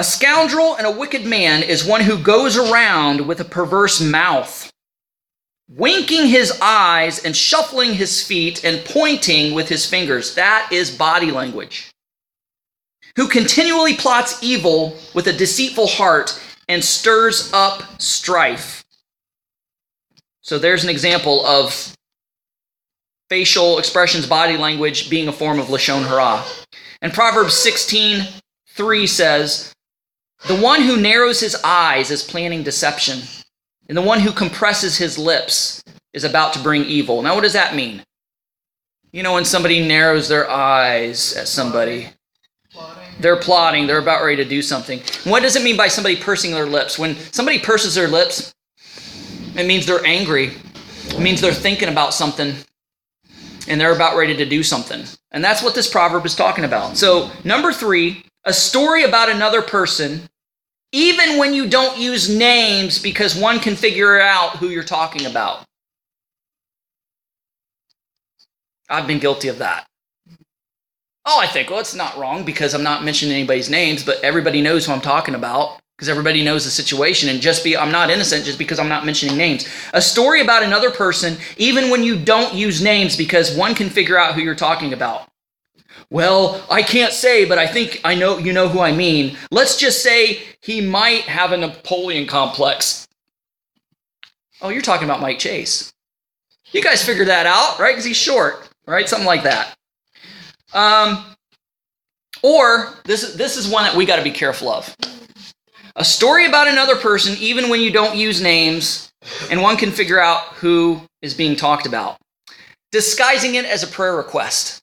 A 0.00 0.02
scoundrel 0.02 0.76
and 0.76 0.86
a 0.86 0.90
wicked 0.90 1.26
man 1.26 1.62
is 1.62 1.84
one 1.84 2.00
who 2.00 2.16
goes 2.16 2.56
around 2.56 3.26
with 3.26 3.38
a 3.38 3.44
perverse 3.44 4.00
mouth 4.00 4.72
winking 5.68 6.26
his 6.26 6.58
eyes 6.62 7.22
and 7.22 7.36
shuffling 7.36 7.92
his 7.92 8.22
feet 8.22 8.64
and 8.64 8.82
pointing 8.86 9.52
with 9.52 9.68
his 9.68 9.84
fingers. 9.84 10.36
That 10.36 10.70
is 10.72 10.90
body 10.90 11.30
language. 11.30 11.90
Who 13.16 13.28
continually 13.28 13.94
plots 13.94 14.42
evil 14.42 14.96
with 15.12 15.26
a 15.26 15.34
deceitful 15.34 15.88
heart 15.88 16.40
and 16.66 16.82
stirs 16.82 17.52
up 17.52 18.00
strife. 18.00 18.82
So 20.40 20.58
there's 20.58 20.82
an 20.82 20.88
example 20.88 21.44
of 21.44 21.94
facial 23.28 23.78
expressions, 23.78 24.26
body 24.26 24.56
language 24.56 25.10
being 25.10 25.28
a 25.28 25.32
form 25.32 25.58
of 25.58 25.66
Lashon 25.66 26.08
Hara. 26.08 26.42
And 27.02 27.12
Proverbs 27.12 27.52
16 27.52 28.26
3 28.66 29.06
says, 29.06 29.74
The 30.46 30.56
one 30.56 30.82
who 30.82 30.96
narrows 30.96 31.40
his 31.40 31.54
eyes 31.64 32.10
is 32.10 32.22
planning 32.22 32.62
deception 32.62 33.20
and 33.88 33.96
the 33.96 34.02
one 34.02 34.20
who 34.20 34.32
compresses 34.32 34.96
his 34.96 35.18
lips 35.18 35.82
is 36.12 36.24
about 36.24 36.52
to 36.54 36.58
bring 36.60 36.84
evil. 36.84 37.22
Now, 37.22 37.34
what 37.34 37.42
does 37.42 37.52
that 37.52 37.74
mean? 37.74 38.02
You 39.12 39.22
know, 39.22 39.34
when 39.34 39.44
somebody 39.44 39.86
narrows 39.86 40.28
their 40.28 40.48
eyes 40.48 41.36
at 41.36 41.48
somebody, 41.48 42.08
They're 43.20 43.36
plotting. 43.36 43.86
They're 43.86 43.98
about 43.98 44.24
ready 44.24 44.36
to 44.42 44.48
do 44.48 44.62
something. 44.62 45.00
What 45.24 45.42
does 45.42 45.56
it 45.56 45.62
mean 45.62 45.76
by 45.76 45.88
somebody 45.88 46.16
pursing 46.16 46.52
their 46.52 46.66
lips? 46.66 46.98
When 46.98 47.16
somebody 47.32 47.58
purses 47.58 47.94
their 47.94 48.08
lips, 48.08 48.54
it 49.56 49.66
means 49.66 49.84
they're 49.86 50.04
angry. 50.06 50.52
It 51.08 51.18
means 51.20 51.40
they're 51.40 51.52
thinking 51.52 51.88
about 51.88 52.14
something 52.14 52.54
and 53.68 53.80
they're 53.80 53.94
about 53.94 54.16
ready 54.16 54.34
to 54.36 54.46
do 54.46 54.62
something. 54.62 55.04
And 55.32 55.44
that's 55.44 55.62
what 55.62 55.74
this 55.74 55.88
proverb 55.88 56.24
is 56.24 56.34
talking 56.34 56.64
about. 56.64 56.96
So, 56.96 57.30
number 57.44 57.72
three, 57.72 58.24
a 58.44 58.52
story 58.52 59.04
about 59.04 59.28
another 59.28 59.62
person, 59.62 60.22
even 60.92 61.38
when 61.38 61.54
you 61.54 61.68
don't 61.68 61.98
use 61.98 62.28
names 62.28 62.98
because 62.98 63.36
one 63.36 63.60
can 63.60 63.76
figure 63.76 64.20
out 64.20 64.56
who 64.56 64.68
you're 64.68 64.82
talking 64.82 65.26
about. 65.26 65.64
I've 68.88 69.06
been 69.06 69.20
guilty 69.20 69.48
of 69.48 69.58
that. 69.58 69.86
Oh, 71.26 71.38
I 71.38 71.46
think, 71.46 71.70
well, 71.70 71.78
it's 71.78 71.94
not 71.94 72.16
wrong 72.16 72.44
because 72.44 72.74
I'm 72.74 72.82
not 72.82 73.04
mentioning 73.04 73.36
anybody's 73.36 73.70
names, 73.70 74.02
but 74.02 74.22
everybody 74.24 74.60
knows 74.60 74.86
who 74.86 74.92
I'm 74.92 75.00
talking 75.00 75.34
about 75.34 75.78
because 75.96 76.08
everybody 76.08 76.42
knows 76.42 76.64
the 76.64 76.70
situation 76.70 77.28
and 77.28 77.42
just 77.42 77.62
be 77.62 77.76
I'm 77.76 77.92
not 77.92 78.08
innocent 78.08 78.46
just 78.46 78.58
because 78.58 78.78
I'm 78.78 78.88
not 78.88 79.04
mentioning 79.04 79.36
names. 79.36 79.68
A 79.92 80.00
story 80.00 80.40
about 80.40 80.62
another 80.62 80.90
person 80.90 81.36
even 81.58 81.90
when 81.90 82.02
you 82.02 82.18
don't 82.18 82.54
use 82.54 82.82
names 82.82 83.16
because 83.16 83.54
one 83.54 83.74
can 83.74 83.90
figure 83.90 84.18
out 84.18 84.34
who 84.34 84.40
you're 84.40 84.54
talking 84.54 84.94
about. 84.94 85.29
Well, 86.10 86.60
I 86.68 86.82
can't 86.82 87.12
say, 87.12 87.44
but 87.44 87.58
I 87.58 87.66
think 87.68 88.00
I 88.04 88.16
know 88.16 88.38
you 88.38 88.52
know 88.52 88.68
who 88.68 88.80
I 88.80 88.92
mean. 88.92 89.36
Let's 89.50 89.76
just 89.76 90.02
say 90.02 90.40
he 90.60 90.80
might 90.80 91.22
have 91.22 91.52
a 91.52 91.56
Napoleon 91.56 92.26
complex. 92.26 93.06
Oh, 94.60 94.70
you're 94.70 94.82
talking 94.82 95.04
about 95.04 95.20
Mike 95.20 95.38
Chase. 95.38 95.92
You 96.72 96.82
guys 96.82 97.04
figured 97.04 97.28
that 97.28 97.46
out, 97.46 97.78
right? 97.78 97.92
Because 97.92 98.04
he's 98.04 98.16
short, 98.16 98.68
right? 98.86 99.08
Something 99.08 99.26
like 99.26 99.44
that. 99.44 99.76
Um, 100.72 101.24
or 102.42 102.94
this 103.04 103.34
this 103.34 103.56
is 103.56 103.68
one 103.68 103.84
that 103.84 103.94
we 103.94 104.04
got 104.04 104.16
to 104.16 104.22
be 104.22 104.30
careful 104.30 104.68
of. 104.68 104.94
A 105.96 106.04
story 106.04 106.46
about 106.46 106.68
another 106.68 106.96
person, 106.96 107.36
even 107.38 107.68
when 107.68 107.80
you 107.80 107.90
don't 107.92 108.16
use 108.16 108.40
names, 108.40 109.12
and 109.50 109.62
one 109.62 109.76
can 109.76 109.90
figure 109.90 110.20
out 110.20 110.42
who 110.54 111.02
is 111.22 111.34
being 111.34 111.56
talked 111.56 111.86
about. 111.86 112.16
Disguising 112.90 113.54
it 113.54 113.64
as 113.64 113.82
a 113.82 113.86
prayer 113.86 114.16
request. 114.16 114.79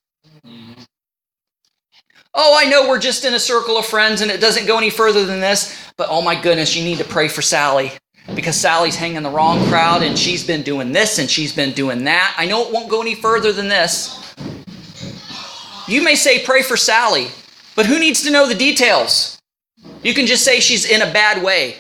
Oh, 2.39 2.55
I 2.55 2.69
know 2.69 2.87
we're 2.87 2.99
just 2.99 3.25
in 3.25 3.33
a 3.33 3.39
circle 3.39 3.79
of 3.79 3.85
friends 3.87 4.21
and 4.21 4.29
it 4.29 4.39
doesn't 4.39 4.67
go 4.67 4.77
any 4.77 4.91
further 4.91 5.25
than 5.25 5.39
this, 5.39 5.75
but 5.97 6.07
oh 6.11 6.21
my 6.21 6.39
goodness, 6.39 6.75
you 6.75 6.83
need 6.83 6.99
to 6.99 7.03
pray 7.03 7.27
for 7.27 7.41
Sally 7.41 7.91
because 8.35 8.55
Sally's 8.55 8.95
hanging 8.95 9.23
the 9.23 9.29
wrong 9.31 9.65
crowd 9.69 10.03
and 10.03 10.15
she's 10.15 10.45
been 10.45 10.61
doing 10.61 10.91
this 10.91 11.17
and 11.17 11.27
she's 11.27 11.51
been 11.51 11.71
doing 11.71 12.03
that. 12.03 12.35
I 12.37 12.45
know 12.45 12.63
it 12.67 12.71
won't 12.71 12.89
go 12.89 13.01
any 13.01 13.15
further 13.15 13.51
than 13.51 13.69
this. 13.69 14.35
You 15.87 16.03
may 16.03 16.13
say, 16.13 16.45
pray 16.45 16.61
for 16.61 16.77
Sally, 16.77 17.29
but 17.75 17.87
who 17.87 17.97
needs 17.97 18.21
to 18.21 18.29
know 18.29 18.47
the 18.47 18.53
details? 18.53 19.39
You 20.03 20.13
can 20.13 20.27
just 20.27 20.45
say 20.45 20.59
she's 20.59 20.85
in 20.85 21.01
a 21.01 21.11
bad 21.11 21.41
way. 21.41 21.77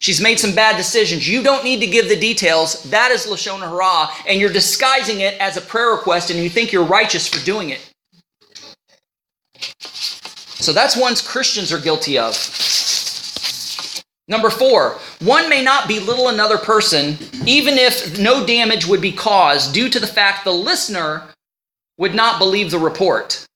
She's 0.00 0.20
made 0.20 0.40
some 0.40 0.56
bad 0.56 0.76
decisions. 0.76 1.28
You 1.28 1.40
don't 1.40 1.62
need 1.62 1.78
to 1.80 1.86
give 1.86 2.08
the 2.08 2.18
details. 2.18 2.82
That 2.90 3.12
is 3.12 3.26
Lashon 3.26 3.60
Hara, 3.60 4.08
and 4.28 4.40
you're 4.40 4.52
disguising 4.52 5.20
it 5.20 5.34
as 5.40 5.56
a 5.56 5.60
prayer 5.60 5.90
request, 5.90 6.30
and 6.30 6.40
you 6.40 6.48
think 6.50 6.72
you're 6.72 6.84
righteous 6.84 7.28
for 7.28 7.44
doing 7.44 7.70
it. 7.70 7.87
So 9.58 10.72
that's 10.72 10.96
ones 10.96 11.20
Christians 11.20 11.72
are 11.72 11.80
guilty 11.80 12.18
of. 12.18 12.34
Number 14.28 14.50
four, 14.50 14.98
one 15.20 15.48
may 15.48 15.62
not 15.62 15.88
belittle 15.88 16.28
another 16.28 16.58
person, 16.58 17.16
even 17.46 17.78
if 17.78 18.18
no 18.18 18.44
damage 18.44 18.86
would 18.86 19.00
be 19.00 19.12
caused 19.12 19.72
due 19.72 19.88
to 19.88 19.98
the 19.98 20.06
fact 20.06 20.44
the 20.44 20.52
listener 20.52 21.22
would 21.96 22.14
not 22.14 22.38
believe 22.38 22.70
the 22.70 22.78
report. 22.78 23.46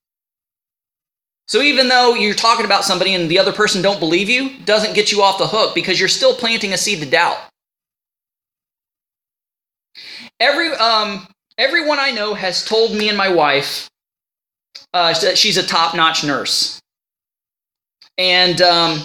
So 1.47 1.61
even 1.61 1.89
though 1.89 2.15
you're 2.15 2.35
talking 2.35 2.65
about 2.65 2.85
somebody 2.85 3.13
and 3.13 3.31
the 3.31 3.39
other 3.39 3.53
person 3.53 3.83
don't 3.83 4.01
believe 4.01 4.31
you, 4.31 4.59
doesn't 4.65 4.95
get 4.95 5.13
you 5.13 5.21
off 5.21 5.37
the 5.39 5.47
hook 5.47 5.75
because 5.75 6.01
you're 6.01 6.09
still 6.09 6.35
planting 6.35 6.73
a 6.73 6.79
seed 6.79 7.03
of 7.03 7.11
doubt. 7.11 7.37
Every 10.41 10.71
um, 10.71 11.27
everyone 11.59 11.99
I 12.01 12.11
know 12.11 12.33
has 12.33 12.65
told 12.65 12.95
me 12.97 13.11
and 13.11 13.19
my 13.19 13.29
wife 13.29 13.91
uh, 14.95 15.15
she's 15.15 15.57
a 15.57 15.67
top-notch 15.67 16.25
nurse, 16.25 16.81
and 18.19 18.61
um, 18.63 19.01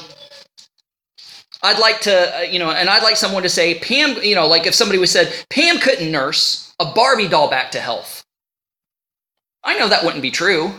I'd 1.64 1.80
like 1.80 2.02
to, 2.02 2.38
uh, 2.38 2.42
you 2.42 2.60
know, 2.60 2.72
and 2.72 2.90
I'd 2.90 3.04
like 3.04 3.16
someone 3.16 3.44
to 3.44 3.50
say, 3.50 3.80
Pam, 3.80 4.22
you 4.24 4.36
know, 4.36 4.48
like 4.48 4.68
if 4.68 4.76
somebody 4.76 5.00
was 5.00 5.12
said, 5.12 5.34
Pam 5.50 5.80
couldn't 5.80 6.12
nurse 6.12 6.74
a 6.80 6.86
Barbie 6.86 7.28
doll 7.28 7.50
back 7.50 7.72
to 7.72 7.80
health. 7.80 8.24
I 9.64 9.78
know 9.78 9.90
that 9.90 10.04
wouldn't 10.04 10.22
be 10.22 10.32
true. 10.32 10.72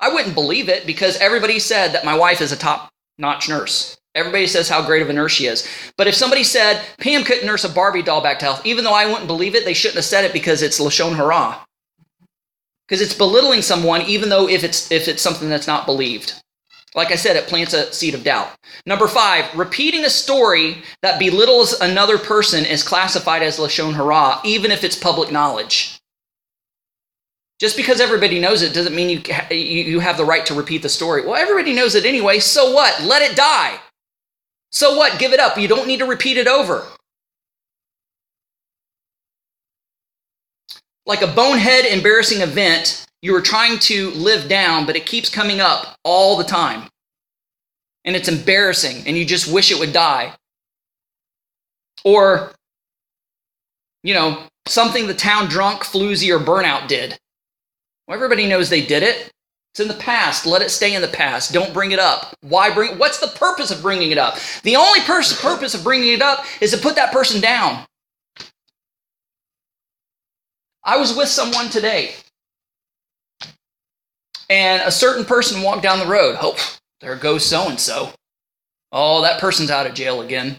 I 0.00 0.12
wouldn't 0.12 0.34
believe 0.34 0.68
it 0.68 0.86
because 0.86 1.16
everybody 1.18 1.58
said 1.58 1.92
that 1.92 2.04
my 2.04 2.16
wife 2.16 2.40
is 2.40 2.52
a 2.52 2.56
top 2.56 2.90
notch 3.16 3.48
nurse. 3.48 3.96
Everybody 4.14 4.46
says 4.46 4.68
how 4.68 4.84
great 4.84 5.02
of 5.02 5.08
a 5.08 5.12
nurse 5.12 5.32
she 5.32 5.46
is. 5.46 5.66
But 5.96 6.06
if 6.06 6.14
somebody 6.14 6.44
said 6.44 6.84
Pam 6.98 7.24
couldn't 7.24 7.46
nurse 7.46 7.64
a 7.64 7.68
Barbie 7.68 8.02
doll 8.02 8.20
back 8.20 8.38
to 8.40 8.44
health, 8.44 8.66
even 8.66 8.84
though 8.84 8.92
I 8.92 9.06
wouldn't 9.06 9.26
believe 9.26 9.54
it, 9.54 9.64
they 9.64 9.74
shouldn't 9.74 9.96
have 9.96 10.04
said 10.04 10.24
it 10.24 10.32
because 10.32 10.62
it's 10.62 10.80
Lashon 10.80 11.16
Hara. 11.16 11.58
Because 12.86 13.00
it's 13.00 13.14
belittling 13.14 13.62
someone, 13.62 14.02
even 14.02 14.28
though 14.28 14.48
if 14.48 14.62
it's 14.62 14.90
if 14.90 15.08
it's 15.08 15.22
something 15.22 15.48
that's 15.48 15.66
not 15.66 15.86
believed. 15.86 16.34
Like 16.94 17.10
I 17.10 17.16
said, 17.16 17.34
it 17.34 17.48
plants 17.48 17.74
a 17.74 17.92
seed 17.92 18.14
of 18.14 18.22
doubt. 18.22 18.54
Number 18.86 19.08
five, 19.08 19.52
repeating 19.56 20.04
a 20.04 20.10
story 20.10 20.82
that 21.02 21.18
belittles 21.18 21.72
another 21.80 22.18
person 22.18 22.64
is 22.64 22.84
classified 22.84 23.42
as 23.42 23.58
Lashon 23.58 23.94
Hara, 23.94 24.40
even 24.44 24.70
if 24.70 24.84
it's 24.84 24.96
public 24.96 25.32
knowledge. 25.32 25.98
Just 27.60 27.76
because 27.76 28.00
everybody 28.00 28.38
knows 28.40 28.62
it 28.62 28.74
doesn't 28.74 28.94
mean 28.94 29.10
you, 29.10 29.56
you 29.56 30.00
have 30.00 30.16
the 30.16 30.24
right 30.24 30.44
to 30.46 30.54
repeat 30.54 30.82
the 30.82 30.88
story. 30.88 31.24
Well, 31.24 31.34
everybody 31.34 31.72
knows 31.72 31.94
it 31.94 32.04
anyway. 32.04 32.38
So 32.38 32.72
what? 32.72 33.02
Let 33.02 33.22
it 33.22 33.36
die. 33.36 33.78
So 34.70 34.96
what? 34.96 35.18
Give 35.18 35.32
it 35.32 35.40
up. 35.40 35.56
You 35.56 35.68
don't 35.68 35.86
need 35.88 36.00
to 36.00 36.04
repeat 36.04 36.36
it 36.36 36.46
over. 36.46 36.86
Like 41.06 41.22
a 41.22 41.26
bonehead, 41.26 41.84
embarrassing 41.84 42.40
event 42.40 43.04
you 43.24 43.34
are 43.34 43.40
trying 43.40 43.78
to 43.78 44.10
live 44.10 44.50
down, 44.50 44.84
but 44.84 44.96
it 44.96 45.06
keeps 45.06 45.30
coming 45.30 45.58
up 45.58 45.96
all 46.04 46.36
the 46.36 46.44
time. 46.44 46.90
And 48.04 48.14
it's 48.14 48.28
embarrassing, 48.28 49.02
and 49.06 49.16
you 49.16 49.24
just 49.24 49.50
wish 49.50 49.70
it 49.70 49.78
would 49.78 49.94
die. 49.94 50.34
Or, 52.04 52.52
you 54.02 54.12
know, 54.12 54.42
something 54.66 55.06
the 55.06 55.14
town 55.14 55.48
drunk, 55.48 55.84
floozy, 55.84 56.28
or 56.28 56.38
burnout 56.38 56.86
did. 56.86 57.16
Well, 58.06 58.14
everybody 58.14 58.46
knows 58.46 58.68
they 58.68 58.84
did 58.84 59.02
it. 59.02 59.30
It's 59.72 59.80
in 59.80 59.88
the 59.88 59.94
past. 59.94 60.44
Let 60.44 60.60
it 60.60 60.70
stay 60.70 60.94
in 60.94 61.00
the 61.00 61.08
past. 61.08 61.54
Don't 61.54 61.72
bring 61.72 61.92
it 61.92 61.98
up. 61.98 62.34
Why 62.42 62.68
bring 62.74 62.98
What's 62.98 63.20
the 63.20 63.28
purpose 63.38 63.70
of 63.70 63.80
bringing 63.80 64.10
it 64.10 64.18
up? 64.18 64.38
The 64.64 64.76
only 64.76 65.00
pers- 65.00 65.40
purpose 65.40 65.72
of 65.72 65.82
bringing 65.82 66.12
it 66.12 66.20
up 66.20 66.44
is 66.60 66.72
to 66.72 66.76
put 66.76 66.94
that 66.96 67.10
person 67.10 67.40
down. 67.40 67.86
I 70.84 70.98
was 70.98 71.16
with 71.16 71.28
someone 71.28 71.70
today, 71.70 72.14
and 74.50 74.82
a 74.82 74.90
certain 74.90 75.24
person 75.24 75.62
walked 75.62 75.82
down 75.82 75.98
the 75.98 76.06
road. 76.06 76.36
Oh, 76.40 76.56
there 77.00 77.16
goes 77.16 77.46
so 77.46 77.68
and 77.68 77.80
so. 77.80 78.10
Oh, 78.92 79.22
that 79.22 79.40
person's 79.40 79.70
out 79.70 79.86
of 79.86 79.94
jail 79.94 80.20
again. 80.20 80.58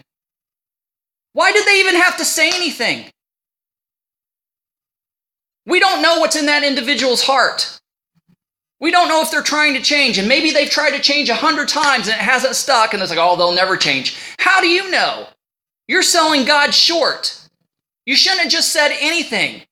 Why 1.32 1.52
did 1.52 1.66
they 1.66 1.80
even 1.80 1.96
have 1.96 2.16
to 2.18 2.24
say 2.24 2.48
anything? 2.48 3.06
We 5.66 5.80
don't 5.80 6.02
know 6.02 6.20
what's 6.20 6.36
in 6.36 6.46
that 6.46 6.64
individual's 6.64 7.22
heart. 7.22 7.78
We 8.80 8.90
don't 8.90 9.08
know 9.08 9.22
if 9.22 9.30
they're 9.30 9.42
trying 9.42 9.74
to 9.74 9.82
change, 9.82 10.18
and 10.18 10.28
maybe 10.28 10.50
they've 10.50 10.70
tried 10.70 10.90
to 10.90 11.00
change 11.00 11.28
a 11.28 11.34
hundred 11.34 11.68
times 11.68 12.08
and 12.08 12.16
it 12.16 12.22
hasn't 12.22 12.56
stuck, 12.56 12.94
and 12.94 13.02
it's 13.02 13.10
like, 13.10 13.18
oh, 13.20 13.36
they'll 13.36 13.52
never 13.52 13.76
change. 13.76 14.18
How 14.38 14.60
do 14.60 14.68
you 14.68 14.90
know? 14.90 15.28
You're 15.88 16.02
selling 16.02 16.44
God 16.44 16.74
short. 16.74 17.48
You 18.06 18.16
shouldn't 18.16 18.42
have 18.42 18.52
just 18.52 18.72
said 18.72 18.96
anything. 19.00 19.62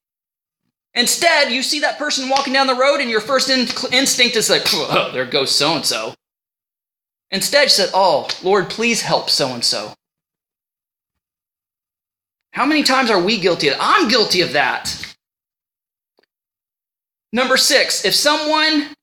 Instead, 0.94 1.50
you 1.50 1.62
see 1.62 1.80
that 1.80 1.98
person 1.98 2.28
walking 2.28 2.52
down 2.52 2.66
the 2.66 2.74
road, 2.74 3.00
and 3.00 3.10
your 3.10 3.20
first 3.20 3.50
in- 3.50 3.66
instinct 3.92 4.36
is 4.36 4.48
like, 4.48 4.62
oh, 4.72 5.10
there 5.12 5.26
goes 5.26 5.50
so 5.50 5.74
and 5.74 5.84
so. 5.84 6.14
Instead, 7.30 7.64
you 7.64 7.68
said, 7.70 7.90
oh, 7.92 8.28
Lord, 8.42 8.70
please 8.70 9.02
help 9.02 9.28
so 9.28 9.48
and 9.48 9.64
so. 9.64 9.92
How 12.52 12.64
many 12.64 12.84
times 12.84 13.10
are 13.10 13.20
we 13.20 13.40
guilty 13.40 13.68
of? 13.68 13.76
I'm 13.80 14.08
guilty 14.08 14.40
of 14.40 14.52
that. 14.52 14.96
Number 17.32 17.56
six, 17.56 18.04
if 18.04 18.14
someone 18.14 18.94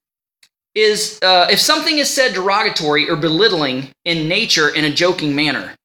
is, 0.74 1.20
uh, 1.22 1.48
if 1.52 1.60
something 1.60 1.98
is 1.98 2.10
said 2.10 2.34
derogatory 2.34 3.10
or 3.10 3.18
belittling 3.18 3.90
in 4.06 4.30
nature 4.30 4.70
in 4.70 4.86
a 4.86 4.90
joking 4.90 5.36
manner, 5.36 5.76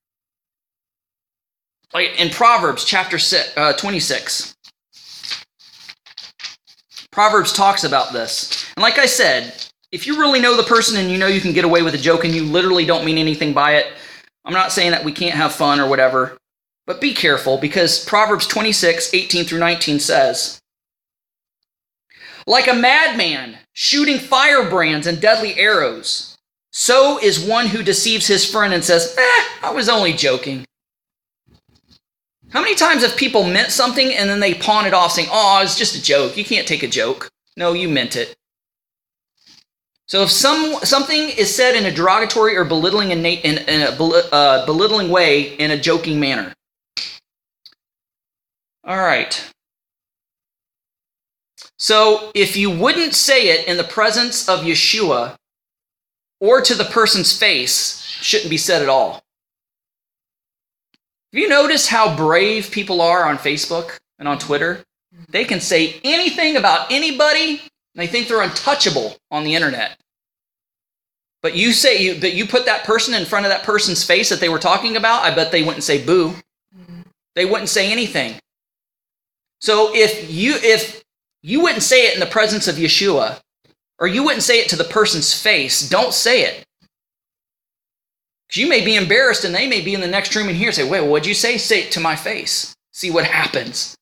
like 1.93 2.21
in 2.21 2.31
Proverbs 2.31 2.85
chapter 2.85 3.19
six, 3.19 3.53
uh, 3.57 3.73
26. 3.73 4.56
Proverbs 7.17 7.51
talks 7.51 7.83
about 7.83 8.13
this. 8.13 8.67
And 8.77 8.83
like 8.83 8.99
I 8.99 9.07
said, 9.07 9.55
if 9.91 10.07
you 10.07 10.19
really 10.19 10.39
know 10.39 10.55
the 10.55 10.63
person 10.63 10.99
and 10.99 11.11
you 11.11 11.17
know 11.17 11.29
you 11.29 11.41
can 11.41 11.55
get 11.55 11.65
away 11.65 11.81
with 11.81 11.95
a 11.95 11.99
joke 11.99 12.27
and 12.27 12.35
you 12.35 12.45
literally 12.45 12.85
don't 12.85 13.07
mean 13.07 13.17
anything 13.17 13.55
by 13.55 13.77
it, 13.77 13.87
I'm 14.45 14.53
not 14.53 14.71
saying 14.71 14.91
that 14.91 15.03
we 15.03 15.13
can't 15.13 15.35
have 15.35 15.55
fun 15.55 15.81
or 15.81 15.89
whatever, 15.89 16.37
but 16.85 17.01
be 17.01 17.15
careful 17.15 17.57
because 17.57 18.05
Proverbs 18.05 18.47
26, 18.47 19.15
18 19.15 19.47
through 19.47 19.61
19 19.61 19.99
says, 19.99 20.61
like 22.47 22.69
a 22.69 22.75
madman 22.75 23.61
shooting 23.73 24.19
firebrands 24.19 25.07
and 25.07 25.19
deadly 25.19 25.59
arrows. 25.59 26.37
So 26.71 27.19
is 27.19 27.43
one 27.43 27.69
who 27.69 27.83
deceives 27.83 28.27
his 28.27 28.45
friend 28.45 28.75
and 28.75 28.85
says, 28.85 29.17
eh, 29.19 29.45
I 29.63 29.73
was 29.75 29.89
only 29.89 30.13
joking. 30.13 30.67
How 32.57 32.63
many 32.63 32.75
times 32.75 33.03
have 33.03 33.19
people 33.19 33.43
meant 33.43 33.71
something 33.71 34.15
and 34.15 34.31
then 34.31 34.41
they 34.41 34.55
pawn 34.55 34.87
it 34.87 34.95
off 34.95 35.13
saying, 35.13 35.29
oh, 35.31 35.61
it's 35.63 35.77
just 35.77 35.95
a 35.95 36.03
joke. 36.03 36.39
You 36.39 36.45
can't 36.45 36.67
take 36.67 36.83
a 36.83 36.89
joke. 36.89 37.31
No, 37.55 37.75
you 37.75 37.87
meant 37.87 38.17
it. 38.17 38.35
So 40.07 40.23
if 40.23 40.31
some 40.31 40.77
something 40.83 41.29
is 41.29 41.55
said 41.55 41.75
in 41.75 41.85
a 41.85 41.91
derogatory 41.91 42.57
or 42.57 42.65
belittling 42.65 43.11
in, 43.11 43.27
in, 43.27 43.59
in 43.59 43.83
a 43.83 43.91
uh, 43.91 44.65
belittling 44.65 45.11
way 45.11 45.55
in 45.57 45.71
a 45.71 45.79
joking 45.79 46.19
manner. 46.19 46.55
All 48.85 48.97
right. 48.97 49.53
So 51.77 52.31
if 52.35 52.57
you 52.57 52.71
wouldn't 52.71 53.13
say 53.13 53.49
it 53.51 53.69
in 53.69 53.77
the 53.77 53.85
presence 53.85 54.49
of 54.49 54.61
Yeshua 54.61 55.37
or 56.41 56.63
to 56.63 56.75
the 56.75 56.85
person's 56.85 57.39
face, 57.39 58.01
shouldn't 58.01 58.49
be 58.49 58.57
said 58.57 58.81
at 58.81 58.89
all. 58.89 59.26
Have 61.37 61.43
you 61.43 61.51
noticed 61.51 61.89
how 61.89 62.17
brave 62.17 62.71
people 62.71 63.03
are 63.03 63.27
on 63.27 63.37
Facebook 63.37 63.99
and 64.19 64.27
on 64.27 64.39
Twitter? 64.39 64.83
They 65.29 65.45
can 65.45 65.61
say 65.61 66.01
anything 66.03 66.57
about 66.57 66.91
anybody 66.91 67.61
and 67.61 67.61
they 67.95 68.07
think 68.07 68.27
they're 68.27 68.41
untouchable 68.41 69.19
on 69.31 69.45
the 69.45 69.55
internet. 69.55 69.99
But 71.43 71.55
you 71.55 71.73
say 71.75 72.03
you 72.03 72.19
but 72.19 72.33
you 72.33 72.47
put 72.47 72.65
that 72.65 72.85
person 72.85 73.13
in 73.13 73.27
front 73.27 73.45
of 73.45 73.53
that 73.53 73.65
person's 73.65 74.03
face 74.03 74.31
that 74.31 74.41
they 74.41 74.49
were 74.49 74.59
talking 74.59 74.97
about, 74.97 75.25
I 75.25 75.35
bet 75.35 75.53
they 75.53 75.63
wouldn't 75.63 75.85
say 75.85 76.03
boo. 76.03 76.37
They 77.35 77.45
wouldn't 77.45 77.69
say 77.69 77.93
anything. 77.93 78.37
So 79.61 79.95
if 79.95 80.31
you 80.31 80.55
if 80.63 81.05
you 81.43 81.61
wouldn't 81.61 81.83
say 81.83 82.07
it 82.07 82.15
in 82.15 82.21
the 82.21 82.25
presence 82.25 82.67
of 82.67 82.77
Yeshua, 82.77 83.41
or 83.99 84.07
you 84.07 84.25
wouldn't 84.25 84.43
say 84.43 84.61
it 84.61 84.71
to 84.71 84.77
the 84.77 84.85
person's 84.85 85.39
face, 85.39 85.87
don't 85.87 86.15
say 86.15 86.45
it. 86.45 86.66
Because 88.49 88.61
you 88.61 88.69
may 88.69 88.85
be 88.85 88.97
embarrassed 88.97 89.45
and 89.45 89.55
they 89.55 89.67
may 89.67 89.81
be 89.81 89.95
in 89.95 90.01
the 90.01 90.07
next 90.07 90.35
room 90.35 90.49
and 90.49 90.57
here 90.57 90.73
say, 90.73 90.89
wait, 90.89 91.07
what'd 91.07 91.27
you 91.27 91.35
say? 91.35 91.59
Say 91.59 91.83
it 91.83 91.93
to 91.93 92.01
my 92.01 92.17
face. 92.17 92.75
See 92.93 93.11
what 93.11 93.25
happens. 93.25 93.97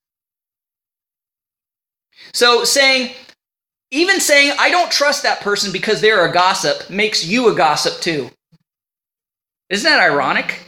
So 2.32 2.64
saying, 2.64 3.12
even 3.90 4.20
saying, 4.20 4.56
I 4.58 4.70
don't 4.70 4.90
trust 4.90 5.22
that 5.22 5.40
person 5.40 5.72
because 5.72 6.00
they're 6.00 6.26
a 6.26 6.32
gossip, 6.32 6.90
makes 6.90 7.24
you 7.24 7.48
a 7.48 7.54
gossip 7.54 8.00
too. 8.00 8.30
Isn't 9.70 9.88
that 9.88 10.00
ironic? 10.00 10.60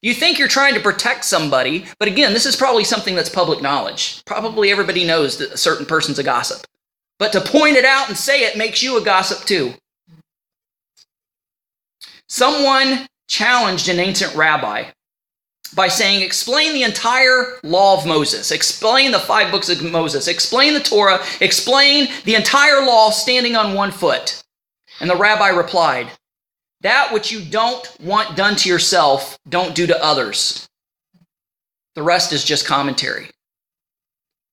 You 0.00 0.14
think 0.14 0.38
you're 0.38 0.48
trying 0.48 0.74
to 0.74 0.80
protect 0.80 1.24
somebody, 1.24 1.86
but 1.98 2.08
again, 2.08 2.32
this 2.32 2.46
is 2.46 2.56
probably 2.56 2.82
something 2.82 3.14
that's 3.14 3.28
public 3.28 3.62
knowledge. 3.62 4.24
Probably 4.24 4.70
everybody 4.70 5.04
knows 5.04 5.38
that 5.38 5.52
a 5.52 5.56
certain 5.56 5.86
person's 5.86 6.18
a 6.18 6.24
gossip. 6.24 6.66
But 7.18 7.32
to 7.32 7.40
point 7.40 7.76
it 7.76 7.84
out 7.84 8.08
and 8.08 8.16
say 8.16 8.40
it 8.40 8.56
makes 8.56 8.82
you 8.82 8.96
a 8.96 9.04
gossip 9.04 9.46
too. 9.46 9.74
Someone 12.32 13.06
challenged 13.28 13.90
an 13.90 14.00
ancient 14.00 14.34
rabbi 14.34 14.84
by 15.74 15.88
saying, 15.88 16.22
Explain 16.22 16.72
the 16.72 16.82
entire 16.82 17.58
law 17.62 17.98
of 17.98 18.06
Moses, 18.06 18.50
explain 18.50 19.12
the 19.12 19.18
five 19.18 19.52
books 19.52 19.68
of 19.68 19.82
Moses, 19.82 20.28
explain 20.28 20.72
the 20.72 20.80
Torah, 20.80 21.22
explain 21.42 22.08
the 22.24 22.34
entire 22.34 22.86
law 22.86 23.10
standing 23.10 23.54
on 23.54 23.74
one 23.74 23.90
foot. 23.90 24.42
And 24.98 25.10
the 25.10 25.16
rabbi 25.16 25.48
replied, 25.48 26.10
That 26.80 27.12
which 27.12 27.30
you 27.30 27.42
don't 27.42 27.86
want 28.00 28.34
done 28.34 28.56
to 28.56 28.68
yourself, 28.70 29.38
don't 29.46 29.74
do 29.74 29.86
to 29.86 30.02
others. 30.02 30.66
The 31.96 32.02
rest 32.02 32.32
is 32.32 32.46
just 32.46 32.64
commentary. 32.66 33.28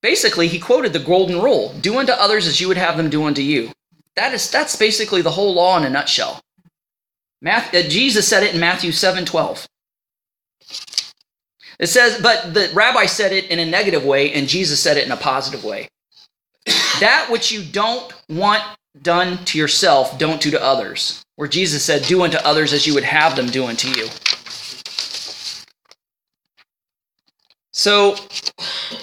Basically, 0.02 0.48
he 0.48 0.58
quoted 0.58 0.92
the 0.92 0.98
golden 0.98 1.40
rule 1.40 1.72
do 1.80 1.96
unto 1.96 2.12
others 2.12 2.46
as 2.46 2.60
you 2.60 2.68
would 2.68 2.76
have 2.76 2.98
them 2.98 3.08
do 3.08 3.24
unto 3.24 3.40
you. 3.40 3.72
That 4.16 4.34
is, 4.34 4.50
that's 4.50 4.76
basically 4.76 5.22
the 5.22 5.30
whole 5.30 5.54
law 5.54 5.78
in 5.78 5.84
a 5.84 5.88
nutshell. 5.88 6.42
Matthew, 7.42 7.80
uh, 7.80 7.88
Jesus 7.88 8.28
said 8.28 8.42
it 8.42 8.54
in 8.54 8.60
Matthew 8.60 8.92
7 8.92 9.24
12. 9.24 9.66
It 11.78 11.86
says, 11.86 12.20
but 12.20 12.52
the 12.52 12.70
rabbi 12.74 13.06
said 13.06 13.32
it 13.32 13.46
in 13.46 13.58
a 13.58 13.64
negative 13.64 14.04
way, 14.04 14.32
and 14.32 14.46
Jesus 14.46 14.80
said 14.80 14.98
it 14.98 15.06
in 15.06 15.12
a 15.12 15.16
positive 15.16 15.64
way. 15.64 15.88
that 17.00 17.28
which 17.30 17.50
you 17.50 17.62
don't 17.62 18.12
want 18.28 18.62
done 19.02 19.42
to 19.46 19.58
yourself, 19.58 20.18
don't 20.18 20.40
do 20.42 20.50
to 20.50 20.62
others. 20.62 21.24
Where 21.36 21.48
Jesus 21.48 21.82
said, 21.82 22.02
Do 22.02 22.22
unto 22.22 22.36
others 22.38 22.72
as 22.72 22.86
you 22.86 22.94
would 22.94 23.04
have 23.04 23.34
them 23.34 23.46
do 23.46 23.66
unto 23.66 23.88
you. 23.88 24.08
So 27.72 28.14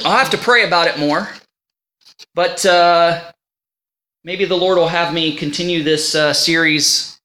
I'll 0.05 0.17
have 0.17 0.29
to 0.29 0.37
pray 0.37 0.67
about 0.67 0.87
it 0.87 0.99
more. 0.99 1.29
But 2.35 2.63
uh, 2.63 3.31
maybe 4.23 4.45
the 4.45 4.55
Lord 4.57 4.77
will 4.77 4.87
have 4.87 5.13
me 5.13 5.35
continue 5.35 5.81
this 5.81 6.13
uh, 6.13 6.33
series 6.33 7.16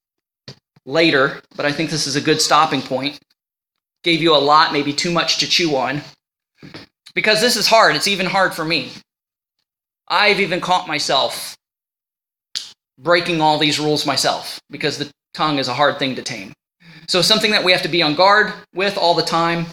later. 0.86 1.40
But 1.56 1.66
I 1.66 1.72
think 1.72 1.90
this 1.90 2.06
is 2.06 2.16
a 2.16 2.20
good 2.20 2.40
stopping 2.40 2.82
point 2.82 3.18
gave 4.02 4.20
you 4.20 4.34
a 4.34 4.38
lot, 4.38 4.72
maybe 4.72 4.92
too 4.92 5.10
much 5.10 5.38
to 5.38 5.48
chew 5.48 5.76
on. 5.76 6.02
Because 7.14 7.40
this 7.40 7.56
is 7.56 7.66
hard. 7.66 7.94
It's 7.94 8.08
even 8.08 8.26
hard 8.26 8.54
for 8.54 8.64
me. 8.64 8.92
I've 10.08 10.40
even 10.40 10.60
caught 10.60 10.88
myself 10.88 11.56
breaking 12.98 13.40
all 13.40 13.58
these 13.58 13.78
rules 13.78 14.06
myself 14.06 14.60
because 14.70 14.98
the 14.98 15.10
tongue 15.34 15.58
is 15.58 15.68
a 15.68 15.74
hard 15.74 15.98
thing 15.98 16.14
to 16.16 16.22
tame. 16.22 16.52
So, 17.08 17.20
something 17.20 17.50
that 17.50 17.64
we 17.64 17.72
have 17.72 17.82
to 17.82 17.88
be 17.88 18.02
on 18.02 18.14
guard 18.14 18.52
with 18.74 18.96
all 18.96 19.14
the 19.14 19.22
time, 19.22 19.66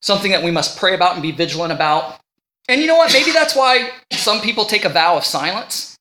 something 0.00 0.30
that 0.30 0.42
we 0.42 0.50
must 0.50 0.78
pray 0.78 0.94
about 0.94 1.14
and 1.14 1.22
be 1.22 1.32
vigilant 1.32 1.72
about. 1.72 2.20
And 2.68 2.80
you 2.80 2.86
know 2.86 2.96
what? 2.96 3.12
Maybe 3.12 3.32
that's 3.32 3.54
why 3.54 3.90
some 4.12 4.40
people 4.40 4.64
take 4.64 4.84
a 4.84 4.88
vow 4.88 5.16
of 5.16 5.24
silence 5.24 5.96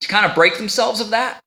to 0.00 0.08
kind 0.08 0.26
of 0.26 0.34
break 0.34 0.58
themselves 0.58 1.00
of 1.00 1.10
that. 1.10 1.40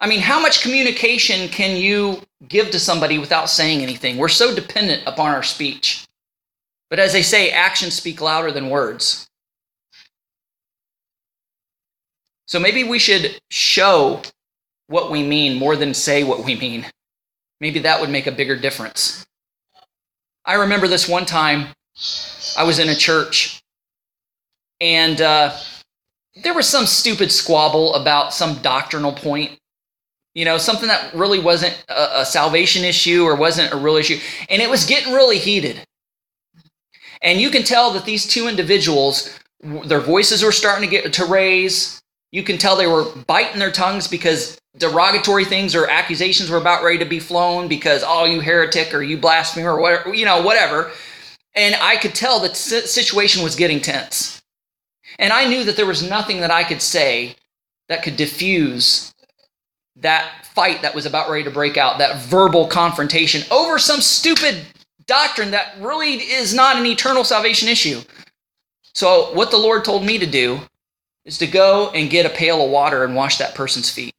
I 0.00 0.08
mean, 0.08 0.20
how 0.20 0.40
much 0.40 0.62
communication 0.62 1.48
can 1.48 1.76
you 1.76 2.22
give 2.46 2.70
to 2.70 2.78
somebody 2.78 3.18
without 3.18 3.50
saying 3.50 3.82
anything? 3.82 4.16
We're 4.16 4.28
so 4.28 4.54
dependent 4.54 5.02
upon 5.06 5.34
our 5.34 5.42
speech. 5.42 6.06
But 6.88 7.00
as 7.00 7.12
they 7.12 7.22
say, 7.22 7.50
actions 7.50 7.94
speak 7.94 8.20
louder 8.20 8.52
than 8.52 8.70
words. 8.70 9.28
So 12.46 12.58
maybe 12.58 12.84
we 12.84 12.98
should 12.98 13.40
show 13.50 14.22
what 14.86 15.10
we 15.10 15.22
mean 15.22 15.58
more 15.58 15.76
than 15.76 15.92
say 15.92 16.24
what 16.24 16.44
we 16.44 16.54
mean. 16.54 16.86
Maybe 17.60 17.80
that 17.80 18.00
would 18.00 18.08
make 18.08 18.26
a 18.26 18.32
bigger 18.32 18.56
difference. 18.56 19.26
I 20.44 20.54
remember 20.54 20.88
this 20.88 21.08
one 21.08 21.26
time 21.26 21.68
I 22.56 22.62
was 22.64 22.78
in 22.78 22.88
a 22.88 22.94
church 22.94 23.60
and 24.80 25.20
uh, 25.20 25.54
there 26.42 26.54
was 26.54 26.68
some 26.68 26.86
stupid 26.86 27.32
squabble 27.32 27.94
about 27.94 28.32
some 28.32 28.54
doctrinal 28.62 29.12
point 29.12 29.57
you 30.38 30.44
know, 30.44 30.56
something 30.56 30.86
that 30.86 31.12
really 31.14 31.40
wasn't 31.40 31.84
a, 31.88 32.20
a 32.20 32.24
salvation 32.24 32.84
issue 32.84 33.24
or 33.24 33.34
wasn't 33.34 33.72
a 33.72 33.76
real 33.76 33.96
issue. 33.96 34.20
And 34.48 34.62
it 34.62 34.70
was 34.70 34.86
getting 34.86 35.12
really 35.12 35.38
heated. 35.38 35.80
And 37.20 37.40
you 37.40 37.50
can 37.50 37.64
tell 37.64 37.90
that 37.94 38.04
these 38.04 38.24
two 38.24 38.46
individuals, 38.46 39.36
their 39.60 39.98
voices 39.98 40.44
were 40.44 40.52
starting 40.52 40.88
to 40.88 40.96
get 40.96 41.12
to 41.12 41.24
raise. 41.24 42.00
You 42.30 42.44
can 42.44 42.56
tell 42.56 42.76
they 42.76 42.86
were 42.86 43.06
biting 43.26 43.58
their 43.58 43.72
tongues 43.72 44.06
because 44.06 44.56
derogatory 44.76 45.44
things 45.44 45.74
or 45.74 45.90
accusations 45.90 46.50
were 46.50 46.58
about 46.58 46.84
ready 46.84 46.98
to 46.98 47.04
be 47.04 47.18
flown 47.18 47.66
because, 47.66 48.04
oh, 48.06 48.24
you 48.24 48.38
heretic 48.38 48.94
or 48.94 49.02
you 49.02 49.18
blasphemer 49.18 49.72
or 49.72 49.80
whatever, 49.80 50.14
you 50.14 50.24
know, 50.24 50.40
whatever. 50.40 50.92
And 51.56 51.74
I 51.74 51.96
could 51.96 52.14
tell 52.14 52.38
the 52.38 52.54
situation 52.54 53.42
was 53.42 53.56
getting 53.56 53.80
tense. 53.80 54.40
And 55.18 55.32
I 55.32 55.48
knew 55.48 55.64
that 55.64 55.74
there 55.74 55.84
was 55.84 56.08
nothing 56.08 56.42
that 56.42 56.52
I 56.52 56.62
could 56.62 56.80
say 56.80 57.34
that 57.88 58.04
could 58.04 58.16
diffuse 58.16 59.12
that 60.00 60.46
fight 60.54 60.82
that 60.82 60.94
was 60.94 61.06
about 61.06 61.30
ready 61.30 61.44
to 61.44 61.50
break 61.50 61.76
out, 61.76 61.98
that 61.98 62.22
verbal 62.22 62.66
confrontation 62.66 63.42
over 63.50 63.78
some 63.78 64.00
stupid 64.00 64.62
doctrine 65.06 65.50
that 65.50 65.74
really 65.80 66.14
is 66.14 66.54
not 66.54 66.76
an 66.76 66.86
eternal 66.86 67.24
salvation 67.24 67.68
issue. 67.68 68.00
So, 68.94 69.34
what 69.34 69.50
the 69.50 69.56
Lord 69.56 69.84
told 69.84 70.04
me 70.04 70.18
to 70.18 70.26
do 70.26 70.60
is 71.24 71.38
to 71.38 71.46
go 71.46 71.90
and 71.90 72.10
get 72.10 72.26
a 72.26 72.30
pail 72.30 72.64
of 72.64 72.70
water 72.70 73.04
and 73.04 73.14
wash 73.14 73.38
that 73.38 73.54
person's 73.54 73.90
feet. 73.90 74.14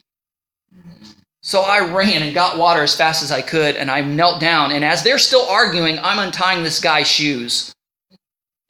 So 1.42 1.62
I 1.62 1.80
ran 1.80 2.22
and 2.22 2.36
got 2.36 2.58
water 2.58 2.84
as 2.84 2.96
fast 2.96 3.24
as 3.24 3.32
I 3.32 3.42
could, 3.42 3.76
and 3.76 3.90
I 3.90 4.02
knelt 4.02 4.40
down. 4.40 4.72
And 4.72 4.86
as 4.86 5.04
they're 5.04 5.18
still 5.18 5.48
arguing, 5.50 5.98
I'm 6.00 6.20
untying 6.20 6.64
this 6.64 6.80
guy's 6.80 7.08
shoes. 7.08 7.74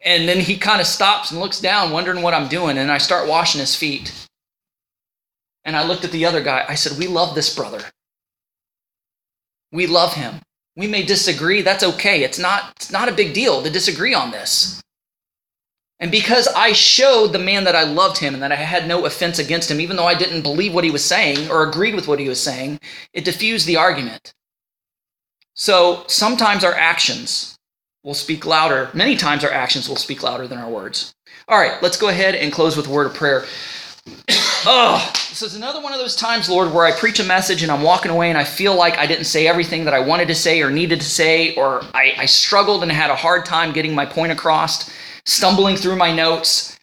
And 0.05 0.29
then 0.29 0.39
he 0.39 0.55
kind 0.55 0.79
of 0.79 0.87
stops 0.87 1.31
and 1.31 1.41
looks 1.41 1.59
down, 1.59 1.91
wondering 1.91 2.21
what 2.21 2.33
I'm 2.33 2.47
doing, 2.47 2.77
and 2.77 2.89
I 2.91 2.97
start 2.97 3.27
washing 3.27 3.59
his 3.59 3.75
feet. 3.75 4.13
And 5.65 5.75
I 5.75 5.85
looked 5.85 6.05
at 6.05 6.11
the 6.11 6.25
other 6.25 6.41
guy. 6.41 6.65
I 6.67 6.75
said, 6.75 6.97
We 6.97 7.07
love 7.07 7.35
this 7.35 7.53
brother. 7.55 7.81
We 9.71 9.87
love 9.87 10.13
him. 10.13 10.41
We 10.75 10.87
may 10.87 11.03
disagree. 11.03 11.61
That's 11.61 11.83
okay. 11.83 12.23
It's 12.23 12.39
not, 12.39 12.71
it's 12.77 12.91
not 12.91 13.09
a 13.09 13.13
big 13.13 13.33
deal 13.33 13.61
to 13.61 13.69
disagree 13.69 14.13
on 14.13 14.31
this. 14.31 14.81
And 15.99 16.11
because 16.11 16.47
I 16.47 16.71
showed 16.71 17.33
the 17.33 17.39
man 17.39 17.65
that 17.65 17.75
I 17.75 17.83
loved 17.83 18.17
him 18.17 18.33
and 18.33 18.41
that 18.41 18.53
I 18.53 18.55
had 18.55 18.87
no 18.87 19.05
offense 19.05 19.37
against 19.37 19.69
him, 19.69 19.81
even 19.81 19.97
though 19.97 20.05
I 20.05 20.15
didn't 20.15 20.43
believe 20.43 20.73
what 20.73 20.85
he 20.85 20.91
was 20.91 21.03
saying 21.03 21.51
or 21.51 21.67
agreed 21.67 21.95
with 21.95 22.07
what 22.07 22.19
he 22.19 22.29
was 22.29 22.41
saying, 22.41 22.79
it 23.13 23.25
diffused 23.25 23.67
the 23.67 23.75
argument. 23.75 24.33
So 25.55 26.05
sometimes 26.07 26.63
our 26.63 26.73
actions 26.73 27.57
will 28.03 28.13
speak 28.13 28.45
louder. 28.45 28.89
Many 28.93 29.17
times 29.17 29.43
our 29.43 29.51
actions 29.51 29.89
will 29.89 29.97
speak 29.97 30.23
louder 30.23 30.47
than 30.47 30.57
our 30.57 30.69
words. 30.69 31.13
All 31.49 31.59
right, 31.59 31.81
let's 31.83 31.97
go 31.97 32.07
ahead 32.07 32.35
and 32.35 32.53
close 32.53 32.77
with 32.77 32.87
a 32.87 32.89
word 32.89 33.07
of 33.07 33.13
prayer. 33.13 33.45
Oh, 34.65 35.11
this 35.29 35.41
is 35.41 35.55
another 35.55 35.81
one 35.81 35.93
of 35.93 35.99
those 35.99 36.15
times, 36.15 36.49
Lord, 36.49 36.73
where 36.73 36.85
I 36.85 36.91
preach 36.91 37.19
a 37.19 37.23
message 37.23 37.63
and 37.63 37.71
I'm 37.71 37.81
walking 37.81 38.11
away 38.11 38.29
and 38.29 38.37
I 38.37 38.43
feel 38.43 38.75
like 38.75 38.97
I 38.97 39.05
didn't 39.05 39.25
say 39.25 39.47
everything 39.47 39.85
that 39.85 39.93
I 39.93 39.99
wanted 39.99 40.27
to 40.27 40.35
say 40.35 40.61
or 40.61 40.69
needed 40.69 40.99
to 41.01 41.05
say, 41.05 41.55
or 41.55 41.83
I, 41.93 42.13
I 42.17 42.25
struggled 42.25 42.83
and 42.83 42.91
had 42.91 43.09
a 43.09 43.15
hard 43.15 43.45
time 43.45 43.71
getting 43.71 43.95
my 43.95 44.05
point 44.05 44.31
across, 44.31 44.89
stumbling 45.25 45.75
through 45.75 45.95
my 45.95 46.13
notes. 46.13 46.77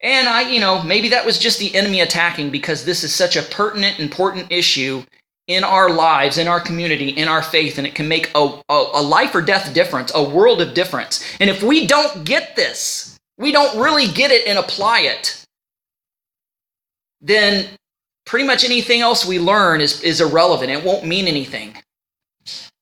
And 0.00 0.28
I, 0.28 0.50
you 0.50 0.60
know, 0.60 0.82
maybe 0.82 1.08
that 1.10 1.24
was 1.24 1.38
just 1.38 1.58
the 1.58 1.74
enemy 1.74 2.00
attacking 2.00 2.50
because 2.50 2.84
this 2.84 3.04
is 3.04 3.14
such 3.14 3.36
a 3.36 3.42
pertinent, 3.42 4.00
important 4.00 4.50
issue 4.50 5.04
in 5.46 5.62
our 5.62 5.90
lives, 5.90 6.38
in 6.38 6.48
our 6.48 6.60
community, 6.60 7.10
in 7.10 7.28
our 7.28 7.42
faith, 7.42 7.78
and 7.78 7.86
it 7.86 7.94
can 7.94 8.08
make 8.08 8.30
a, 8.34 8.60
a, 8.68 8.84
a, 8.94 9.02
life 9.02 9.34
or 9.34 9.42
death 9.42 9.72
difference, 9.74 10.10
a 10.14 10.22
world 10.22 10.62
of 10.62 10.72
difference. 10.74 11.24
And 11.38 11.50
if 11.50 11.62
we 11.62 11.86
don't 11.86 12.24
get 12.24 12.56
this, 12.56 13.18
we 13.36 13.52
don't 13.52 13.78
really 13.78 14.08
get 14.08 14.30
it 14.30 14.46
and 14.46 14.58
apply 14.58 15.00
it, 15.00 15.43
then 17.24 17.66
pretty 18.26 18.46
much 18.46 18.64
anything 18.64 19.00
else 19.00 19.24
we 19.24 19.38
learn 19.38 19.80
is, 19.80 20.02
is 20.02 20.20
irrelevant. 20.20 20.70
It 20.70 20.84
won't 20.84 21.06
mean 21.06 21.26
anything. 21.26 21.74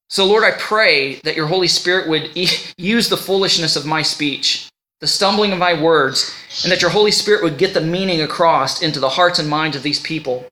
So, 0.08 0.26
Lord, 0.26 0.44
I 0.44 0.50
pray 0.52 1.14
that 1.24 1.36
your 1.36 1.46
Holy 1.46 1.68
Spirit 1.68 2.08
would 2.08 2.36
use 2.76 3.08
the 3.08 3.16
foolishness 3.16 3.76
of 3.76 3.86
my 3.86 4.02
speech, 4.02 4.68
the 5.00 5.06
stumbling 5.06 5.52
of 5.52 5.58
my 5.58 5.80
words, 5.80 6.34
and 6.64 6.72
that 6.72 6.82
your 6.82 6.90
Holy 6.90 7.12
Spirit 7.12 7.42
would 7.42 7.56
get 7.56 7.72
the 7.72 7.80
meaning 7.80 8.20
across 8.20 8.82
into 8.82 9.00
the 9.00 9.08
hearts 9.08 9.38
and 9.38 9.48
minds 9.48 9.76
of 9.76 9.82
these 9.82 10.00
people. 10.00 10.46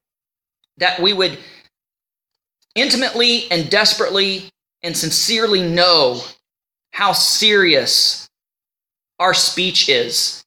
That 0.79 1.01
we 1.01 1.13
would 1.13 1.39
intimately 2.75 3.51
and 3.51 3.69
desperately 3.69 4.49
and 4.83 4.97
sincerely 4.97 5.63
know 5.69 6.23
how 6.93 7.13
serious 7.13 8.29
our 9.19 9.35
speech 9.35 9.89
is, 9.89 10.43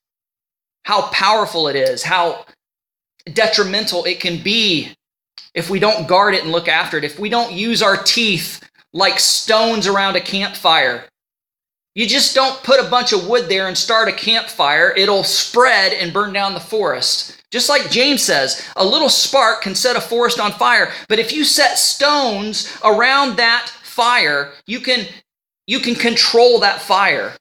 how 0.84 1.04
powerful 1.10 1.68
it 1.68 1.76
is, 1.76 2.04
how 2.04 2.46
detrimental 3.32 4.06
it 4.06 4.20
can 4.20 4.42
be 4.42 4.94
if 5.54 5.70
we 5.70 5.80
don't 5.80 6.08
guard 6.08 6.34
it 6.34 6.44
and 6.44 6.52
look 6.52 6.68
after 6.68 6.98
it, 6.98 7.04
if 7.04 7.20
we 7.20 7.30
don't 7.30 7.54
use 7.54 7.82
our 7.82 7.98
teeth 7.98 8.68
like 8.92 9.20
stones 9.20 9.88
around 9.88 10.16
a 10.16 10.22
campfire. 10.22 11.06
You 11.96 12.08
just 12.08 12.34
don't 12.34 12.62
put 12.64 12.84
a 12.84 12.90
bunch 12.90 13.14
of 13.14 13.28
wood 13.28 13.50
there 13.50 13.68
and 13.68 13.78
start 13.78 14.08
a 14.08 14.14
campfire, 14.14 14.94
it'll 14.98 15.24
spread 15.24 15.94
and 15.94 16.12
burn 16.12 16.34
down 16.34 16.54
the 16.54 16.60
forest. 16.60 17.40
Just 17.52 17.70
like 17.70 17.92
James 17.92 18.24
says, 18.24 18.68
a 18.76 18.84
little 18.84 19.10
spark 19.10 19.62
can 19.62 19.76
set 19.76 19.96
a 19.96 20.02
forest 20.02 20.40
on 20.40 20.52
fire, 20.54 20.92
but 21.08 21.20
if 21.20 21.32
you 21.32 21.44
set 21.44 21.78
stones 21.78 22.76
around 22.84 23.38
that 23.38 23.70
fire, 23.84 24.54
you 24.66 24.80
can 24.80 25.06
you 25.68 25.80
can 25.80 25.94
control 25.96 26.60
that 26.60 26.82
fire 26.82 27.34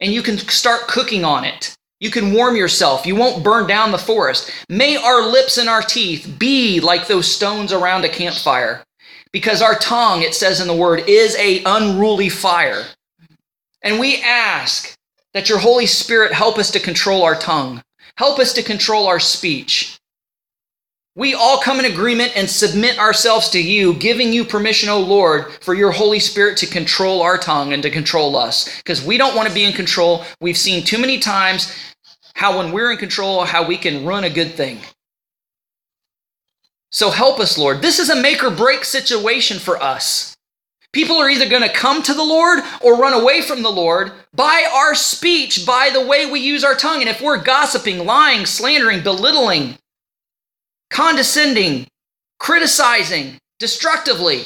and 0.00 0.12
you 0.12 0.22
can 0.22 0.38
start 0.38 0.86
cooking 0.86 1.24
on 1.24 1.44
it. 1.44 1.76
You 2.00 2.10
can 2.10 2.32
warm 2.32 2.56
yourself. 2.56 3.06
You 3.06 3.14
won't 3.14 3.44
burn 3.44 3.66
down 3.66 3.92
the 3.92 3.98
forest. 3.98 4.50
May 4.68 4.96
our 4.96 5.26
lips 5.26 5.58
and 5.58 5.68
our 5.68 5.82
teeth 5.82 6.36
be 6.38 6.80
like 6.80 7.06
those 7.06 7.30
stones 7.30 7.72
around 7.72 8.04
a 8.04 8.08
campfire. 8.08 8.82
Because 9.32 9.62
our 9.62 9.76
tongue, 9.76 10.22
it 10.22 10.34
says 10.34 10.60
in 10.60 10.66
the 10.66 10.74
word, 10.74 11.04
is 11.06 11.36
a 11.36 11.62
unruly 11.64 12.30
fire. 12.30 12.86
And 13.82 14.00
we 14.00 14.20
ask 14.22 14.96
that 15.34 15.48
your 15.48 15.58
Holy 15.58 15.86
Spirit 15.86 16.32
help 16.32 16.58
us 16.58 16.70
to 16.72 16.80
control 16.80 17.22
our 17.22 17.36
tongue. 17.36 17.82
Help 18.16 18.38
us 18.38 18.52
to 18.54 18.62
control 18.62 19.06
our 19.06 19.20
speech. 19.20 19.99
We 21.20 21.34
all 21.34 21.60
come 21.60 21.78
in 21.78 21.84
agreement 21.84 22.32
and 22.34 22.48
submit 22.48 22.98
ourselves 22.98 23.50
to 23.50 23.62
you, 23.62 23.92
giving 23.92 24.32
you 24.32 24.42
permission, 24.42 24.88
O 24.88 24.98
Lord, 24.98 25.52
for 25.62 25.74
your 25.74 25.90
Holy 25.90 26.18
Spirit 26.18 26.56
to 26.56 26.66
control 26.66 27.20
our 27.20 27.36
tongue 27.36 27.74
and 27.74 27.82
to 27.82 27.90
control 27.90 28.36
us. 28.36 28.74
Because 28.78 29.04
we 29.04 29.18
don't 29.18 29.36
want 29.36 29.46
to 29.46 29.52
be 29.52 29.64
in 29.64 29.74
control. 29.74 30.24
We've 30.40 30.56
seen 30.56 30.82
too 30.82 30.96
many 30.96 31.18
times 31.18 31.76
how 32.32 32.56
when 32.56 32.72
we're 32.72 32.90
in 32.90 32.96
control, 32.96 33.44
how 33.44 33.66
we 33.66 33.76
can 33.76 34.06
run 34.06 34.24
a 34.24 34.30
good 34.30 34.52
thing. 34.52 34.78
So 36.90 37.10
help 37.10 37.38
us, 37.38 37.58
Lord. 37.58 37.82
This 37.82 37.98
is 37.98 38.08
a 38.08 38.16
make 38.16 38.42
or 38.42 38.50
break 38.50 38.86
situation 38.86 39.58
for 39.58 39.76
us. 39.76 40.34
People 40.94 41.16
are 41.16 41.28
either 41.28 41.50
going 41.50 41.68
to 41.68 41.68
come 41.68 42.02
to 42.02 42.14
the 42.14 42.24
Lord 42.24 42.60
or 42.80 42.96
run 42.96 43.12
away 43.12 43.42
from 43.42 43.62
the 43.62 43.68
Lord 43.68 44.10
by 44.32 44.66
our 44.72 44.94
speech, 44.94 45.66
by 45.66 45.90
the 45.92 46.06
way 46.06 46.24
we 46.24 46.40
use 46.40 46.64
our 46.64 46.74
tongue. 46.74 47.00
And 47.00 47.10
if 47.10 47.20
we're 47.20 47.42
gossiping, 47.42 48.06
lying, 48.06 48.46
slandering, 48.46 49.02
belittling, 49.02 49.76
condescending, 50.90 51.86
criticizing, 52.38 53.38
destructively, 53.58 54.44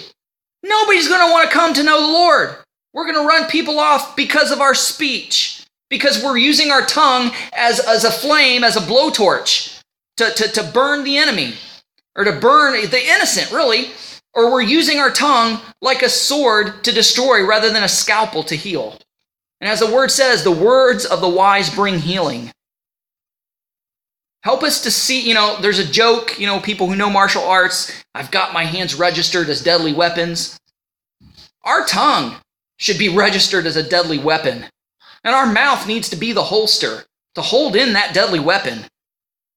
nobody's 0.62 1.08
going 1.08 1.26
to 1.26 1.32
want 1.32 1.50
to 1.50 1.56
come 1.56 1.74
to 1.74 1.82
know 1.82 2.00
the 2.00 2.12
Lord. 2.12 2.56
We're 2.92 3.10
going 3.10 3.20
to 3.20 3.28
run 3.28 3.50
people 3.50 3.80
off 3.80 4.14
because 4.14 4.52
of 4.52 4.60
our 4.60 4.74
speech 4.74 5.64
because 5.90 6.22
we're 6.22 6.36
using 6.36 6.70
our 6.70 6.84
tongue 6.84 7.30
as, 7.52 7.80
as 7.80 8.04
a 8.04 8.10
flame, 8.10 8.64
as 8.64 8.76
a 8.76 8.80
blowtorch 8.80 9.80
to, 10.16 10.30
to, 10.30 10.48
to 10.48 10.62
burn 10.62 11.04
the 11.04 11.16
enemy 11.16 11.54
or 12.16 12.24
to 12.24 12.32
burn 12.32 12.72
the 12.90 13.06
innocent, 13.06 13.52
really. 13.52 13.90
Or 14.32 14.50
we're 14.50 14.62
using 14.62 14.98
our 14.98 15.10
tongue 15.10 15.60
like 15.80 16.02
a 16.02 16.08
sword 16.08 16.82
to 16.84 16.92
destroy 16.92 17.46
rather 17.46 17.70
than 17.70 17.84
a 17.84 17.88
scalpel 17.88 18.42
to 18.44 18.56
heal. 18.56 18.98
And 19.60 19.70
as 19.70 19.80
the 19.80 19.92
word 19.92 20.10
says, 20.10 20.42
the 20.42 20.50
words 20.50 21.04
of 21.04 21.20
the 21.20 21.28
wise 21.28 21.72
bring 21.72 22.00
healing. 22.00 22.50
Help 24.44 24.62
us 24.62 24.82
to 24.82 24.90
see, 24.90 25.26
you 25.26 25.32
know, 25.32 25.56
there's 25.62 25.78
a 25.78 25.90
joke, 25.90 26.38
you 26.38 26.46
know, 26.46 26.60
people 26.60 26.86
who 26.86 26.94
know 26.94 27.08
martial 27.08 27.42
arts, 27.42 27.90
I've 28.14 28.30
got 28.30 28.52
my 28.52 28.64
hands 28.64 28.94
registered 28.94 29.48
as 29.48 29.62
deadly 29.62 29.94
weapons. 29.94 30.60
Our 31.62 31.86
tongue 31.86 32.36
should 32.76 32.98
be 32.98 33.08
registered 33.08 33.64
as 33.64 33.76
a 33.76 33.88
deadly 33.88 34.18
weapon. 34.18 34.66
And 35.24 35.34
our 35.34 35.46
mouth 35.46 35.86
needs 35.86 36.10
to 36.10 36.16
be 36.16 36.32
the 36.32 36.44
holster 36.44 37.04
to 37.36 37.40
hold 37.40 37.74
in 37.74 37.94
that 37.94 38.12
deadly 38.12 38.38
weapon. 38.38 38.80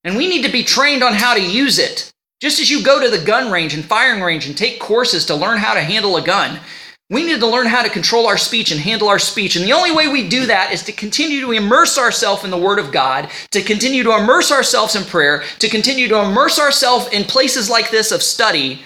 And 0.06 0.16
we 0.16 0.30
need 0.30 0.46
to 0.46 0.52
be 0.52 0.64
trained 0.64 1.04
on 1.04 1.14
how 1.14 1.34
to 1.34 1.42
use 1.42 1.80
it. 1.80 2.10
Just 2.40 2.62
as 2.62 2.72
you 2.72 2.82
go 2.82 3.02
to 3.02 3.10
the 3.10 3.26
gun 3.26 3.52
range 3.52 3.74
and 3.74 3.84
firing 3.84 4.22
range 4.22 4.48
and 4.48 4.58
take 4.58 4.80
courses 4.80 5.26
to 5.26 5.36
learn 5.36 5.58
how 5.58 5.74
to 5.74 5.82
handle 5.82 6.16
a 6.16 6.22
gun, 6.22 6.62
we 7.10 7.26
need 7.26 7.40
to 7.40 7.48
learn 7.48 7.68
how 7.68 7.82
to 7.82 7.90
control 7.90 8.28
our 8.28 8.38
speech 8.38 8.72
and 8.72 8.82
handle 8.82 9.08
our 9.08 9.20
speech. 9.20 9.56
And 9.56 9.64
the 9.64 9.74
only 9.74 9.92
way 9.92 10.10
we 10.10 10.28
do 10.28 10.46
that 10.48 10.74
is 10.74 10.84
to 10.84 10.92
continue 10.92 11.40
to 11.42 11.52
immerse 11.52 11.98
ourselves 11.98 12.44
in 12.44 12.52
the 12.52 12.58
Word 12.58 12.80
of 12.80 12.92
God, 12.92 13.30
to 13.52 13.62
continue 13.62 14.04
to 14.04 14.18
immerse 14.18 14.52
ourselves 14.52 14.96
in 14.96 15.04
prayer, 15.04 15.44
to 15.60 15.70
continue 15.70 16.10
to 16.10 16.22
immerse 16.22 16.60
ourselves 16.60 17.08
in 17.14 17.24
places 17.24 17.70
like 17.70 17.92
this 17.92 18.12
of 18.12 18.22
study, 18.22 18.82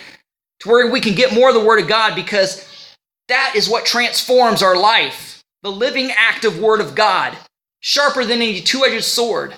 to 0.59 0.69
where 0.69 0.91
we 0.91 1.01
can 1.01 1.15
get 1.15 1.33
more 1.33 1.49
of 1.49 1.55
the 1.55 1.65
Word 1.65 1.81
of 1.81 1.87
God 1.87 2.15
because 2.15 2.95
that 3.27 3.53
is 3.55 3.69
what 3.69 3.85
transforms 3.85 4.61
our 4.61 4.77
life 4.77 5.31
the 5.63 5.71
living 5.71 6.11
active 6.17 6.59
word 6.59 6.81
of 6.81 6.95
God, 6.95 7.37
sharper 7.79 8.25
than 8.25 8.41
any 8.41 8.61
two 8.61 8.83
edged 8.83 9.03
sword, 9.03 9.53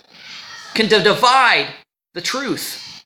can 0.73 0.89
divide 0.89 1.67
the 2.13 2.21
truth. 2.21 3.05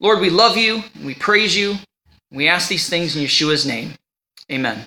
Lord, 0.00 0.20
we 0.20 0.30
love 0.30 0.56
you, 0.56 0.84
we 1.02 1.14
praise 1.14 1.56
you, 1.56 1.76
we 2.32 2.48
ask 2.48 2.68
these 2.68 2.88
things 2.88 3.14
in 3.14 3.22
Yeshua's 3.22 3.66
name. 3.66 3.94
Amen. 4.50 4.86